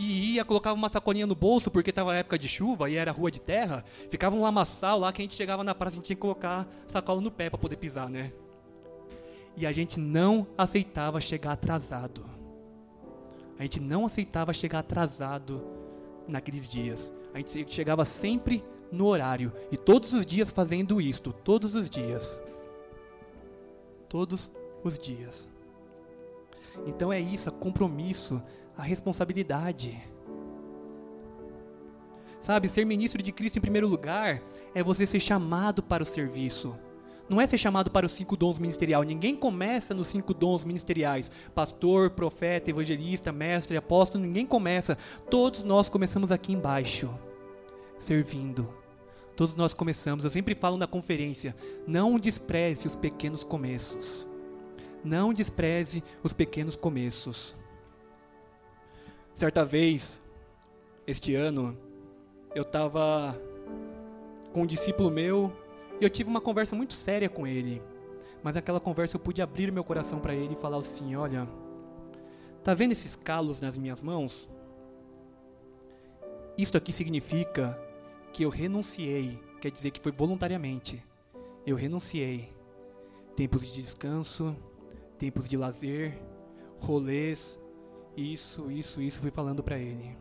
e 0.00 0.34
ia, 0.34 0.44
colocava 0.46 0.74
uma 0.74 0.88
sacolinha 0.88 1.26
no 1.26 1.34
bolso, 1.34 1.70
porque 1.70 1.90
estava 1.90 2.16
época 2.16 2.38
de 2.38 2.48
chuva 2.48 2.88
e 2.88 2.96
era 2.96 3.12
rua 3.12 3.30
de 3.30 3.38
terra, 3.38 3.84
ficava 4.08 4.34
um 4.34 4.40
lamaçal 4.40 4.98
lá 4.98 5.12
que 5.12 5.20
a 5.20 5.24
gente 5.24 5.34
chegava 5.34 5.62
na 5.62 5.74
praça, 5.74 5.96
gente 5.96 6.06
tinha 6.06 6.16
que 6.16 6.22
colocar 6.22 6.66
sacola 6.86 7.20
no 7.20 7.30
pé 7.30 7.50
para 7.50 7.58
poder 7.58 7.76
pisar, 7.76 8.08
né? 8.08 8.32
E 9.54 9.66
a 9.66 9.72
gente 9.72 10.00
não 10.00 10.46
aceitava 10.56 11.20
chegar 11.20 11.52
atrasado. 11.52 12.24
A 13.58 13.62
gente 13.62 13.78
não 13.78 14.06
aceitava 14.06 14.54
chegar 14.54 14.78
atrasado 14.78 15.62
naqueles 16.26 16.66
dias. 16.66 17.12
A 17.34 17.38
gente 17.38 17.70
chegava 17.70 18.06
sempre 18.06 18.64
no 18.90 19.06
horário 19.06 19.52
e 19.70 19.76
todos 19.76 20.14
os 20.14 20.24
dias 20.24 20.50
fazendo 20.50 20.98
isto, 20.98 21.30
todos 21.30 21.74
os 21.74 21.90
dias. 21.90 22.40
Todos 24.08 24.50
os 24.82 24.98
dias. 24.98 25.46
Então 26.86 27.12
é 27.12 27.20
isso, 27.20 27.50
é 27.50 27.52
compromisso 27.52 28.42
a 28.80 28.82
responsabilidade. 28.82 30.00
Sabe, 32.40 32.66
ser 32.66 32.86
ministro 32.86 33.22
de 33.22 33.30
Cristo 33.30 33.58
em 33.58 33.60
primeiro 33.60 33.86
lugar 33.86 34.42
é 34.74 34.82
você 34.82 35.06
ser 35.06 35.20
chamado 35.20 35.82
para 35.82 36.02
o 36.02 36.06
serviço. 36.06 36.74
Não 37.28 37.38
é 37.40 37.46
ser 37.46 37.58
chamado 37.58 37.90
para 37.90 38.06
os 38.06 38.12
cinco 38.12 38.36
dons 38.36 38.58
ministeriais. 38.58 39.06
Ninguém 39.06 39.36
começa 39.36 39.94
nos 39.94 40.08
cinco 40.08 40.32
dons 40.32 40.64
ministeriais. 40.64 41.30
Pastor, 41.54 42.10
profeta, 42.10 42.70
evangelista, 42.70 43.30
mestre, 43.30 43.76
apóstolo, 43.76 44.24
ninguém 44.24 44.46
começa. 44.46 44.96
Todos 45.28 45.62
nós 45.62 45.88
começamos 45.90 46.32
aqui 46.32 46.54
embaixo, 46.54 47.12
servindo. 47.98 48.72
Todos 49.36 49.54
nós 49.54 49.74
começamos. 49.74 50.24
Eu 50.24 50.30
sempre 50.30 50.54
falo 50.54 50.78
na 50.78 50.86
conferência: 50.86 51.54
não 51.86 52.18
despreze 52.18 52.88
os 52.88 52.96
pequenos 52.96 53.44
começos. 53.44 54.26
Não 55.04 55.32
despreze 55.34 56.02
os 56.24 56.32
pequenos 56.32 56.74
começos. 56.74 57.59
Certa 59.34 59.64
vez, 59.64 60.20
este 61.06 61.34
ano, 61.34 61.76
eu 62.54 62.62
estava 62.62 63.40
com 64.52 64.62
um 64.62 64.66
discípulo 64.66 65.10
meu 65.10 65.52
e 66.00 66.04
eu 66.04 66.10
tive 66.10 66.28
uma 66.28 66.40
conversa 66.40 66.74
muito 66.76 66.92
séria 66.94 67.28
com 67.28 67.46
ele. 67.46 67.82
Mas 68.42 68.54
naquela 68.54 68.80
conversa 68.80 69.16
eu 69.16 69.20
pude 69.20 69.42
abrir 69.42 69.70
meu 69.70 69.84
coração 69.84 70.18
para 70.18 70.34
ele 70.34 70.54
e 70.54 70.60
falar 70.60 70.78
assim: 70.78 71.14
Olha, 71.14 71.46
tá 72.64 72.74
vendo 72.74 72.92
esses 72.92 73.14
calos 73.14 73.60
nas 73.60 73.76
minhas 73.76 74.02
mãos? 74.02 74.48
Isto 76.56 76.76
aqui 76.76 76.92
significa 76.92 77.78
que 78.32 78.44
eu 78.44 78.50
renunciei, 78.50 79.38
quer 79.60 79.70
dizer 79.70 79.90
que 79.90 80.00
foi 80.00 80.12
voluntariamente. 80.12 81.02
Eu 81.66 81.76
renunciei. 81.76 82.52
Tempos 83.36 83.62
de 83.66 83.80
descanso, 83.80 84.54
tempos 85.18 85.48
de 85.48 85.56
lazer, 85.56 86.20
rolês, 86.78 87.60
isso, 88.16 88.70
isso, 88.70 89.00
isso 89.00 89.20
fui 89.20 89.30
falando 89.30 89.62
para 89.62 89.78
ele. 89.78 90.16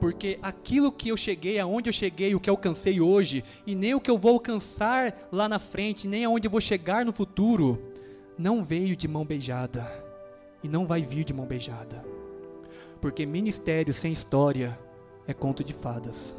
Porque 0.00 0.38
aquilo 0.42 0.92
que 0.92 1.08
eu 1.08 1.16
cheguei, 1.16 1.58
aonde 1.58 1.88
eu 1.88 1.92
cheguei, 1.92 2.34
o 2.34 2.40
que 2.40 2.50
alcancei 2.50 3.00
hoje, 3.00 3.44
e 3.66 3.74
nem 3.74 3.94
o 3.94 4.00
que 4.00 4.10
eu 4.10 4.18
vou 4.18 4.32
alcançar 4.32 5.28
lá 5.30 5.48
na 5.48 5.58
frente, 5.58 6.08
nem 6.08 6.24
aonde 6.24 6.46
eu 6.46 6.50
vou 6.50 6.60
chegar 6.60 7.04
no 7.04 7.12
futuro, 7.12 7.80
não 8.36 8.64
veio 8.64 8.96
de 8.96 9.06
mão 9.06 9.24
beijada 9.24 9.90
e 10.62 10.68
não 10.68 10.86
vai 10.86 11.02
vir 11.02 11.24
de 11.24 11.32
mão 11.32 11.46
beijada. 11.46 12.04
Porque 13.00 13.24
ministério 13.24 13.94
sem 13.94 14.12
história 14.12 14.78
é 15.26 15.32
conto 15.32 15.62
de 15.62 15.72
fadas. 15.72 16.36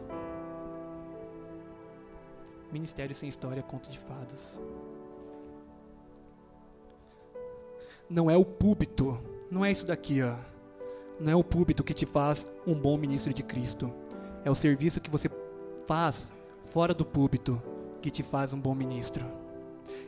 Ministério 2.71 3.15
sem 3.15 3.29
história 3.29 3.61
é 3.61 3.63
conto 3.63 3.89
de 3.89 3.99
fadas. 3.99 4.61
Não 8.09 8.29
é 8.29 8.37
o 8.37 8.45
púlpito, 8.45 9.19
não 9.49 9.63
é 9.63 9.71
isso 9.71 9.85
daqui, 9.85 10.21
ó. 10.21 10.35
Não 11.19 11.31
é 11.31 11.35
o 11.35 11.43
púlpito 11.43 11.83
que 11.83 11.93
te 11.93 12.05
faz 12.05 12.45
um 12.67 12.73
bom 12.73 12.97
ministro 12.97 13.33
de 13.33 13.41
Cristo. 13.41 13.91
É 14.43 14.51
o 14.51 14.55
serviço 14.55 14.99
que 14.99 15.09
você 15.09 15.29
faz 15.87 16.33
fora 16.65 16.93
do 16.93 17.05
púlpito 17.05 17.61
que 18.01 18.11
te 18.11 18.21
faz 18.21 18.53
um 18.53 18.59
bom 18.59 18.75
ministro. 18.75 19.25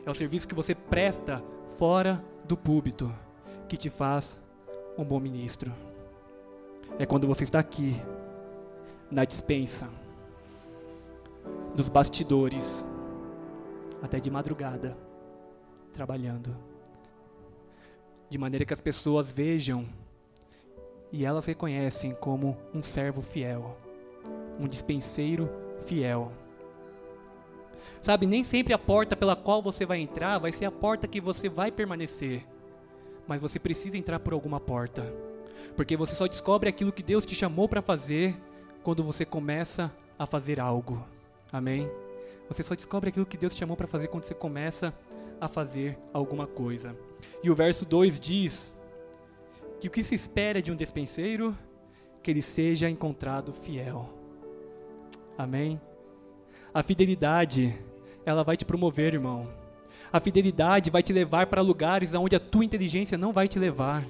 É 0.04 0.10
o 0.10 0.14
serviço 0.14 0.46
que 0.46 0.54
você 0.54 0.74
presta 0.74 1.42
fora 1.78 2.22
do 2.44 2.56
púlpito 2.56 3.12
que 3.68 3.76
te 3.76 3.88
faz 3.90 4.38
um 4.96 5.04
bom 5.04 5.18
ministro. 5.18 5.72
É 6.98 7.06
quando 7.06 7.26
você 7.26 7.44
está 7.44 7.58
aqui, 7.58 8.00
na 9.10 9.24
dispensa, 9.24 9.88
nos 11.76 11.88
bastidores, 11.88 12.86
até 14.02 14.20
de 14.20 14.30
madrugada, 14.30 14.96
trabalhando. 15.92 16.67
De 18.28 18.38
maneira 18.38 18.64
que 18.64 18.74
as 18.74 18.80
pessoas 18.80 19.30
vejam 19.30 19.86
e 21.10 21.24
elas 21.24 21.46
reconhecem 21.46 22.14
como 22.14 22.56
um 22.74 22.82
servo 22.82 23.22
fiel, 23.22 23.76
um 24.58 24.68
dispenseiro 24.68 25.48
fiel. 25.86 26.30
Sabe, 28.00 28.26
nem 28.26 28.44
sempre 28.44 28.72
a 28.72 28.78
porta 28.78 29.16
pela 29.16 29.34
qual 29.34 29.62
você 29.62 29.84
vai 29.84 29.98
entrar 29.98 30.38
vai 30.38 30.52
ser 30.52 30.66
a 30.66 30.70
porta 30.70 31.08
que 31.08 31.20
você 31.20 31.48
vai 31.48 31.72
permanecer. 31.72 32.46
Mas 33.26 33.40
você 33.40 33.58
precisa 33.58 33.98
entrar 33.98 34.20
por 34.20 34.32
alguma 34.32 34.60
porta. 34.60 35.02
Porque 35.76 35.96
você 35.96 36.14
só 36.14 36.26
descobre 36.26 36.68
aquilo 36.68 36.92
que 36.92 37.02
Deus 37.02 37.26
te 37.26 37.34
chamou 37.34 37.68
para 37.68 37.82
fazer 37.82 38.36
quando 38.82 39.02
você 39.02 39.24
começa 39.24 39.92
a 40.18 40.26
fazer 40.26 40.60
algo. 40.60 41.04
Amém? 41.52 41.90
Você 42.48 42.62
só 42.62 42.74
descobre 42.74 43.10
aquilo 43.10 43.26
que 43.26 43.36
Deus 43.36 43.54
te 43.54 43.58
chamou 43.58 43.76
para 43.76 43.86
fazer 43.86 44.08
quando 44.08 44.24
você 44.24 44.34
começa 44.34 44.88
a 44.88 45.07
fazer 45.46 45.96
alguma 46.12 46.46
coisa. 46.46 46.96
E 47.42 47.50
o 47.50 47.54
verso 47.54 47.86
2 47.86 48.18
diz 48.18 48.74
que 49.80 49.86
o 49.86 49.90
que 49.90 50.02
se 50.02 50.14
espera 50.14 50.60
de 50.60 50.72
um 50.72 50.76
despenseiro 50.76 51.56
que 52.22 52.30
ele 52.30 52.42
seja 52.42 52.90
encontrado 52.90 53.52
fiel. 53.52 54.08
Amém? 55.36 55.80
A 56.74 56.82
fidelidade, 56.82 57.78
ela 58.26 58.42
vai 58.42 58.56
te 58.56 58.64
promover, 58.64 59.14
irmão. 59.14 59.46
A 60.12 60.20
fidelidade 60.20 60.90
vai 60.90 61.02
te 61.02 61.12
levar 61.12 61.46
para 61.46 61.62
lugares 61.62 62.12
onde 62.14 62.34
a 62.34 62.40
tua 62.40 62.64
inteligência 62.64 63.16
não 63.18 63.32
vai 63.32 63.46
te 63.46 63.58
levar. 63.58 64.04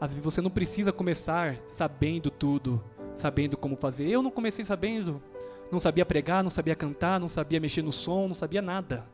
Às 0.00 0.12
vezes 0.12 0.24
você 0.24 0.42
não 0.42 0.50
precisa 0.50 0.92
começar 0.92 1.56
sabendo 1.66 2.30
tudo, 2.30 2.82
sabendo 3.16 3.56
como 3.56 3.76
fazer. 3.76 4.08
Eu 4.08 4.22
não 4.22 4.30
comecei 4.30 4.64
sabendo, 4.64 5.22
não 5.70 5.80
sabia 5.80 6.04
pregar, 6.04 6.42
não 6.42 6.50
sabia 6.50 6.74
cantar, 6.74 7.18
não 7.18 7.28
sabia 7.28 7.60
mexer 7.60 7.82
no 7.82 7.92
som, 7.92 8.28
não 8.28 8.34
sabia 8.34 8.62
nada. 8.62 9.06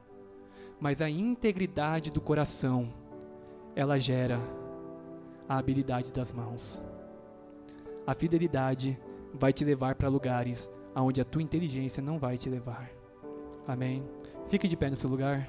Mas 0.81 1.03
a 1.03 1.09
integridade 1.09 2.11
do 2.11 2.21
coração, 2.21 2.89
ela 3.75 3.99
gera 3.99 4.41
a 5.49 5.59
habilidade 5.59 6.13
das 6.13 6.33
mãos. 6.33 6.83
A 8.07 8.15
fidelidade 8.15 8.99
vai 9.35 9.53
te 9.53 9.65
levar 9.65 9.95
para 9.95 10.09
lugares 10.09 10.71
aonde 10.95 11.21
a 11.21 11.25
tua 11.25 11.43
inteligência 11.43 12.03
não 12.03 12.19
vai 12.19 12.37
te 12.37 12.49
levar. 12.49 12.91
Amém. 13.67 14.03
Fique 14.49 14.67
de 14.67 14.77
pé 14.77 14.91
no 14.91 14.97
seu 14.97 15.09
lugar. 15.09 15.49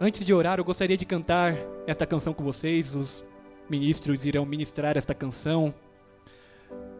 Antes 0.00 0.24
de 0.24 0.32
orar, 0.32 0.58
eu 0.58 0.64
gostaria 0.64 0.96
de 0.96 1.06
cantar 1.06 1.54
esta 1.86 2.06
canção 2.06 2.32
com 2.32 2.44
vocês. 2.44 2.94
Os 2.94 3.24
ministros 3.68 4.24
irão 4.24 4.44
ministrar 4.44 4.96
esta 4.96 5.14
canção. 5.14 5.74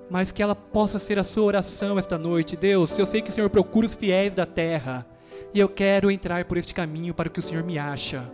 Mas 0.09 0.31
que 0.31 0.43
ela 0.43 0.55
possa 0.55 0.99
ser 0.99 1.19
a 1.19 1.25
sua 1.25 1.45
oração 1.45 1.99
esta 1.99 2.17
noite. 2.17 2.57
Deus, 2.57 2.97
eu 2.99 3.07
sei 3.07 3.21
que 3.21 3.31
o 3.31 3.33
Senhor 3.33 3.51
procura 3.51 3.87
os 3.87 3.95
fiéis 3.95 4.35
da 4.35 4.47
terra. 4.47 5.07
E 5.53 5.59
eu 5.59 5.69
quero 5.69 6.11
entrar 6.11 6.45
por 6.45 6.57
este 6.57 6.73
caminho 6.73 7.15
para 7.15 7.29
que 7.29 7.41
o 7.41 7.43
Senhor 7.43 7.65
me 7.65 7.79
acha. 7.79 8.31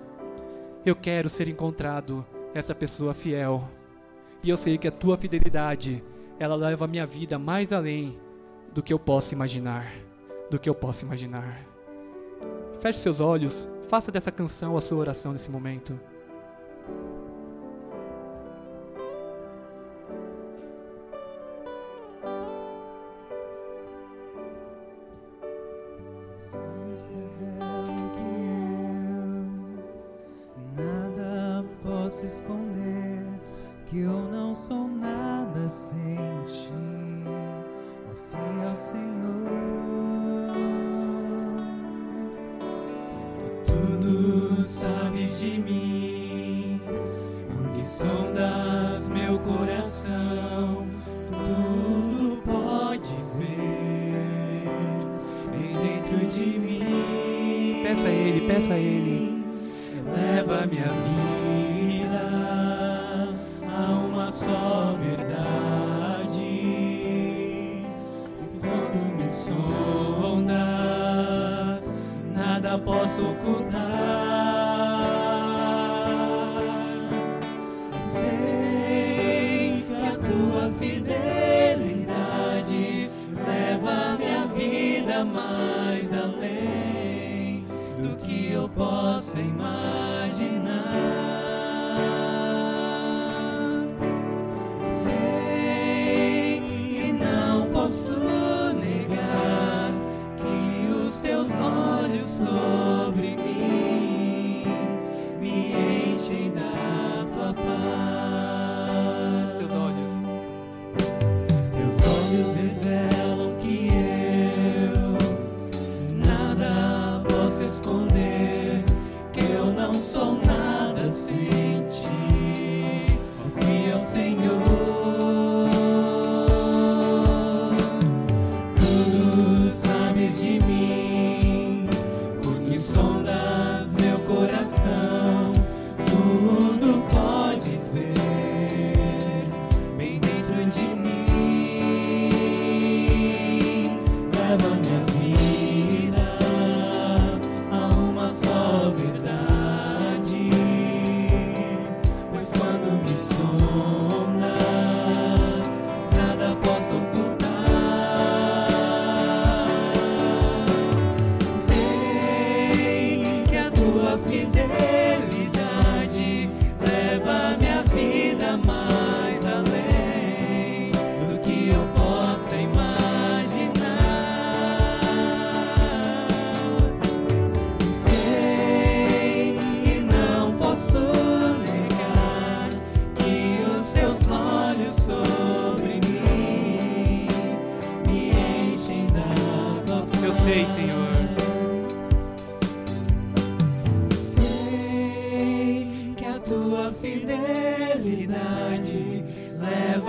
Eu 0.85 0.95
quero 0.95 1.29
ser 1.29 1.49
encontrado 1.49 2.25
essa 2.55 2.75
pessoa 2.75 3.15
fiel. 3.15 3.69
E 4.43 4.51
eu 4.51 4.57
sei 4.57 4.77
que 4.77 4.89
a 4.89 4.93
tua 4.93 5.17
fidelidade, 5.17 6.03
ela 6.39 6.57
leva 6.57 6.85
a 6.85 6.89
minha 6.89 7.07
vida 7.07 7.39
mais 7.39 7.73
além 7.73 8.19
do 8.75 8.83
que 8.83 8.93
eu 8.93 8.99
posso 8.99 9.33
imaginar, 9.33 9.87
do 10.51 10.59
que 10.59 10.69
eu 10.69 10.75
posso 10.75 11.05
imaginar. 11.05 11.61
Feche 12.81 12.99
seus 12.99 13.21
olhos, 13.21 13.69
faça 13.89 14.11
dessa 14.11 14.33
canção 14.33 14.77
a 14.77 14.81
sua 14.81 14.99
oração 14.99 15.33
nesse 15.33 15.51
momento. 15.51 15.99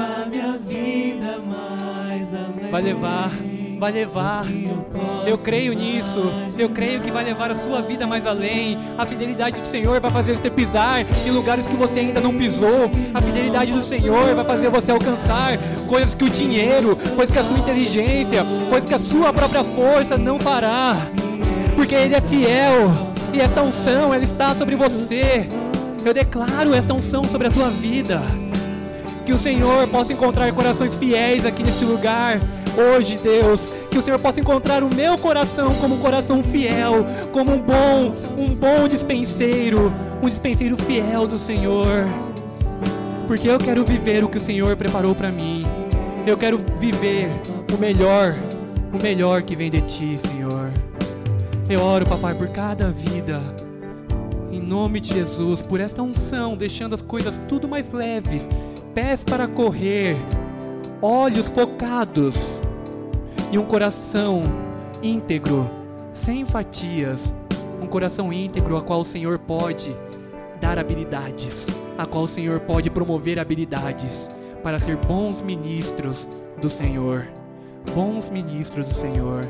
Leva 0.04 0.26
minha 0.26 0.58
vida 0.58 1.40
mais 1.40 2.34
além. 2.34 2.72
Vai 2.72 2.82
levar, 2.82 3.32
vai 3.80 3.92
levar. 3.92 4.46
Eu 5.26 5.38
creio 5.38 5.74
nisso. 5.74 6.22
Eu 6.58 6.70
creio 6.70 7.00
que 7.02 7.12
vai 7.12 7.24
levar 7.24 7.52
a 7.52 7.56
sua 7.56 7.82
vida 7.82 8.06
mais 8.06 8.26
além. 8.26 8.78
A 8.98 9.06
fidelidade 9.06 9.60
do 9.60 9.66
Senhor 9.66 10.00
vai 10.00 10.12
fazer 10.12 10.38
você 10.38 10.50
pisar 10.50 11.06
em 11.26 11.32
lugares 11.32 11.66
que 11.66 11.76
você 11.76 12.00
ainda 12.00 12.20
não 12.20 12.34
pisou. 12.34 12.92
A 13.14 13.22
fidelidade 13.22 13.72
do 13.72 13.84
Senhor 13.84 14.36
vai 14.36 14.46
fazer 14.46 14.70
você 14.70 14.92
alcançar 14.92 15.58
coisas 15.88 16.14
que 16.14 16.26
o 16.26 16.30
dinheiro, 16.30 16.96
coisas 17.16 17.32
que 17.32 17.40
a 17.40 17.44
sua 17.44 17.58
inteligência, 17.58 18.44
coisas 18.70 18.88
que 18.88 18.96
a 18.96 19.00
sua 19.00 19.32
própria 19.32 19.64
força 19.64 20.18
não 20.18 20.40
fará. 20.40 20.94
Porque 21.76 21.96
Ele 21.96 22.16
é 22.16 22.22
fiel. 22.22 22.92
E 23.34 23.42
esta 23.42 23.64
unção, 23.64 24.14
ela 24.14 24.24
está 24.24 24.54
sobre 24.54 24.76
você. 24.76 25.48
Eu 26.06 26.14
declaro 26.14 26.74
esta 26.74 26.94
unção 26.94 27.24
sobre 27.24 27.48
a 27.48 27.52
sua 27.52 27.70
vida. 27.70 28.22
Que 29.26 29.32
o 29.32 29.38
Senhor 29.38 29.88
possa 29.88 30.12
encontrar 30.12 30.52
corações 30.54 30.96
fiéis 30.96 31.46
aqui 31.46 31.64
neste 31.64 31.86
lugar. 31.86 32.40
Hoje, 32.76 33.18
Deus, 33.22 33.62
que 33.90 33.98
o 33.98 34.02
Senhor 34.02 34.20
possa 34.20 34.40
encontrar 34.40 34.84
o 34.84 34.94
meu 34.94 35.18
coração 35.18 35.74
como 35.76 35.96
um 35.96 36.00
coração 36.00 36.44
fiel, 36.44 37.06
como 37.32 37.54
um 37.54 37.60
bom, 37.60 38.14
um 38.38 38.56
bom 38.56 38.88
dispenseiro, 38.88 39.94
um 40.22 40.28
dispenseiro 40.28 40.76
fiel 40.78 41.28
do 41.28 41.40
Senhor. 41.40 42.08
Porque 43.28 43.48
eu 43.48 43.58
quero 43.58 43.86
viver 43.86 44.24
o 44.24 44.30
que 44.30 44.38
o 44.38 44.42
Senhor 44.42 44.76
preparou 44.76 45.16
para 45.16 45.32
mim. 45.32 45.66
Eu 46.26 46.38
quero 46.38 46.60
viver 46.80 47.30
o 47.74 47.80
melhor, 47.80 48.36
o 48.92 49.02
melhor 49.02 49.44
que 49.44 49.56
vem 49.56 49.70
de 49.70 49.82
ti, 49.82 50.18
Senhor. 50.18 50.72
Eu 51.70 51.82
oro, 51.82 52.06
papai, 52.06 52.34
por 52.34 52.48
cada 52.50 52.90
vida. 52.92 53.42
Em 54.52 54.60
nome 54.62 55.00
de 55.00 55.14
Jesus, 55.14 55.62
por 55.62 55.80
esta 55.80 56.02
unção, 56.02 56.58
deixando 56.58 56.94
as 56.94 57.02
coisas 57.02 57.40
tudo 57.48 57.68
mais 57.68 57.94
leves, 57.94 58.50
pés 58.94 59.24
para 59.24 59.48
correr, 59.48 60.18
olhos 61.02 61.48
focados 61.48 62.62
e 63.52 63.58
um 63.58 63.66
coração 63.66 64.42
íntegro, 65.02 65.70
sem 66.14 66.46
fatias, 66.46 67.36
um 67.82 67.88
coração 67.88 68.32
íntegro 68.32 68.78
a 68.78 68.82
qual 68.82 69.02
o 69.02 69.06
Senhor 69.06 69.40
pode 69.40 69.96
dar 70.62 70.78
habilidades, 70.78 71.66
a 71.98 72.06
qual 72.06 72.24
o 72.24 72.28
Senhor 72.28 72.60
pode 72.62 72.90
promover 72.90 73.40
habilidades 73.40 74.30
para 74.62 74.80
ser 74.80 74.96
bons 74.96 75.42
ministros 75.42 76.28
do 76.62 76.70
Senhor, 76.70 77.28
bons 77.94 78.30
ministros 78.30 78.88
do 78.88 78.94
Senhor. 78.94 79.42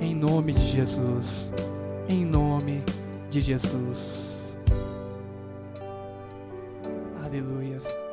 Em 0.00 0.14
nome 0.14 0.52
de 0.52 0.62
Jesus. 0.62 1.52
Em 2.08 2.24
nome 2.24 2.82
de 3.30 3.40
Jesus. 3.40 4.56
Aleluias. 7.24 8.07